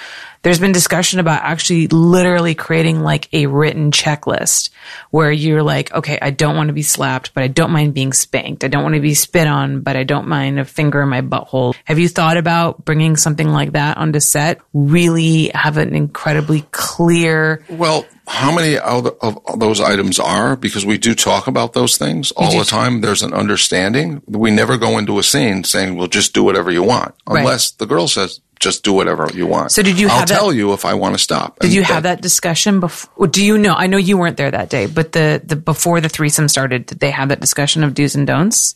[0.46, 4.70] there's been discussion about actually literally creating like a written checklist
[5.10, 8.14] where you're like, okay, I don't want to be slapped, but I don't mind being
[8.14, 8.64] spanked.
[8.64, 11.22] I don't want to be spit on, but I don't mind a finger in my
[11.22, 11.76] butthole.
[11.86, 14.62] Have you thought about bringing something like that onto set?
[14.72, 19.18] Really have an incredibly clear, Well, how many of,
[19.58, 20.56] those items are?
[20.56, 23.02] Because we do talk about those things all the time.
[23.02, 24.22] There's an understanding.
[24.28, 27.16] We never go into a scene saying, well, just do whatever you want.
[27.28, 27.40] Right.
[27.40, 29.72] Unless the girl says, just do whatever you want.
[29.72, 31.60] So did you I'll that- tell you if I want to stop.
[31.60, 33.28] did And you have that discussion before?
[33.28, 33.74] Do you know?
[33.74, 37.00] I know you weren't there that day, but the, the before the threesome started, did
[37.00, 38.76] they have that discussion of do's and don'ts?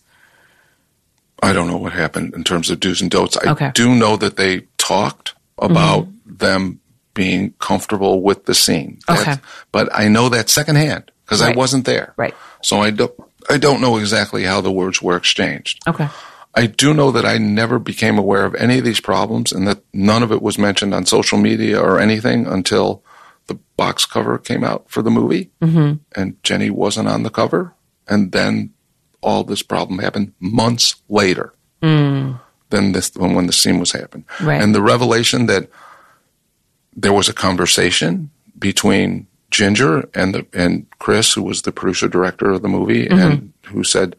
[1.41, 3.37] I don't know what happened in terms of do's and don'ts.
[3.37, 3.71] I Okay.
[3.73, 6.35] do know that they talked about mm-hmm.
[6.35, 6.79] them
[7.13, 8.99] being comfortable with the scene.
[9.09, 9.35] Okay.
[9.71, 12.13] But I know that secondhand because I wasn't there.
[12.17, 12.33] Right.
[12.63, 13.13] So I don't,
[13.49, 15.79] I don't know exactly how the words were exchanged.
[15.87, 16.07] Okay.
[16.55, 19.83] I do know that I never became aware of any of these problems and that
[19.93, 23.03] none of it was mentioned on social media or anything until
[23.47, 25.95] the box cover came out for the movie mm-hmm.
[26.19, 27.73] and Jenny wasn't on the cover.
[28.07, 28.73] And then
[29.21, 31.53] all this problem happened months later
[32.69, 34.25] than this, when, when the scene was happening.
[34.41, 34.61] Right.
[34.61, 35.69] And the revelation that
[36.95, 42.51] there was a conversation between Ginger and the, and Chris, who was the producer director
[42.51, 44.15] of the movie, and who said,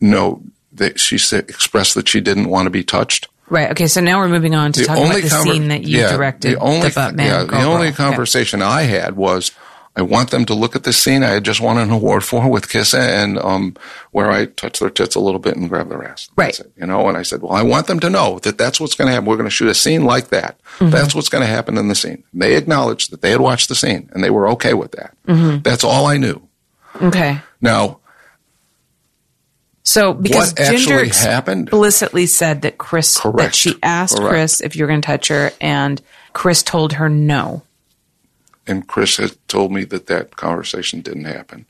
[0.00, 0.42] no,
[0.74, 3.28] that she said, expressed that she didn't want to be touched.
[3.48, 3.70] Right.
[3.72, 3.86] Okay.
[3.86, 6.54] So now we're moving on to talk about the conver- scene that you yeah, directed.
[6.54, 9.52] The only, Buttman yeah, the only conversation I had was,
[9.94, 12.48] I want them to look at this scene I had just won an award for
[12.48, 13.76] with Kissa, and um,
[14.10, 16.30] where I touch their tits a little bit and grab their ass.
[16.34, 16.58] Right.
[16.58, 18.94] It, you know, and I said, well, I want them to know that that's what's
[18.94, 19.26] going to happen.
[19.26, 20.58] We're going to shoot a scene like that.
[20.78, 20.88] Mm-hmm.
[20.88, 22.24] That's what's going to happen in the scene.
[22.32, 25.14] They acknowledged that they had watched the scene and they were okay with that.
[25.26, 25.60] Mm-hmm.
[25.60, 26.40] That's all I knew.
[27.02, 27.40] Okay.
[27.60, 28.00] Now,
[29.84, 31.68] So because Ginger happened?
[31.68, 34.30] explicitly said that Chris that she asked Correct.
[34.30, 36.00] Chris if you're going to touch her, and
[36.32, 37.62] Chris told her no.
[38.66, 41.66] and Chris had told me that that conversation didn't happen.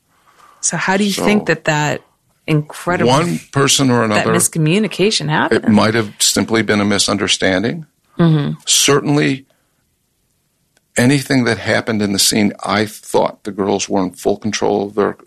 [0.61, 2.01] So how do you So- think that that
[2.45, 5.65] incredible One person or that another miscommunication happened?
[5.65, 7.87] It might have simply been a misunderstanding.
[8.19, 8.59] Mm-hmm.
[8.67, 9.47] Certainly,
[10.97, 14.93] anything that happened in the scene, I thought the girls were in full control of
[14.95, 15.17] their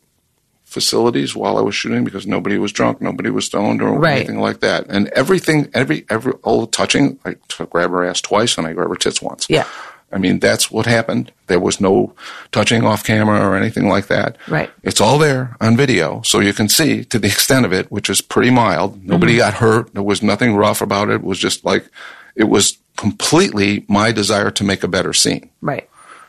[0.80, 4.16] facilities while I was shooting because nobody was drunk, nobody was stoned, or Right.
[4.18, 4.80] anything like that.
[4.94, 8.72] And everything, every every all the touching, I took grab her ass twice and I
[8.74, 9.46] grab her tits once.
[9.48, 9.64] Yeah.
[10.12, 11.32] I mean, that's what happened.
[11.48, 11.94] There was no
[12.52, 14.36] touching off camera or anything like that.
[14.48, 14.70] Right.
[14.88, 18.08] It's all there on video, so you can see to the extent of it, which
[18.08, 18.90] is pretty mild.
[19.04, 19.46] Nobody Mm-hmm.
[19.50, 19.94] got hurt.
[19.94, 21.14] There was nothing rough about it.
[21.16, 21.84] It was just like,
[22.36, 25.88] it was completely my desire to make a better scene right.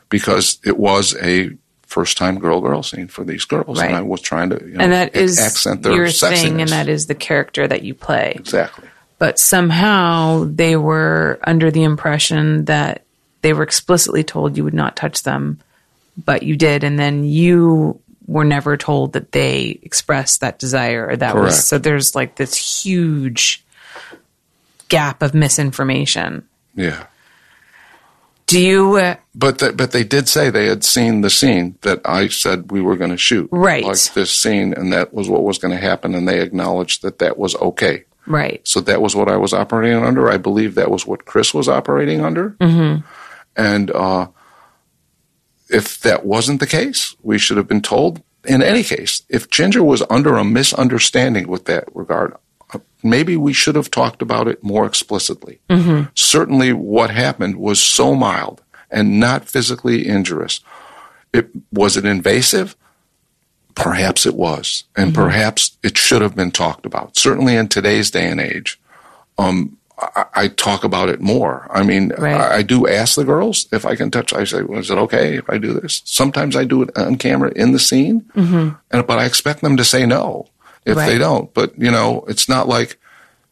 [0.10, 1.52] because it was a
[1.88, 3.80] first time girl girl scene for these girls.
[3.80, 3.88] Right.
[3.88, 6.42] And I was trying to, you know, And that is accent their your sexiness.
[6.42, 8.34] thing, and that is the character that you play.
[8.36, 8.88] exactly.
[9.20, 13.04] But somehow they were under the impression that
[13.42, 15.60] they were explicitly told you would not touch them,
[16.24, 21.16] but you did, and then you were never told that they expressed that desire or
[21.16, 23.64] that was so there's like this huge
[24.90, 26.46] gap of misinformation.
[26.76, 27.06] Yeah.
[28.48, 32.00] Do you uh, But th- but they did say they had seen the scene that
[32.06, 33.84] I said we were going to shoot, Right.
[33.84, 37.20] Like this scene, and that was what was going to happen, and they acknowledged that
[37.20, 38.06] that was okay.
[38.26, 38.66] right?
[38.68, 40.30] So that was what I was operating under.
[40.30, 42.52] I believe that was what Chris was operating under.
[42.62, 43.06] Mm-hmm.
[43.56, 44.28] And uh,
[45.70, 48.22] if that wasn't the case, we should have been told.
[48.46, 52.34] In any case, if Ginger was under a misunderstanding with that regard,
[53.04, 55.60] maybe we should have talked about it more explicitly.
[55.70, 56.10] Mm-hmm.
[56.16, 60.62] Certainly, what happened was so mild and not physically injurious.
[61.34, 62.76] It was it invasive?
[63.76, 65.24] Perhaps it was, and mm-hmm.
[65.24, 67.16] perhaps it should have been talked about.
[67.16, 68.80] Certainly, in today's day and age,
[69.38, 71.68] um, I, I talk about it more.
[71.72, 72.34] I mean, Right.
[72.34, 74.34] I, I do ask the girls if I can touch.
[74.34, 77.52] I say, "Was it okay if I do this?" Sometimes I do it on camera
[77.56, 78.70] in the scene, mm-hmm.
[78.90, 80.48] and but I expect them to say no
[80.88, 81.10] if Right.
[81.10, 81.54] they don't.
[81.54, 82.98] But you know, it's not like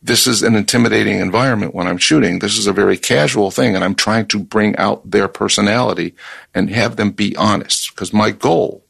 [0.02, 2.40] this is an intimidating environment when I'm shooting.
[2.40, 6.16] This is a very casual thing, and I'm trying to bring out their personality
[6.54, 7.94] and have them be honest.
[7.94, 8.84] Because my goal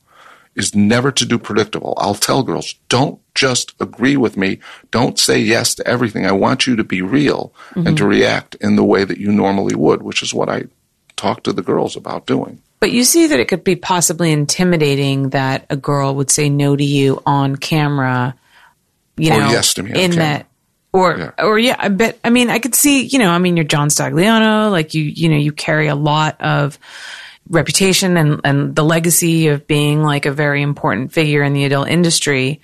[0.56, 1.94] is never to do predictable.
[1.98, 4.60] I'll tell girls, don't just agree with me.
[4.92, 6.26] Don't say yes to everything.
[6.26, 7.96] I want you to be real and mm-hmm.
[7.96, 10.64] to react in the way that you normally would, which is what I
[11.18, 12.62] talk to the girls about doing.
[12.80, 16.76] But you see that it could be possibly intimidating that a girl would say no
[16.76, 18.36] to you on camera,
[19.18, 20.16] you Or know, yes to me in camera.
[20.18, 20.46] that,
[20.94, 21.32] or Yeah.
[21.46, 22.20] or yeah, I bet.
[22.24, 25.30] I mean, I could see, you know, I mean, you're John Stagliano, like you, you
[25.30, 26.78] know, you carry a lot of
[27.50, 31.88] reputation and and the legacy of being like a very important figure in the adult
[31.88, 32.60] industry,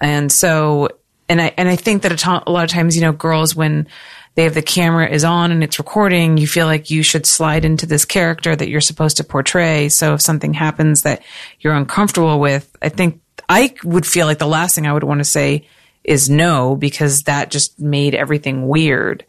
[0.00, 0.88] and so
[1.28, 3.88] and I and I think that a lot of times, you know, girls when
[4.36, 7.64] they have the camera is on and it's recording, you feel like you should slide
[7.64, 9.88] into this character that you're supposed to portray.
[9.88, 11.22] So if something happens that
[11.60, 15.20] you're uncomfortable with, I think I would feel like the last thing I would want
[15.20, 15.66] to say
[16.04, 19.24] is no because that just made everything weird.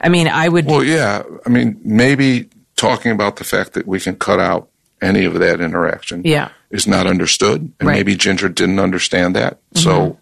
[0.00, 1.22] I mean, I would Well, yeah.
[1.46, 4.68] I mean, maybe talking about the fact that we can cut out
[5.02, 6.48] any of that interaction Yeah.
[6.70, 7.72] is not understood.
[7.78, 7.96] And Right.
[7.96, 9.58] maybe Ginger didn't understand that.
[9.74, 10.18] So mm-hmm.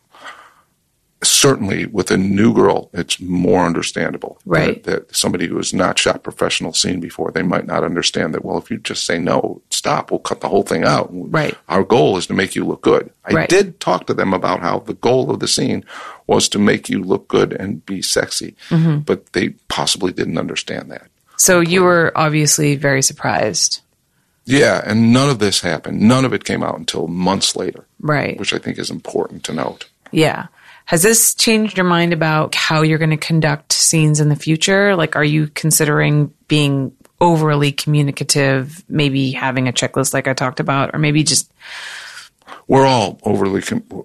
[1.23, 4.39] Certainly with a new girl, it's more understandable.
[4.45, 4.83] Right.
[4.85, 8.45] That, that somebody who has not shot professional scene before, they might not understand that.
[8.45, 11.09] Well, if you just say no, stop, we'll cut the whole thing out.
[11.11, 11.57] Right.
[11.69, 13.11] Our goal is to make you look good.
[13.25, 13.49] I Right.
[13.49, 15.85] did talk to them about how the goal of the scene
[16.27, 18.99] was to make you look good and be sexy, Mm-hmm.
[19.01, 21.09] but they possibly didn't understand that.
[21.37, 23.81] So you were obviously very surprised.
[24.45, 26.01] Yeah, and none of this happened.
[26.01, 28.39] None of it came out until months later, Right.
[28.39, 29.89] which I think is important to note.
[30.11, 30.47] Yeah.
[30.89, 34.97] Has this changed your mind about how you're going to conduct scenes in the future?
[34.97, 40.95] Like, are you considering being overly communicative, maybe having a checklist like I talked about,
[40.95, 41.53] or maybe just,
[42.69, 43.63] we're all overly,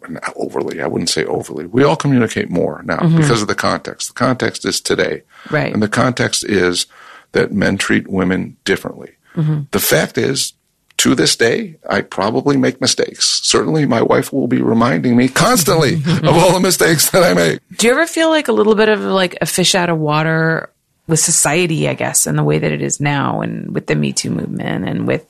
[0.09, 1.65] not overly, I wouldn't say overly.
[1.65, 4.09] We all communicate more now because of the context.
[4.09, 5.23] The context is today.
[5.45, 5.55] Mm-hmm.
[5.55, 5.73] Right.
[5.73, 6.85] And the context is
[7.31, 9.13] that men treat women differently.
[9.35, 9.61] Mm-hmm.
[9.71, 10.51] The fact is,
[10.97, 13.41] to this day, I probably make mistakes.
[13.43, 17.59] Certainly, my wife will be reminding me constantly of all the mistakes that I make.
[17.77, 20.69] do you ever feel like a little bit of like a fish out of water
[21.07, 24.13] with society, I guess, in the way that it is now and with the Me
[24.13, 25.25] Too movement and with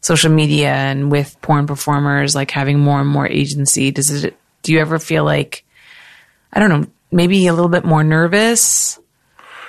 [0.00, 3.90] social media and with porn performers like having more and more agency?
[3.90, 5.64] Does it, do you ever feel like,
[6.52, 8.98] I don't know, maybe a little bit more nervous?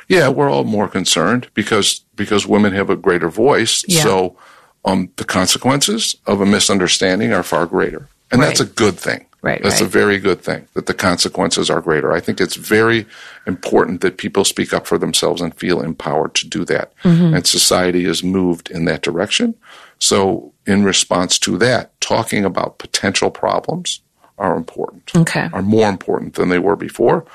[0.07, 3.84] Yeah, we're all more concerned because because women have a greater voice.
[3.88, 4.03] Yeah.
[4.03, 4.38] So
[4.86, 9.26] um, the consequences of a misunderstanding are far greater, and that's a good thing.
[9.44, 12.12] Right, That's a very good thing that the consequences are greater.
[12.12, 13.06] I think it's very
[13.45, 16.91] important that people speak up for themselves and feel empowered to do that.
[17.04, 17.36] Mm-hmm.
[17.36, 19.54] And society has moved in that direction.
[19.99, 24.02] So in response to that, talking about potential problems
[24.40, 25.16] are important.
[25.16, 25.49] Okay.
[25.54, 27.26] Are more important than they were before.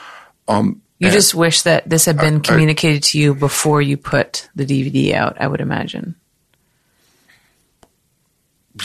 [1.03, 4.65] You just wish that this had been I- communicated to you before you put the
[4.65, 6.15] DVD out, I would imagine.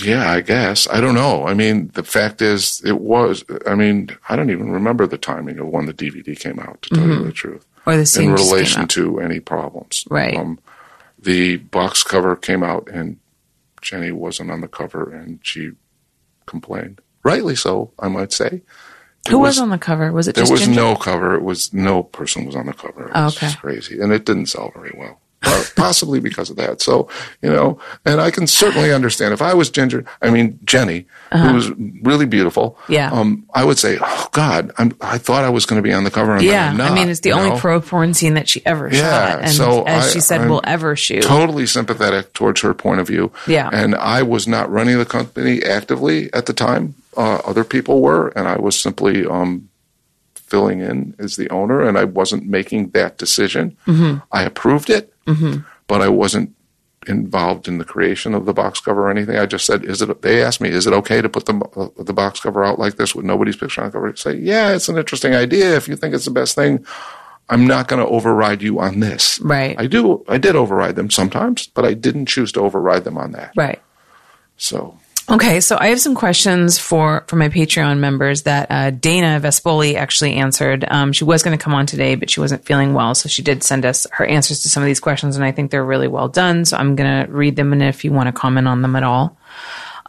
[0.04, 0.88] Yeah, I guess.
[0.90, 1.48] I don't know.
[1.48, 3.44] I mean, the fact is, it was.
[3.66, 6.82] I mean, I don't even remember the timing of when the DVD came out.
[6.84, 10.06] To tell you the truth, Or the in scene just came relation to any problems,
[10.10, 10.58] Um, Right.
[11.22, 13.18] the box cover came out, and
[13.82, 15.72] Jenny wasn't on the cover, and she
[16.46, 18.62] complained, rightly so, I might say.
[19.26, 20.12] It Who was, on the cover?
[20.12, 20.76] Was it There was Ginger?
[20.80, 21.36] no cover.
[21.36, 23.06] It was no person was on the cover.
[23.06, 23.52] It Oh, okay.
[23.56, 25.20] crazy, and it didn't sell very well.
[25.76, 26.82] Possibly because of that.
[26.82, 27.08] So
[27.42, 30.04] you know, and I can certainly understand if I was Ginger.
[30.22, 31.70] I mean Jenny, who was
[32.02, 32.76] really beautiful.
[32.80, 32.94] Uh-huh.
[32.94, 33.12] Yeah.
[33.12, 36.04] Um, I would say, oh God, I'm, I thought I was going to be on
[36.04, 36.42] the cover.
[36.42, 37.58] Yeah, not, I mean, it's the only know?
[37.58, 40.50] pro porn scene that she ever Yeah, shot, and so as I- she said, I'm
[40.50, 41.24] will ever shoot.
[41.24, 43.32] totally sympathetic towards her point of view.
[43.48, 43.70] Yeah.
[43.72, 46.96] And I was not running the company actively at the time.
[47.16, 49.70] Uh, other people were, and I was simply um,
[50.48, 53.78] filling in as the owner, and I wasn't making that decision.
[53.86, 54.20] Mm-hmm.
[54.32, 55.14] I approved it,
[55.88, 56.56] but I wasn't
[57.08, 59.38] involved in the creation of the box cover or anything.
[59.38, 62.04] I just said, "Is it?" They asked me, "Is it okay to put the uh,
[62.04, 64.74] the box cover out like this with nobody's picture on the cover?" I say, "Yeah,
[64.74, 65.76] it's an interesting idea.
[65.76, 66.86] If you think it's the best thing."
[67.50, 69.40] I'm not going to override you on this.
[69.40, 69.74] Right.
[69.80, 70.26] I do.
[70.28, 73.54] I did override them sometimes, but I didn't choose to override them on that.
[73.56, 73.82] Right.
[74.58, 75.00] So
[75.30, 79.96] Okay, so I have some questions for for my Patreon members that uh, Dana Vespoli
[79.96, 80.86] actually answered.
[80.88, 83.42] Um, she was going to come on today, but she wasn't feeling well, so she
[83.42, 86.08] did send us her answers to some of these questions, and I think they're really
[86.08, 86.64] well done.
[86.64, 89.04] So I'm going to read them, and if you want to comment on them at
[89.04, 89.38] all.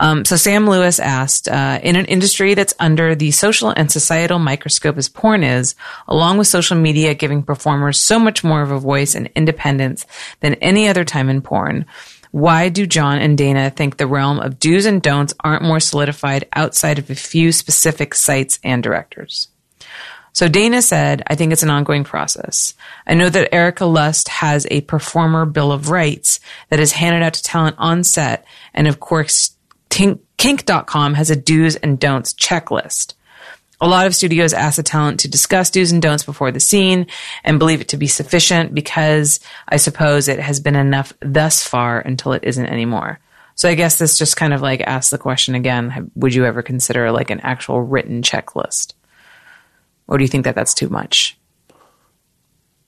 [0.01, 4.39] Um, so Sam Lewis asked, uh, in an industry that's under the social and societal
[4.39, 5.75] microscope as porn is,
[6.07, 10.07] along with social media giving performers so much more of a voice and independence
[10.39, 11.85] than any other time in porn,
[12.31, 16.47] why do John and Dana think the realm of do's and don'ts aren't more solidified
[16.55, 19.49] outside of a few specific sites and directors?
[20.33, 22.75] So Dana said, I think it's an ongoing process.
[23.07, 26.39] I know that Erica Lust has a performer bill of rights
[26.69, 28.45] that is handed out to talent on set.
[28.73, 29.57] And of course,
[29.91, 33.15] Tink, kink.com has a do's and don'ts checklist.
[33.81, 37.07] A lot of studios ask the talent to discuss do's and don'ts before the scene
[37.45, 39.39] and believe it to be sufficient because
[39.69, 43.21] I suppose it has been enough thus far until it isn't anymore.
[43.55, 46.63] So I guess this just kind of like asks the question again, would you ever
[46.63, 48.95] consider like an actual written checklist?
[50.09, 51.38] Or do you think that that's too much?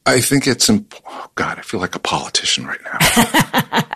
[0.06, 1.58] I think it's imp- oh God.
[1.58, 2.98] I feel like a politician right now.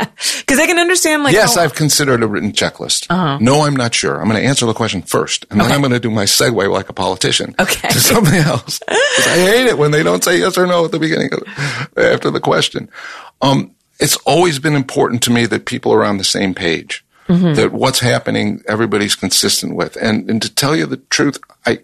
[0.38, 3.08] Because I can understand like yes, how- I've considered a written checklist.
[3.40, 4.20] No, I'm not sure.
[4.20, 6.70] I'm going to answer the question first, and then I'm going to do my segue
[6.70, 7.88] like a politician Okay.
[7.88, 8.80] to something else.
[8.88, 11.42] I hate it when they don't say yes or no at the beginning of,
[11.98, 12.88] after the question.
[13.42, 17.04] Um, it's always been important to me that people are on the same page.
[17.26, 19.96] That what's happening, everybody's consistent with.
[19.96, 21.78] And and to tell you the truth, I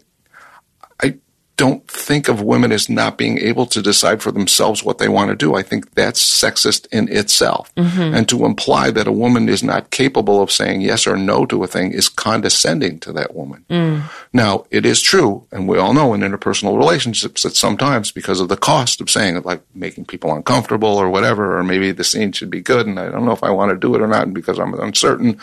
[1.02, 1.16] I
[1.60, 5.28] don't think of women as not being able to decide for themselves what they want
[5.28, 5.56] to do.
[5.56, 7.70] I think that's sexist in itself.
[7.74, 8.14] Mm-hmm.
[8.14, 11.62] And to imply that a woman is not capable of saying yes or no to
[11.62, 13.66] a thing is condescending to that woman.
[13.68, 14.04] Mm.
[14.32, 18.48] Now, it is true, and we all know in interpersonal relationships that sometimes because of
[18.48, 22.32] the cost of saying it, like making people uncomfortable or whatever, or maybe the scene
[22.32, 24.32] should be good and I don't know if I want to do it or not
[24.32, 25.38] because I'm uncertain.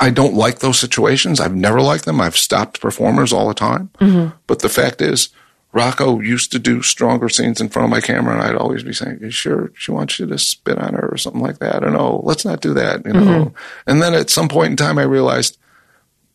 [0.00, 1.40] I don't like those situations.
[1.40, 2.20] I've never liked them.
[2.20, 3.90] I've stopped performers all the time.
[4.00, 4.36] Mm-hmm.
[4.46, 5.28] But the fact is,
[5.72, 8.92] Rocco used to do stronger scenes in front of my camera, and I'd always be
[8.92, 11.80] saying, "You sure she wants you to spit on her or something like that?" I
[11.80, 12.20] don't know.
[12.24, 13.20] Let's not do that, you know.
[13.20, 13.56] Mm-hmm.
[13.90, 15.58] And then at some point in time, I realized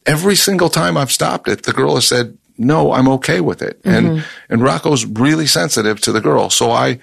[0.05, 3.79] every single time I've stopped it, the girl has said, "No, I'm okay with it."
[3.85, 4.25] And mm-hmm.
[4.49, 6.99] and Rocco's really sensitive to the girl, so I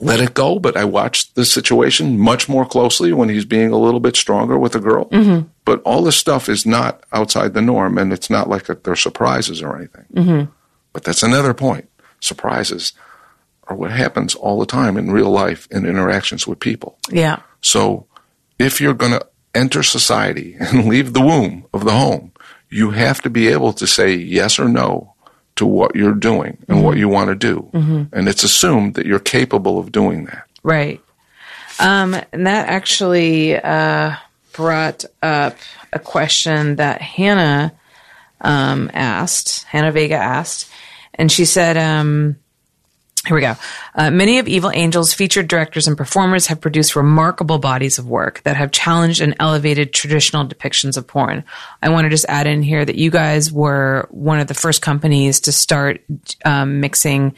[0.00, 0.58] let it go.
[0.58, 4.58] But I watched the situation much more closely when he's being a little bit stronger
[4.58, 5.06] with a girl.
[5.06, 5.48] Mm-hmm.
[5.64, 8.96] But all this stuff is not outside the norm, and it's not like that they're
[8.96, 10.06] surprises or anything.
[10.14, 10.52] Mm-hmm.
[10.92, 11.88] But that's another point.
[12.20, 12.92] Surprises
[13.68, 16.98] are what happens all the time in real life in interactions with people.
[17.10, 17.40] Yeah.
[17.60, 18.06] So
[18.58, 22.32] if you're going to enter society and leave the womb of the home,
[22.70, 25.14] you have to be able to say yes or no
[25.58, 27.68] to what you're doing and what you want to do.
[28.12, 30.44] And it's assumed that you're capable of doing that.
[30.62, 31.00] Right.
[31.78, 34.16] Um, and that actually uh,
[34.52, 35.56] brought up
[35.92, 37.72] a question that Hannah
[38.40, 40.70] um, asked, Hannah Vega asked.
[41.14, 42.36] And she said, um,
[43.26, 43.56] here we go.
[43.94, 48.42] Uh, many of Evil Angel's featured directors and performers have produced remarkable bodies of work
[48.44, 51.44] that have challenged and elevated traditional depictions of porn.
[51.82, 54.82] I want to just add in here that you guys were one of the first
[54.82, 56.00] companies to start
[56.44, 57.34] um, mixing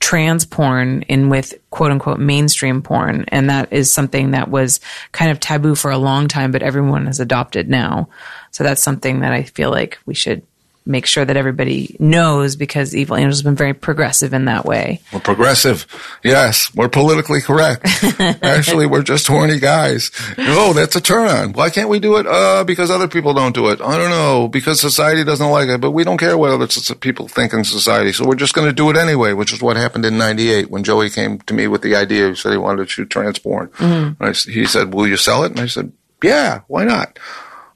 [0.00, 3.24] trans porn in with quote unquote mainstream porn.
[3.28, 4.80] And that is something that was
[5.12, 8.08] kind of taboo for a long time, but everyone has adopted now.
[8.50, 10.42] So that's something that I feel like we should
[10.84, 15.00] make sure that everybody knows because Evil Angel has been very progressive in that way.
[15.12, 15.86] We're progressive.
[16.24, 17.86] Yes, we're politically correct.
[18.42, 20.10] Actually, we're just horny guys.
[20.38, 21.52] Oh, that's a turn on.
[21.52, 22.26] Why can't we do it?
[22.26, 23.80] Uh, because other people don't do it.
[23.80, 24.48] I don't know.
[24.48, 28.12] Because society doesn't like it, but we don't care what other people think in society.
[28.12, 30.84] So we're just going to do it anyway, which is what happened in 98 when
[30.84, 32.28] Joey came to me with the idea.
[32.30, 33.70] He said he wanted to shoot trans porn.
[33.78, 35.52] And I s he said, will you sell it?
[35.52, 35.92] And I said,
[36.22, 37.18] yeah, why not?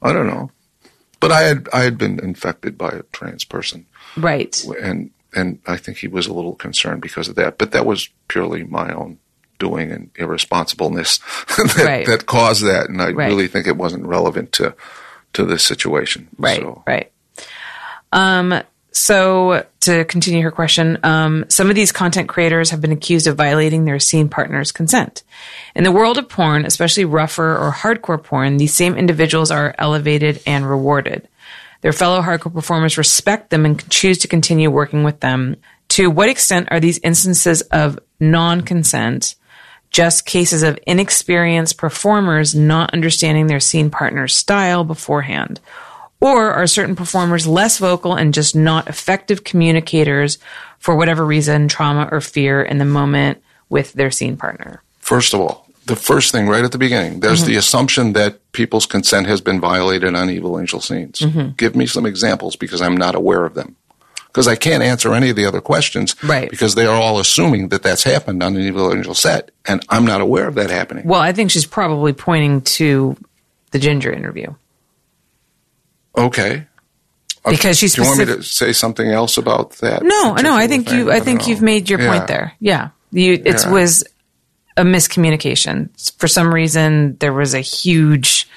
[0.01, 0.51] I don't know.
[1.19, 3.85] But I had, I had been infected by a trans person
[4.15, 4.63] Right.
[4.81, 7.57] and and I think he was a little concerned because of that.
[7.57, 9.19] But that was purely my own
[9.59, 11.19] doing and irresponsibleness
[11.75, 12.05] that, Right.
[12.07, 13.27] that caused that, and I Right.
[13.27, 14.75] really think it wasn't relevant to
[15.33, 16.27] to this situation.
[16.37, 16.59] Right.
[16.59, 17.11] So, Right.
[18.11, 18.61] Um,
[18.97, 23.37] so to continue her question, um, some of these content creators have been accused of
[23.37, 25.23] violating their scene partner's consent.
[25.75, 30.41] In the world of porn, especially rougher or hardcore porn, these same individuals are elevated
[30.47, 31.27] and rewarded.
[31.81, 35.57] Their fellow hardcore performers respect them and choose to continue working with them.
[35.89, 39.35] To what extent are these instances of non-consent
[39.91, 45.59] just cases of inexperienced performers not understanding their scene partner's style beforehand?
[46.19, 50.39] Or are certain performers less vocal and just not effective communicators
[50.79, 54.81] for whatever reason, trauma or fear in the moment with their scene partner?
[54.99, 57.51] First of all, the first thing right at the beginning, there's Mm-hmm.
[57.51, 61.19] the assumption that people's consent has been violated on Evil Angel scenes.
[61.19, 61.51] Mm-hmm.
[61.55, 63.75] Give me some examples because I'm not aware of them.
[64.27, 66.49] Because I can't answer any of the other questions, Right.
[66.51, 70.05] Because they are all assuming that that's happened on an Evil Angel set, and I'm
[70.05, 71.07] not aware of that happening.
[71.07, 73.15] Well, I think she's probably pointing to
[73.71, 74.53] the Ginger interview
[76.17, 76.65] Okay.
[77.49, 80.03] because she's Do you want me to say something else about that?
[80.03, 80.97] No, no, I think thing?
[80.99, 81.11] you.
[81.11, 81.47] I don't think know.
[81.47, 82.11] you've made your Yeah.
[82.11, 82.53] point there.
[82.59, 83.33] Yeah, you.
[83.33, 83.69] It Yeah.
[83.71, 84.03] was
[84.75, 85.89] a miscommunication.
[86.19, 88.47] For some reason, there was a huge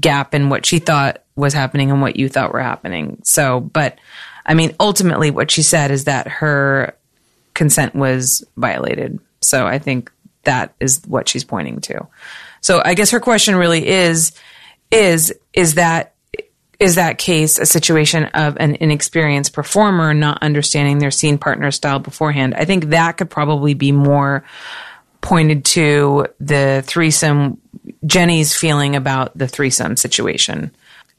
[0.00, 3.18] gap in what she thought was happening and what you thought were happening.
[3.24, 3.98] So, but
[4.46, 6.94] I mean, ultimately, what she said is that her
[7.54, 9.20] consent was violated.
[9.40, 10.10] So, I think
[10.44, 12.06] that is what she's pointing to.
[12.62, 14.32] So, I guess her question really is,
[14.90, 16.14] is is that
[16.80, 21.98] is that case a situation of an inexperienced performer not understanding their scene partner style
[21.98, 22.54] beforehand?
[22.54, 24.42] I think that could probably be more
[25.20, 27.58] pointed to the threesome,
[28.06, 30.70] Jenny's feeling about the threesome situation.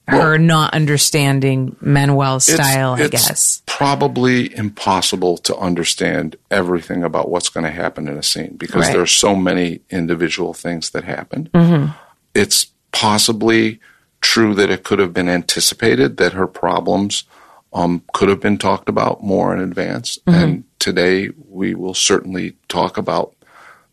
[0.08, 3.62] Her not understanding Manuel's It's- style, I it's guess.
[3.68, 8.94] probably impossible to understand everything about what's going to happen in a scene because Right.
[8.94, 11.50] there are so many individual things that happen.
[11.54, 11.92] Mm-hmm.
[12.34, 13.80] It's possibly
[14.22, 17.24] true that it could have been anticipated that her problems
[17.74, 20.18] um, could have been talked about more in advance.
[20.28, 20.44] Mm-hmm.
[20.44, 23.34] And today we will certainly talk about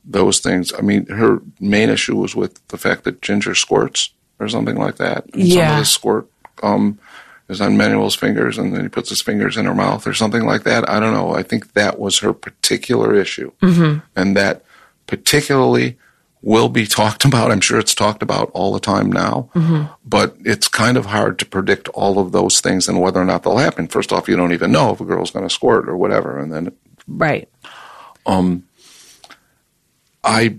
[0.04, 0.72] those things.
[0.76, 4.10] I mean, her main issue was with the fact that Ginger squirts
[4.40, 5.24] or something like that.
[5.32, 5.72] And Some Yeah.
[5.74, 6.26] of the squirt
[6.62, 6.98] um,
[7.48, 10.44] is on Manuel's fingers and then he puts his fingers in her mouth or something
[10.44, 10.88] like that.
[10.88, 11.34] I don't know.
[11.34, 13.52] I think that was her particular issue.
[13.62, 13.98] Mm-hmm.
[14.16, 14.64] And that
[15.06, 15.96] particularly
[16.42, 17.50] will be talked about.
[17.50, 19.92] I'm sure it's talked about all the time now, mm-hmm.
[20.04, 23.42] but it's kind of hard to predict all of those things and whether or not
[23.42, 23.88] they'll happen.
[23.88, 26.38] First off, you don't even know if a girl's going to squirt or whatever.
[26.38, 26.72] And then,
[27.06, 27.48] right.
[28.26, 28.64] Um,
[30.22, 30.58] I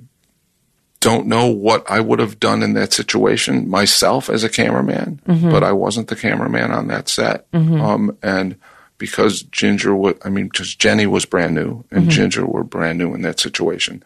[0.99, 5.49] don't know what I would have done in that situation myself as a cameraman, mm-hmm.
[5.49, 7.49] but I wasn't the cameraman on that set.
[7.51, 7.79] Mm-hmm.
[7.79, 8.55] Um, and
[8.97, 12.09] because Ginger was, I mean, because Jenny was brand new and mm-hmm.
[12.09, 14.03] Ginger were brand new in that situation,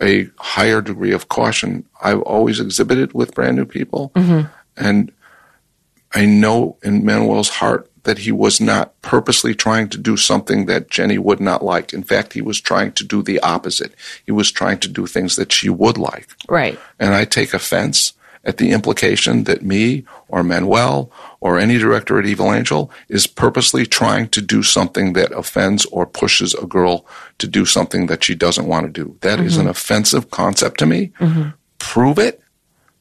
[0.00, 4.10] a higher degree of caution I've always exhibited with brand new people.
[4.14, 4.48] Mm-hmm.
[4.76, 5.12] And
[6.14, 10.90] I know in Manuel's heart that he was not purposely trying to do something that
[10.90, 11.92] Jenny would not like.
[11.92, 13.94] In fact, he was trying to do the opposite.
[14.26, 16.28] He was trying to do things that she would like.
[16.48, 16.78] Right.
[16.98, 18.14] And I take offense
[18.44, 21.10] at the implication that me or Manuel
[21.40, 26.06] or any director at Evil Angel is purposely trying to do something that offends or
[26.06, 27.06] pushes a girl
[27.38, 29.16] to do something that she doesn't want to do.
[29.20, 29.46] That mm-hmm.
[29.46, 31.12] is an offensive concept to me.
[31.20, 31.50] Mm-hmm.
[31.78, 32.40] Prove it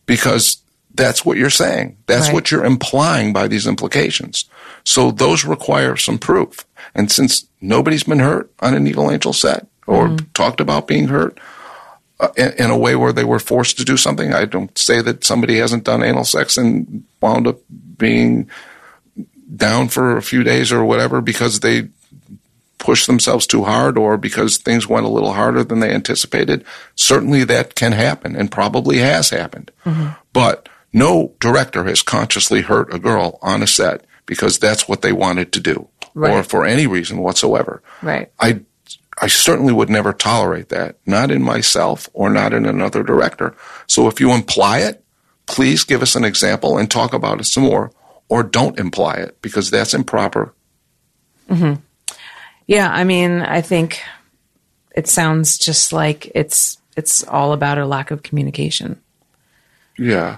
[0.05, 0.61] because
[0.93, 1.97] that's what you're saying.
[2.05, 2.33] That's right.
[2.33, 4.45] what you're implying by these implications.
[4.83, 6.65] So those require some proof.
[6.93, 10.25] And since nobody's been hurt on an Evil Angel set or mm-hmm.
[10.33, 11.39] talked about being hurt
[12.37, 15.23] in, in, a way where they were forced to do something, I don't say that
[15.23, 17.59] somebody hasn't done anal sex and wound up
[17.97, 18.49] being
[19.55, 21.89] down for a few days or whatever because they
[22.77, 26.65] pushed themselves too hard or because things went a little harder than they anticipated.
[26.95, 29.71] Certainly that can happen and probably has happened.
[29.85, 30.09] Mm-hmm.
[30.33, 35.11] But no director has consciously hurt a girl on a set because that's what they
[35.11, 36.33] wanted to do right.
[36.33, 37.81] or for any reason whatsoever.
[38.01, 38.31] Right.
[38.39, 38.61] I
[39.21, 43.55] I certainly would never tolerate that, not in myself or not in another director.
[43.85, 45.03] So if you imply it,
[45.45, 47.91] please give us an example and talk about it some more
[48.29, 50.53] or don't imply it because that's improper.
[51.49, 51.73] hmm
[52.65, 54.01] Yeah, I mean, I think
[54.95, 59.01] it sounds just like it's it's all about a lack of communication.
[59.97, 60.37] Yeah.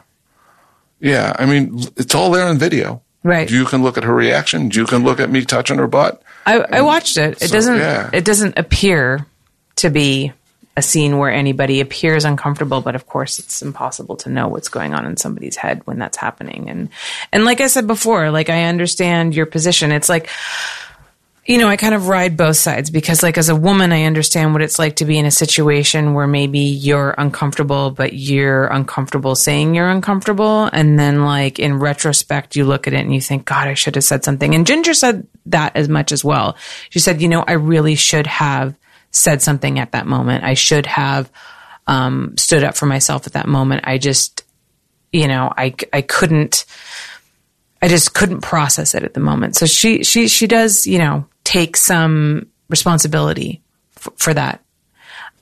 [1.00, 3.02] Yeah, I mean, it's all there on video.
[3.24, 3.50] Right.
[3.50, 4.72] You can look at her reaction.
[4.72, 6.23] You can look at me touching her butt.
[6.46, 7.42] I, I watched it.
[7.42, 7.78] It so, doesn't.
[7.78, 8.10] Yeah.
[8.14, 9.26] It doesn't appear
[9.78, 10.32] to be
[10.76, 14.94] a scene where anybody appears uncomfortable, but of course, it's impossible to know what's going
[14.94, 16.70] on in somebody's head when that's happening.
[16.70, 16.90] And
[17.32, 19.92] and like I said before, like I understand your position.
[19.92, 20.30] It's like
[21.46, 24.54] you know, I kind of ride both sides because, like, as a woman, I understand
[24.54, 29.36] what it's like to be in a situation where maybe you're uncomfortable, but you're uncomfortable
[29.36, 30.70] saying you're uncomfortable.
[30.72, 33.96] And then, like, in retrospect, you look at it and you think, God, I should
[33.96, 34.56] have said something.
[34.56, 36.56] And Ginger said that as much as well.
[36.90, 38.74] She said, you know, I really should have
[39.12, 40.46] said something at that moment.
[40.46, 41.30] I should have
[41.88, 43.84] um, stood up for myself at that moment.
[43.84, 44.46] I just,
[45.12, 46.64] you know, I, I couldn't.
[47.82, 49.58] I just couldn't process it at the moment.
[49.58, 53.62] So she she she does, you know, take some responsibility
[53.98, 54.64] f- for that.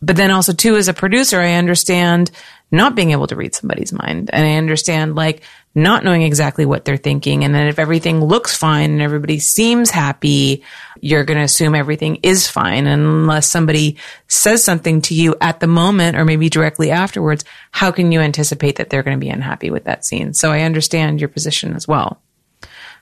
[0.02, 2.32] But then also too, as a producer, I understand
[2.70, 4.30] not being able to read somebody's mind.
[4.34, 5.44] And I understand like
[5.74, 7.46] not knowing exactly what they're thinking.
[7.46, 10.64] And then if everything looks fine and everybody seems happy,
[11.00, 12.88] you're going to assume everything is fine.
[12.88, 13.98] And unless somebody
[14.28, 18.78] says something to you at the moment or maybe directly afterwards, how can you anticipate
[18.78, 20.34] that they're going to be unhappy with that scene?
[20.34, 22.22] So I understand your position as well.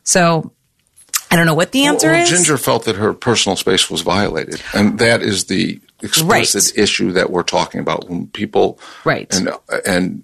[0.03, 0.51] So
[1.31, 2.29] I don't know what the answer well, is.
[2.29, 6.83] Ginger felt that her personal space was violated, and that is the explicit right.
[6.83, 8.09] issue that we're talking about.
[8.09, 9.49] When people, right, and
[9.85, 10.23] and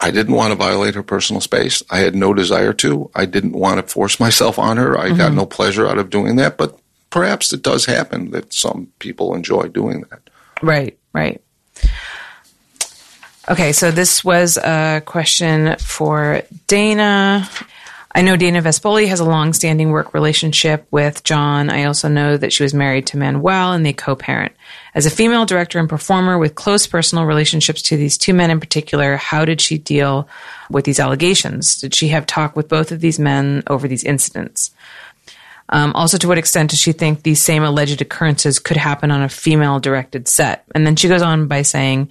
[0.00, 1.82] I didn't want to violate her personal space.
[1.90, 3.10] I had no desire to.
[3.14, 4.98] I didn't want to force myself on her.
[4.98, 5.16] I mm-hmm.
[5.18, 6.56] got no pleasure out of doing that.
[6.56, 6.78] But
[7.10, 10.20] perhaps it does happen that some people enjoy doing that.
[10.62, 11.40] Right, right.
[13.48, 17.48] Okay, so this was a question for Dana.
[18.16, 21.68] I know Dana Vespoli has a long-standing work relationship with John.
[21.68, 24.52] I also know that she was married to Manuel and they co-parent.
[24.94, 28.60] As a female director and performer with close personal relationships to these two men in
[28.60, 30.28] particular, how did she deal
[30.70, 31.80] with these allegations?
[31.80, 34.70] Did she have talk with both of these men over these incidents?
[35.70, 39.22] Um, also, to what extent does she think these same alleged occurrences could happen on
[39.22, 40.64] a female directed set?
[40.72, 42.10] And then she goes on by saying,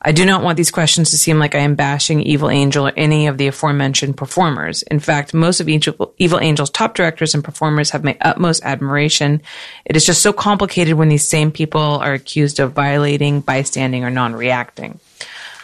[0.00, 2.92] I do not want these questions to seem like I am bashing Evil Angel or
[2.96, 4.82] any of the aforementioned performers.
[4.82, 9.42] In fact, most of Evil Angel's top directors and performers have my utmost admiration.
[9.84, 14.10] It is just so complicated when these same people are accused of violating, bystanding, or
[14.10, 15.00] non-reacting.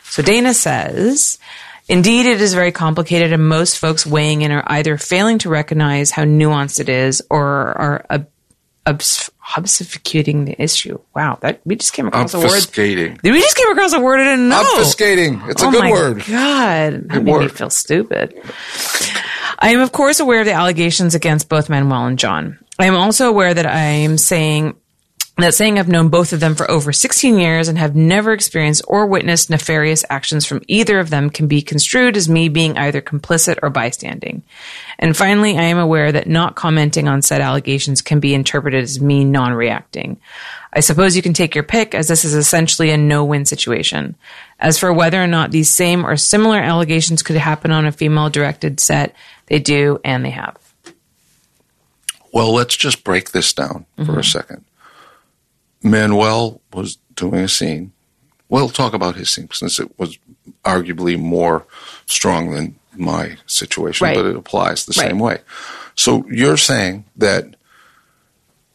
[0.02, 1.38] So Dana says,
[1.88, 6.10] Indeed, it is very complicated, and most folks weighing in are either failing to recognize
[6.10, 7.46] how nuanced it is or
[8.10, 8.26] are
[8.86, 10.98] obs- obfuscating the issue.
[11.14, 12.50] Wow, that we just came across a word.
[12.50, 13.22] Obfuscating.
[13.22, 14.62] We just came across a word I didn't know.
[14.76, 15.48] Obfuscating.
[15.48, 16.16] It's oh a good word.
[16.18, 17.42] God, that good made word.
[17.42, 18.34] me feel stupid.
[19.58, 22.58] I am, of course, aware of the allegations against both Manuel and John.
[22.78, 24.76] I am also aware that I am saying
[25.42, 28.82] that saying I've known both of them for over 16 years and have never experienced
[28.86, 33.00] or witnessed nefarious actions from either of them can be construed as me being either
[33.00, 34.44] complicit or bystanding.
[34.96, 39.00] And finally, I am aware that not commenting on said allegations can be interpreted as
[39.00, 40.20] me non-reacting.
[40.72, 44.14] I suppose you can take your pick as this is essentially a no-win situation.
[44.60, 48.30] As for whether or not these same or similar allegations could happen on a female
[48.30, 49.14] directed set,
[49.46, 50.56] they do and they have.
[52.32, 54.20] Well, let's just break this down for a mm-hmm.
[54.22, 54.64] second.
[55.84, 57.92] Manuel was doing a scene.
[58.48, 60.18] We'll talk about his scene since it was
[60.64, 61.66] arguably more
[62.06, 64.16] strong than my situation, Right.
[64.16, 65.08] but it applies the Right.
[65.10, 65.38] same way.
[65.94, 67.54] So you're saying that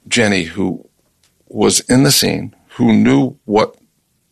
[0.08, 0.88] Jenny, who
[1.48, 3.76] was in the scene, who knew what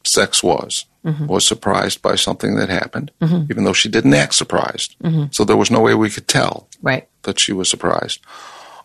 [0.03, 1.27] sex was, mm-hmm.
[1.27, 3.49] was surprised by something that happened, mm-hmm.
[3.49, 4.95] even though she didn't act surprised.
[5.03, 5.25] Mm-hmm.
[5.31, 7.07] So there was no way we could tell Right.
[7.23, 8.19] that she was surprised,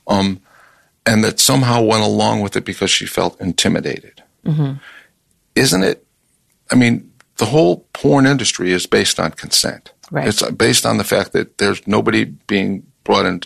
[0.06, 0.40] um,
[1.06, 4.22] and that somehow went along with it because she felt intimidated.
[4.44, 4.74] Mm-hmm.
[5.54, 6.06] Isn't it?
[6.70, 9.92] I mean, the whole porn industry is based on consent.
[10.10, 10.28] Right.
[10.28, 13.40] It's based on the fact that there's nobody being brought in,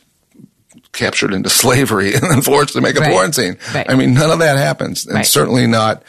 [0.93, 3.13] captured into slavery and then forced to make a Right.
[3.13, 3.57] porn scene.
[3.75, 3.89] Right.
[3.89, 6.03] I mean, none of that happens, and certainly not.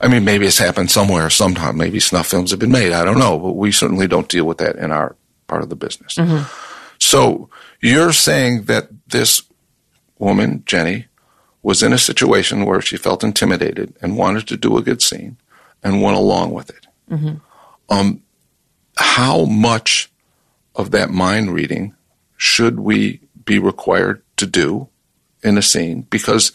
[0.00, 1.76] I mean, maybe it's happened somewhere, sometime.
[1.76, 2.92] Maybe snuff films have been made.
[2.92, 5.16] I don't know, but we certainly don't deal with that in our
[5.46, 6.14] part of the business.
[6.16, 6.44] Mm-hmm.
[6.98, 7.48] So
[7.80, 9.42] you're saying that this
[10.18, 11.06] woman, Jenny,
[11.62, 15.36] was in a situation where she felt intimidated and wanted to do a good scene
[15.82, 16.86] and went along with it.
[17.88, 18.22] Um,
[18.96, 20.10] how much
[20.74, 21.94] of that mind reading
[22.36, 24.88] should we be required to do
[25.42, 26.02] in a scene?
[26.02, 26.52] Because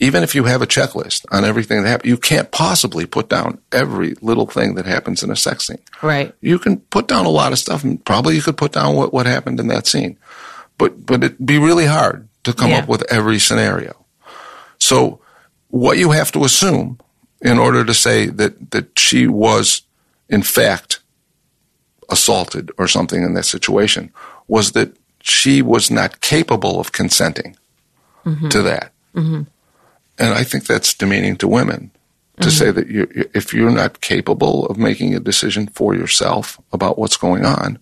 [0.00, 3.58] even if you have a checklist on everything that happens, you can't possibly put down
[3.72, 6.32] every little thing that happens in a sex scene Right.
[6.40, 9.12] you can put down a lot of stuff and probably you could put down what,
[9.12, 10.16] what happened in that scene.
[10.78, 12.78] But but it'd be really hard to come Yeah.
[12.78, 14.04] up with every scenario.
[14.78, 15.20] So
[15.68, 16.98] what you have to assume
[17.40, 19.82] in order to say that, that she was
[20.28, 21.00] in fact
[22.08, 24.10] assaulted or something in that situation
[24.46, 27.56] was that she was not capable of consenting
[28.24, 28.48] mm-hmm.
[28.48, 28.92] to that.
[29.14, 29.42] Mm-hmm.
[30.18, 31.90] And I think that's demeaning to women
[32.40, 32.50] to mm-hmm.
[32.50, 37.16] say that you- if you're not capable of making a decision for yourself about what's
[37.16, 37.78] going on,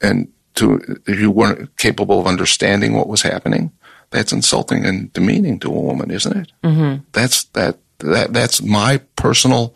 [0.00, 3.72] and to if you weren't capable of understanding what was happening,
[4.10, 6.52] that's insulting and demeaning to a woman, isn't it?
[6.64, 7.02] Mm-hmm.
[7.12, 9.74] That's that that that's my personal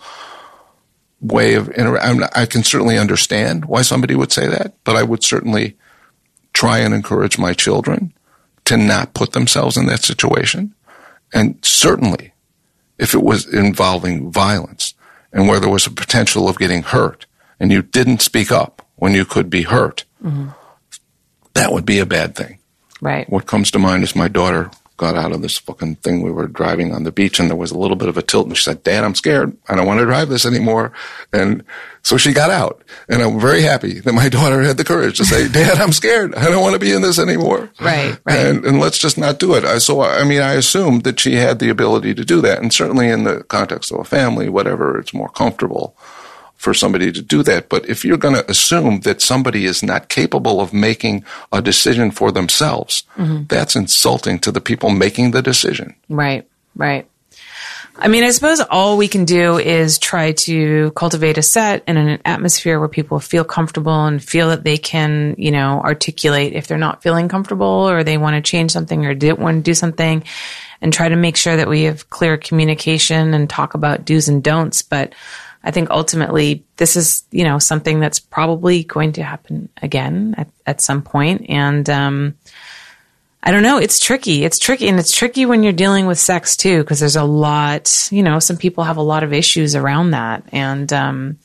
[1.20, 5.02] way of inter- not, I can certainly understand why somebody would say that, but I
[5.02, 5.76] would certainly
[6.52, 8.12] try and encourage my children
[8.64, 10.74] to not put themselves in that situation.
[11.32, 12.32] And certainly,
[12.98, 14.94] if it was involving violence
[15.32, 17.26] and where there was a potential of getting hurt
[17.58, 20.04] and you didn't speak up when you could be hurt,
[21.54, 22.58] that would be a bad thing.
[23.00, 23.28] Right.
[23.30, 24.70] What comes to mind is my daughter
[25.00, 26.20] got out of this fucking thing.
[26.20, 28.46] We were driving on the beach and there was a little bit of a tilt
[28.46, 29.56] and she said, Dad, I'm scared.
[29.66, 30.92] I don't want to drive this anymore.
[31.32, 31.64] And
[32.02, 35.24] so she got out and I'm very happy that my daughter had the courage to
[35.24, 36.34] say, Dad, I'm scared.
[36.34, 37.70] I don't want to be in this anymore.
[37.80, 38.38] Right, right.
[38.38, 39.64] And, and let's just not do it.
[39.64, 42.60] I, so, I mean, I assumed that she had the ability to do that.
[42.60, 45.96] And certainly in the context of a family, whatever, it's more comfortable
[46.60, 47.70] for somebody to do that.
[47.70, 52.10] But if you're going to assume that somebody is not capable of making a decision
[52.10, 53.44] for themselves, mm-hmm.
[53.48, 55.94] that's insulting to the people making the decision.
[56.10, 56.46] Right,
[56.76, 57.08] right.
[57.96, 61.96] I mean, I suppose all we can do is try to cultivate a set and
[61.96, 66.66] an atmosphere where people feel comfortable and feel that they can, you know, articulate if
[66.66, 69.72] they're not feeling comfortable or they want to change something or didn't want to do
[69.72, 70.24] something
[70.82, 74.44] and try to make sure that we have clear communication and talk about do's and
[74.44, 74.82] don'ts.
[74.82, 75.14] But
[75.62, 80.48] I think ultimately this is, you know, something that's probably going to happen again at,
[80.66, 81.46] at some point.
[81.48, 82.34] And, um,
[83.42, 83.78] I don't know.
[83.78, 84.44] It's tricky.
[84.44, 84.88] It's tricky.
[84.88, 88.38] And it's tricky when you're dealing with sex too, because there's a lot, you know,
[88.38, 90.44] some people have a lot of issues around that.
[90.52, 91.38] And, um,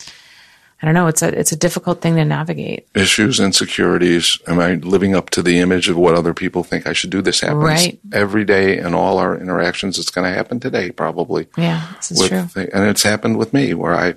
[0.85, 1.07] I don't know.
[1.07, 2.87] It's a, it's a difficult thing to navigate.
[2.93, 4.37] Issues, insecurities.
[4.45, 7.23] Am I living up to the image of what other people think I should do?
[7.23, 7.99] This happens Right.
[8.13, 9.97] every day in all our interactions.
[9.97, 11.47] It's going to happen today, probably.
[11.57, 12.47] Yeah, this is with true.
[12.53, 14.13] the- and it's happened with me where I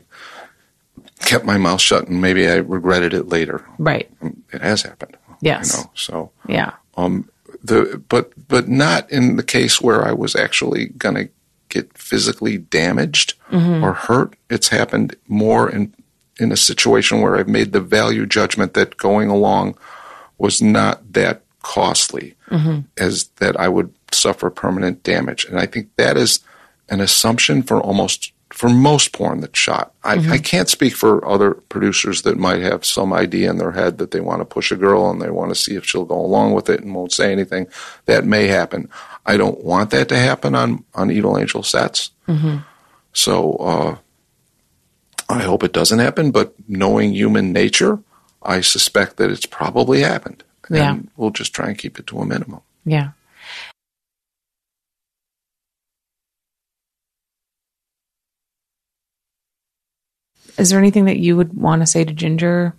[1.20, 3.64] kept my mouth shut and maybe I regretted it later.
[3.78, 4.10] Right.
[4.52, 5.16] It has happened.
[5.40, 5.72] Yes.
[5.74, 6.72] You know, so Yeah.
[6.98, 7.30] um,
[7.64, 11.28] the but but not in the case where I was actually going to
[11.70, 13.82] get physically damaged Mm-hmm.
[13.82, 14.36] or hurt.
[14.50, 15.94] It's happened more in
[16.38, 19.76] in a situation where I've made the value judgment that going along
[20.38, 22.80] was not that costly Mm-hmm.
[22.96, 25.44] as that I would suffer permanent damage.
[25.44, 26.40] And I think that is
[26.88, 29.92] an assumption for almost for most porn that's shot.
[30.02, 33.98] I, I can't speak for other producers that might have some idea in their head
[33.98, 36.18] that they want to push a girl and they want to see if she'll go
[36.18, 37.66] along with it and won't say anything.
[38.06, 38.88] That may happen.
[39.26, 42.12] I don't want that to happen on on Evil Angel sets.
[43.12, 43.96] So uh,
[45.28, 46.30] I hope it doesn't happen.
[46.30, 48.00] But knowing human nature,
[48.42, 50.44] I suspect that it's probably happened.
[50.70, 50.92] Yeah.
[50.92, 52.60] And we'll just try and keep it to a minimum.
[52.84, 53.10] Yeah.
[60.56, 62.74] Is there anything that you would want to say to Ginger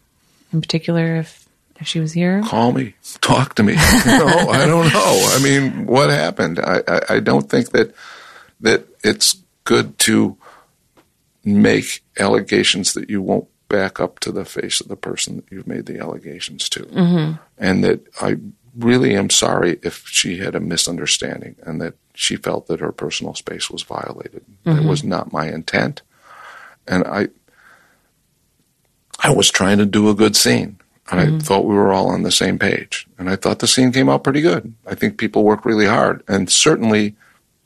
[0.51, 1.47] in particular if
[1.79, 2.41] if she was here?
[2.43, 3.73] call me, talk to me.
[4.05, 5.29] no, I don't know.
[5.33, 6.59] I mean, what happened?
[6.59, 7.95] I, I, I don't think that
[8.59, 10.35] that it's good to
[11.43, 15.67] make allegations that you won't back up to the face of the person that you've
[15.67, 17.33] made the allegations to, mm-hmm.
[17.57, 18.37] and that I
[18.77, 23.35] really am sorry if she had a misunderstanding and that she felt that her personal
[23.35, 24.43] space was violated.
[24.63, 24.87] That mm-hmm.
[24.87, 26.01] was not my intent,
[26.87, 27.29] and I
[29.21, 30.79] I was trying to do a good scene.
[31.11, 31.39] And I mm-hmm.
[31.39, 33.07] thought we were all on the same page.
[33.17, 34.73] And I thought the scene came out pretty good.
[34.85, 36.23] I think people work really hard.
[36.27, 37.15] And certainly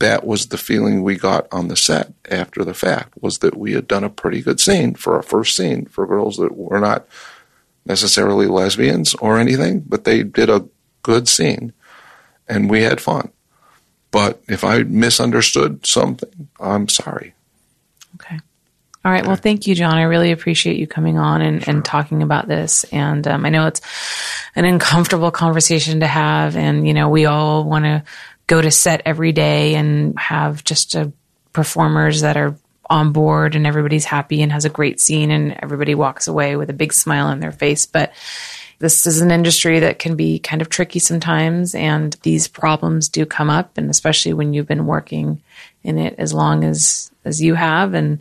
[0.04, 3.72] that was the feeling we got on the set after the fact was that we
[3.72, 7.08] had done a pretty good scene for our first scene for girls that were not
[7.86, 10.68] necessarily lesbians or anything, but they did a
[11.04, 11.72] good scene
[12.50, 13.32] and we had fun.
[14.12, 17.34] But if I misunderstood something, I'm sorry.
[18.16, 18.40] Okay.
[19.06, 19.26] All right.
[19.26, 19.96] Well, thank you, John.
[19.96, 22.86] I really appreciate you coming on and, and talking about this.
[22.86, 23.82] And um, I know it's
[24.56, 26.56] an uncomfortable conversation to have.
[26.56, 28.04] And, you know, we all want to
[28.48, 31.12] go to set every day and have just a
[31.54, 32.56] performers that are
[32.90, 36.70] on board and everybody's happy and has a great scene and everybody walks away with
[36.70, 37.86] a big smile on their face.
[37.86, 38.14] But
[38.84, 43.26] this is an industry that can be kind of tricky sometimes and these problems do
[43.26, 45.42] come up and especially when you've been working
[45.84, 48.20] in it as long as as you have and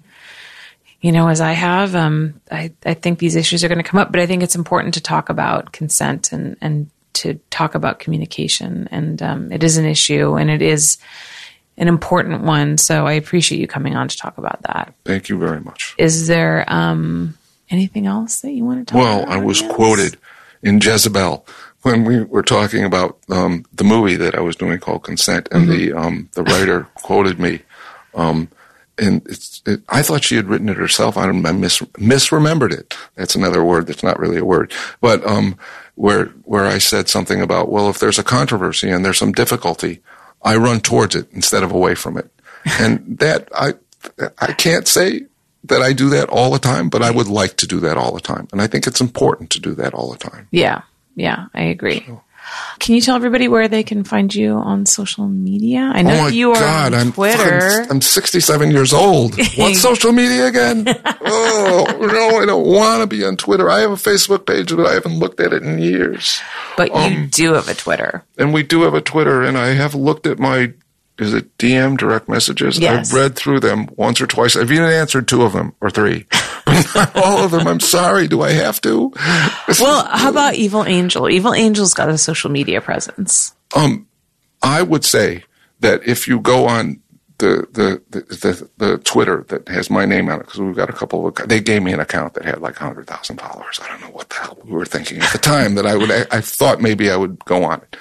[1.01, 3.99] you know as i have um i i think these issues are going to come
[3.99, 7.99] up but i think it's important to talk about consent and and to talk about
[7.99, 10.99] communication and um it is an issue and it is
[11.77, 15.39] an important one so i appreciate you coming on to talk about that Thank you
[15.39, 15.95] very much.
[15.99, 17.37] is there um
[17.73, 19.29] anything else that you want to talk about?
[19.29, 20.19] Well, I was quoted
[20.63, 21.47] in Jezebel
[21.83, 25.69] when we were talking about um, the movie that I was doing called Consent, and
[25.69, 27.63] the um, the writer quoted me,
[28.15, 28.49] um,
[28.99, 31.17] and it's, it, I thought she had written it herself.
[31.17, 32.97] I, don't, I mis, misremembered it.
[33.17, 35.57] That's another word that's not really a word, but um,
[35.95, 40.01] where where I said something about well, if there's a controversy and there's some difficulty,
[40.43, 42.31] I run towards it instead of away from it,
[42.81, 43.75] and that I
[44.39, 45.23] I can't say
[45.65, 48.13] that I do that all the time, but I would like to do that all
[48.13, 48.49] the time.
[48.51, 50.49] And I think it's important to do that all the time.
[50.51, 50.83] Yeah,
[51.15, 52.05] yeah, I agree.
[52.79, 55.91] Can you tell everybody where they can find you on social media?
[55.95, 57.83] I know oh you are God, on Twitter.
[57.83, 59.37] I'm, I'm 67 years old.
[59.57, 60.87] What social media again?
[61.21, 63.71] oh, no, I don't want to be on Twitter.
[63.71, 66.41] I have a Facebook page, but I haven't looked at it in years.
[66.77, 68.25] but you um, do have a Twitter.
[68.37, 70.73] And we do have a Twitter, and I have looked at my,
[71.19, 72.79] is it DM direct messages?
[72.79, 73.13] Yes.
[73.13, 74.57] I've read through them once or twice.
[74.57, 76.27] I've even answered two of them or three.
[77.15, 77.67] All of them.
[77.67, 78.29] I'm sorry.
[78.29, 79.13] Do I have to?
[79.81, 81.29] Well, how about Evil Angel?
[81.31, 83.55] Evil Angel's got a social media presence.
[83.75, 84.07] Um,
[84.63, 85.45] I would say
[85.81, 87.01] that if you go on
[87.39, 90.91] the the the, the, the Twitter that has my name on it, because we've got
[90.91, 93.81] a couple of they gave me an account that had like hundred thousand followers.
[93.83, 96.11] I don't know what the hell we were thinking at the time that I would.
[96.11, 97.97] I, I thought maybe I would go on it.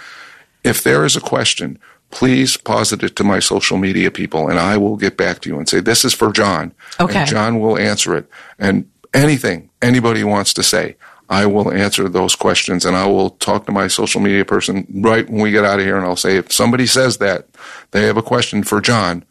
[0.64, 1.80] If there is a question,
[2.12, 5.58] please posit it to my social media people, and I will get back to you
[5.58, 6.74] and say this is for John.
[7.00, 7.20] Okay.
[7.20, 8.30] And John will answer it.
[8.60, 10.96] And anything anybody wants to say,
[11.30, 15.28] I will answer those questions and I will talk to my social media person right
[15.30, 17.48] when we get out of here and I'll say, if somebody says that
[17.92, 19.24] they have a question for John,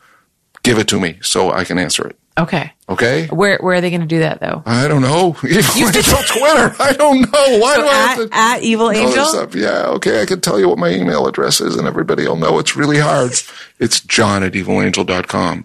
[0.63, 2.19] give it to me so I can answer it.
[2.41, 2.73] Okay.
[2.89, 3.27] Okay?
[3.29, 4.63] Where where are they going to do that though?
[4.67, 5.37] I don't know.
[5.45, 6.75] Evil Angel Twitter.
[6.81, 7.59] I don't know.
[7.59, 9.27] Why do I at, have to at Evil Angel.
[9.27, 9.55] stuff?
[9.55, 10.23] Yeah, okay.
[10.23, 12.99] I can tell you what my email address is and everybody will know it's really
[12.99, 13.33] hard.
[13.81, 15.65] It's john at evilangel.com.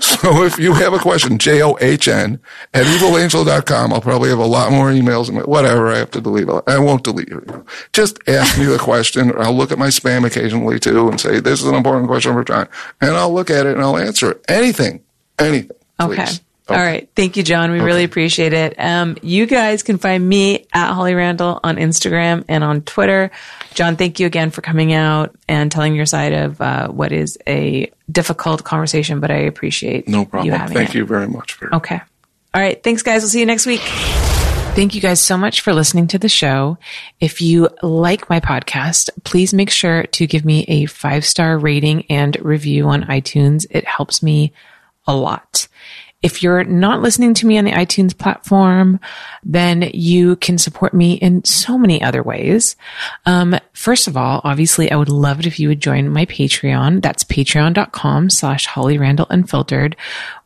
[0.00, 2.38] so if you have a question, J-O-H-N
[2.72, 6.48] at evilangel.com, I'll probably have a lot more emails and whatever I have to delete.
[6.68, 7.66] I won't delete your email.
[7.92, 9.32] Just ask me the question.
[9.32, 12.34] Or I'll look at my spam occasionally too and say, this is an important question
[12.34, 12.68] for John.
[13.00, 14.44] And I'll look at it and I'll answer it.
[14.48, 15.02] Anything.
[15.36, 15.76] Anything.
[16.00, 16.24] Okay.
[16.24, 16.40] Please.
[16.68, 17.08] All right.
[17.14, 17.70] Thank you, John.
[17.70, 18.74] We really appreciate it.
[18.76, 23.30] Um, you guys can find me at Holly Randall on Instagram and on Twitter.
[23.74, 27.38] John, thank you again for coming out and telling your side of uh, what is
[27.46, 30.08] a difficult conversation, but I appreciate it.
[30.08, 30.52] No problem.
[30.52, 30.94] you Thank it.
[30.96, 31.52] you very much.
[31.52, 32.00] For Okay.
[32.52, 32.82] All right.
[32.82, 33.22] Thanks, guys.
[33.22, 33.80] We'll see you next week.
[34.74, 36.78] Thank you guys so much for listening to the show.
[37.20, 42.06] If you like my podcast, please make sure to give me a five star rating
[42.10, 43.66] and review on iTunes.
[43.70, 44.52] It helps me
[45.06, 45.68] a lot.
[46.22, 48.98] If you're not listening to me on the iTunes platform,
[49.44, 52.74] then you can support me in so many other ways.
[53.26, 57.02] Um, first of all, obviously, I would love it if you would join my Patreon.
[57.02, 59.94] That's patreon.com slash Holly Randall Unfiltered,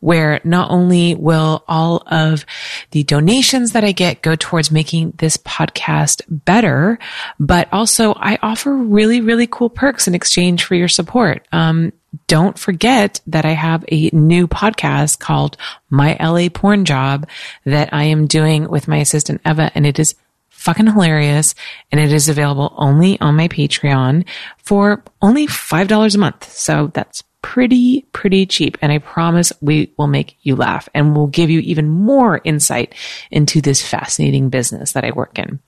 [0.01, 2.45] where not only will all of
[2.91, 6.99] the donations that I get go towards making this podcast better,
[7.39, 11.47] but also I offer really, really cool perks in exchange for your support.
[11.53, 11.93] Um,
[12.27, 15.57] don't forget that I have a new podcast called
[15.89, 17.27] My LA Porn Job
[17.65, 20.15] that I am doing with my assistant Eva, and it is
[20.49, 21.55] fucking hilarious.
[21.91, 24.25] And it is available only on my Patreon
[24.57, 26.51] for only $5 a month.
[26.51, 28.77] So that's pretty, pretty cheap.
[28.81, 32.93] And I promise we will make you laugh and we'll give you even more insight
[33.31, 35.59] into this fascinating business that I work in.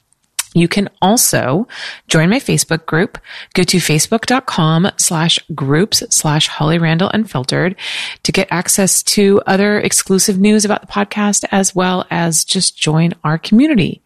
[0.54, 1.68] You can also
[2.08, 3.18] join my Facebook group.
[3.54, 7.76] Go to facebook.com slash groups slash Holly Randall Unfiltered
[8.24, 13.14] to get access to other exclusive news about the podcast as well as just join
[13.24, 14.02] our community.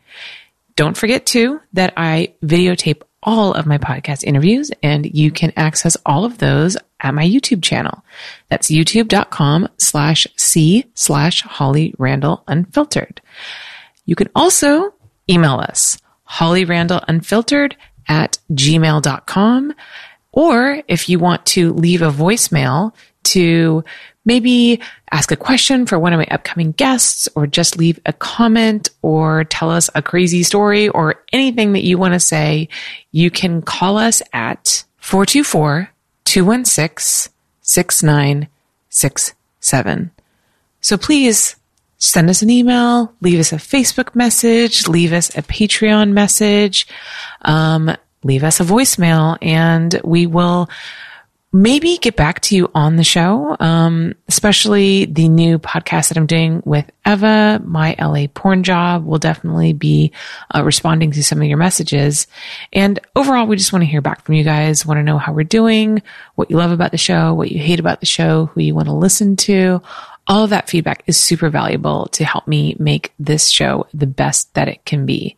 [0.76, 5.98] Don't forget too that I videotape all of my podcast interviews and you can access
[6.06, 8.04] all of those at my YouTube channel.
[8.48, 13.22] That's youtube.com slash C slash Holly Randall Unfiltered.
[14.06, 14.94] You can also
[15.30, 15.98] email us
[16.28, 17.76] Holly Randall Unfiltered
[18.08, 19.74] at gmail.com.
[20.32, 22.94] Or if you want to leave a voicemail
[23.24, 23.84] to
[24.24, 24.80] maybe
[25.12, 29.46] ask a question for one of my upcoming guests or just leave a comment or
[29.46, 32.70] tell us a crazy story or anything that you want to say,
[33.12, 35.90] you can call us at 424
[36.26, 40.12] 216 6967.
[40.82, 41.56] So please
[41.98, 46.88] send us an email, leave us a Facebook message, leave us a Patreon message,
[47.44, 50.70] um, leave us a voicemail, and we will
[51.54, 56.26] maybe get back to you on the show, um, especially the new podcast that I'm
[56.26, 60.12] doing with Eva, my LA porn job will definitely be
[60.54, 62.28] uh, responding to some of your messages.
[62.74, 65.34] And overall, we just want to hear back from you guys, want to know how
[65.34, 66.02] we're doing,
[66.36, 68.88] what you love about the show, what you hate about the show, who you want
[68.88, 69.82] to listen to.
[70.28, 74.54] All of that feedback is super valuable to help me make this show the best
[74.56, 75.38] that it can be.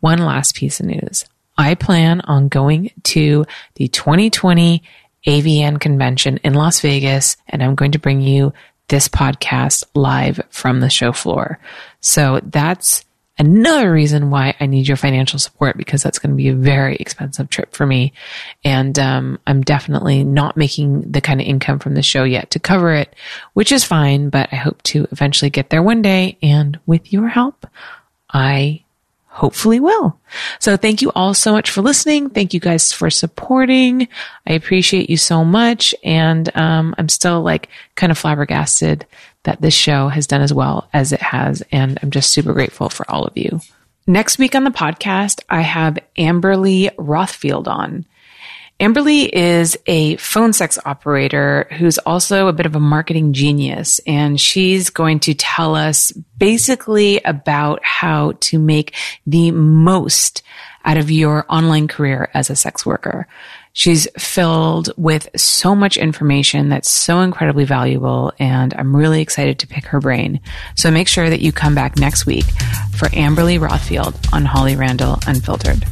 [0.00, 1.24] One last piece of news.
[1.56, 4.82] I plan on going to the 2020
[5.26, 8.52] AVN convention in Las Vegas, and I'm going to bring you
[8.88, 11.60] this podcast live from the show floor.
[12.00, 13.04] So that's
[13.42, 16.94] another reason why I need your financial support because that's going to be a very
[16.96, 18.12] expensive trip for me.
[18.64, 22.60] And um, I'm definitely not making the kind of income from the show yet to
[22.60, 23.14] cover it,
[23.54, 26.38] which is fine, but I hope to eventually get there one day.
[26.40, 27.66] And with your help,
[28.30, 28.84] I
[29.26, 30.20] hopefully will.
[30.60, 32.30] So thank you all so much for listening.
[32.30, 34.06] Thank you guys for supporting.
[34.46, 35.94] I appreciate you so much.
[36.04, 39.04] And um, I'm still like kind of flabbergasted
[39.44, 41.62] that this show has done as well as it has.
[41.72, 43.60] And I'm just super grateful for all of you.
[44.06, 48.04] Next week on the podcast, I have Amberly Rothfield on.
[48.80, 54.40] Amberly is a phone sex operator who's also a bit of a marketing genius, and
[54.40, 58.94] she's going to tell us basically about how to make
[59.24, 60.42] the most
[60.84, 63.28] out of your online career as a sex worker.
[63.74, 69.66] She's filled with so much information that's so incredibly valuable, and I'm really excited to
[69.66, 70.40] pick her brain.
[70.76, 72.44] So make sure that you come back next week
[72.94, 75.84] for Amberly Rothfield on Holly Randall Unfiltered.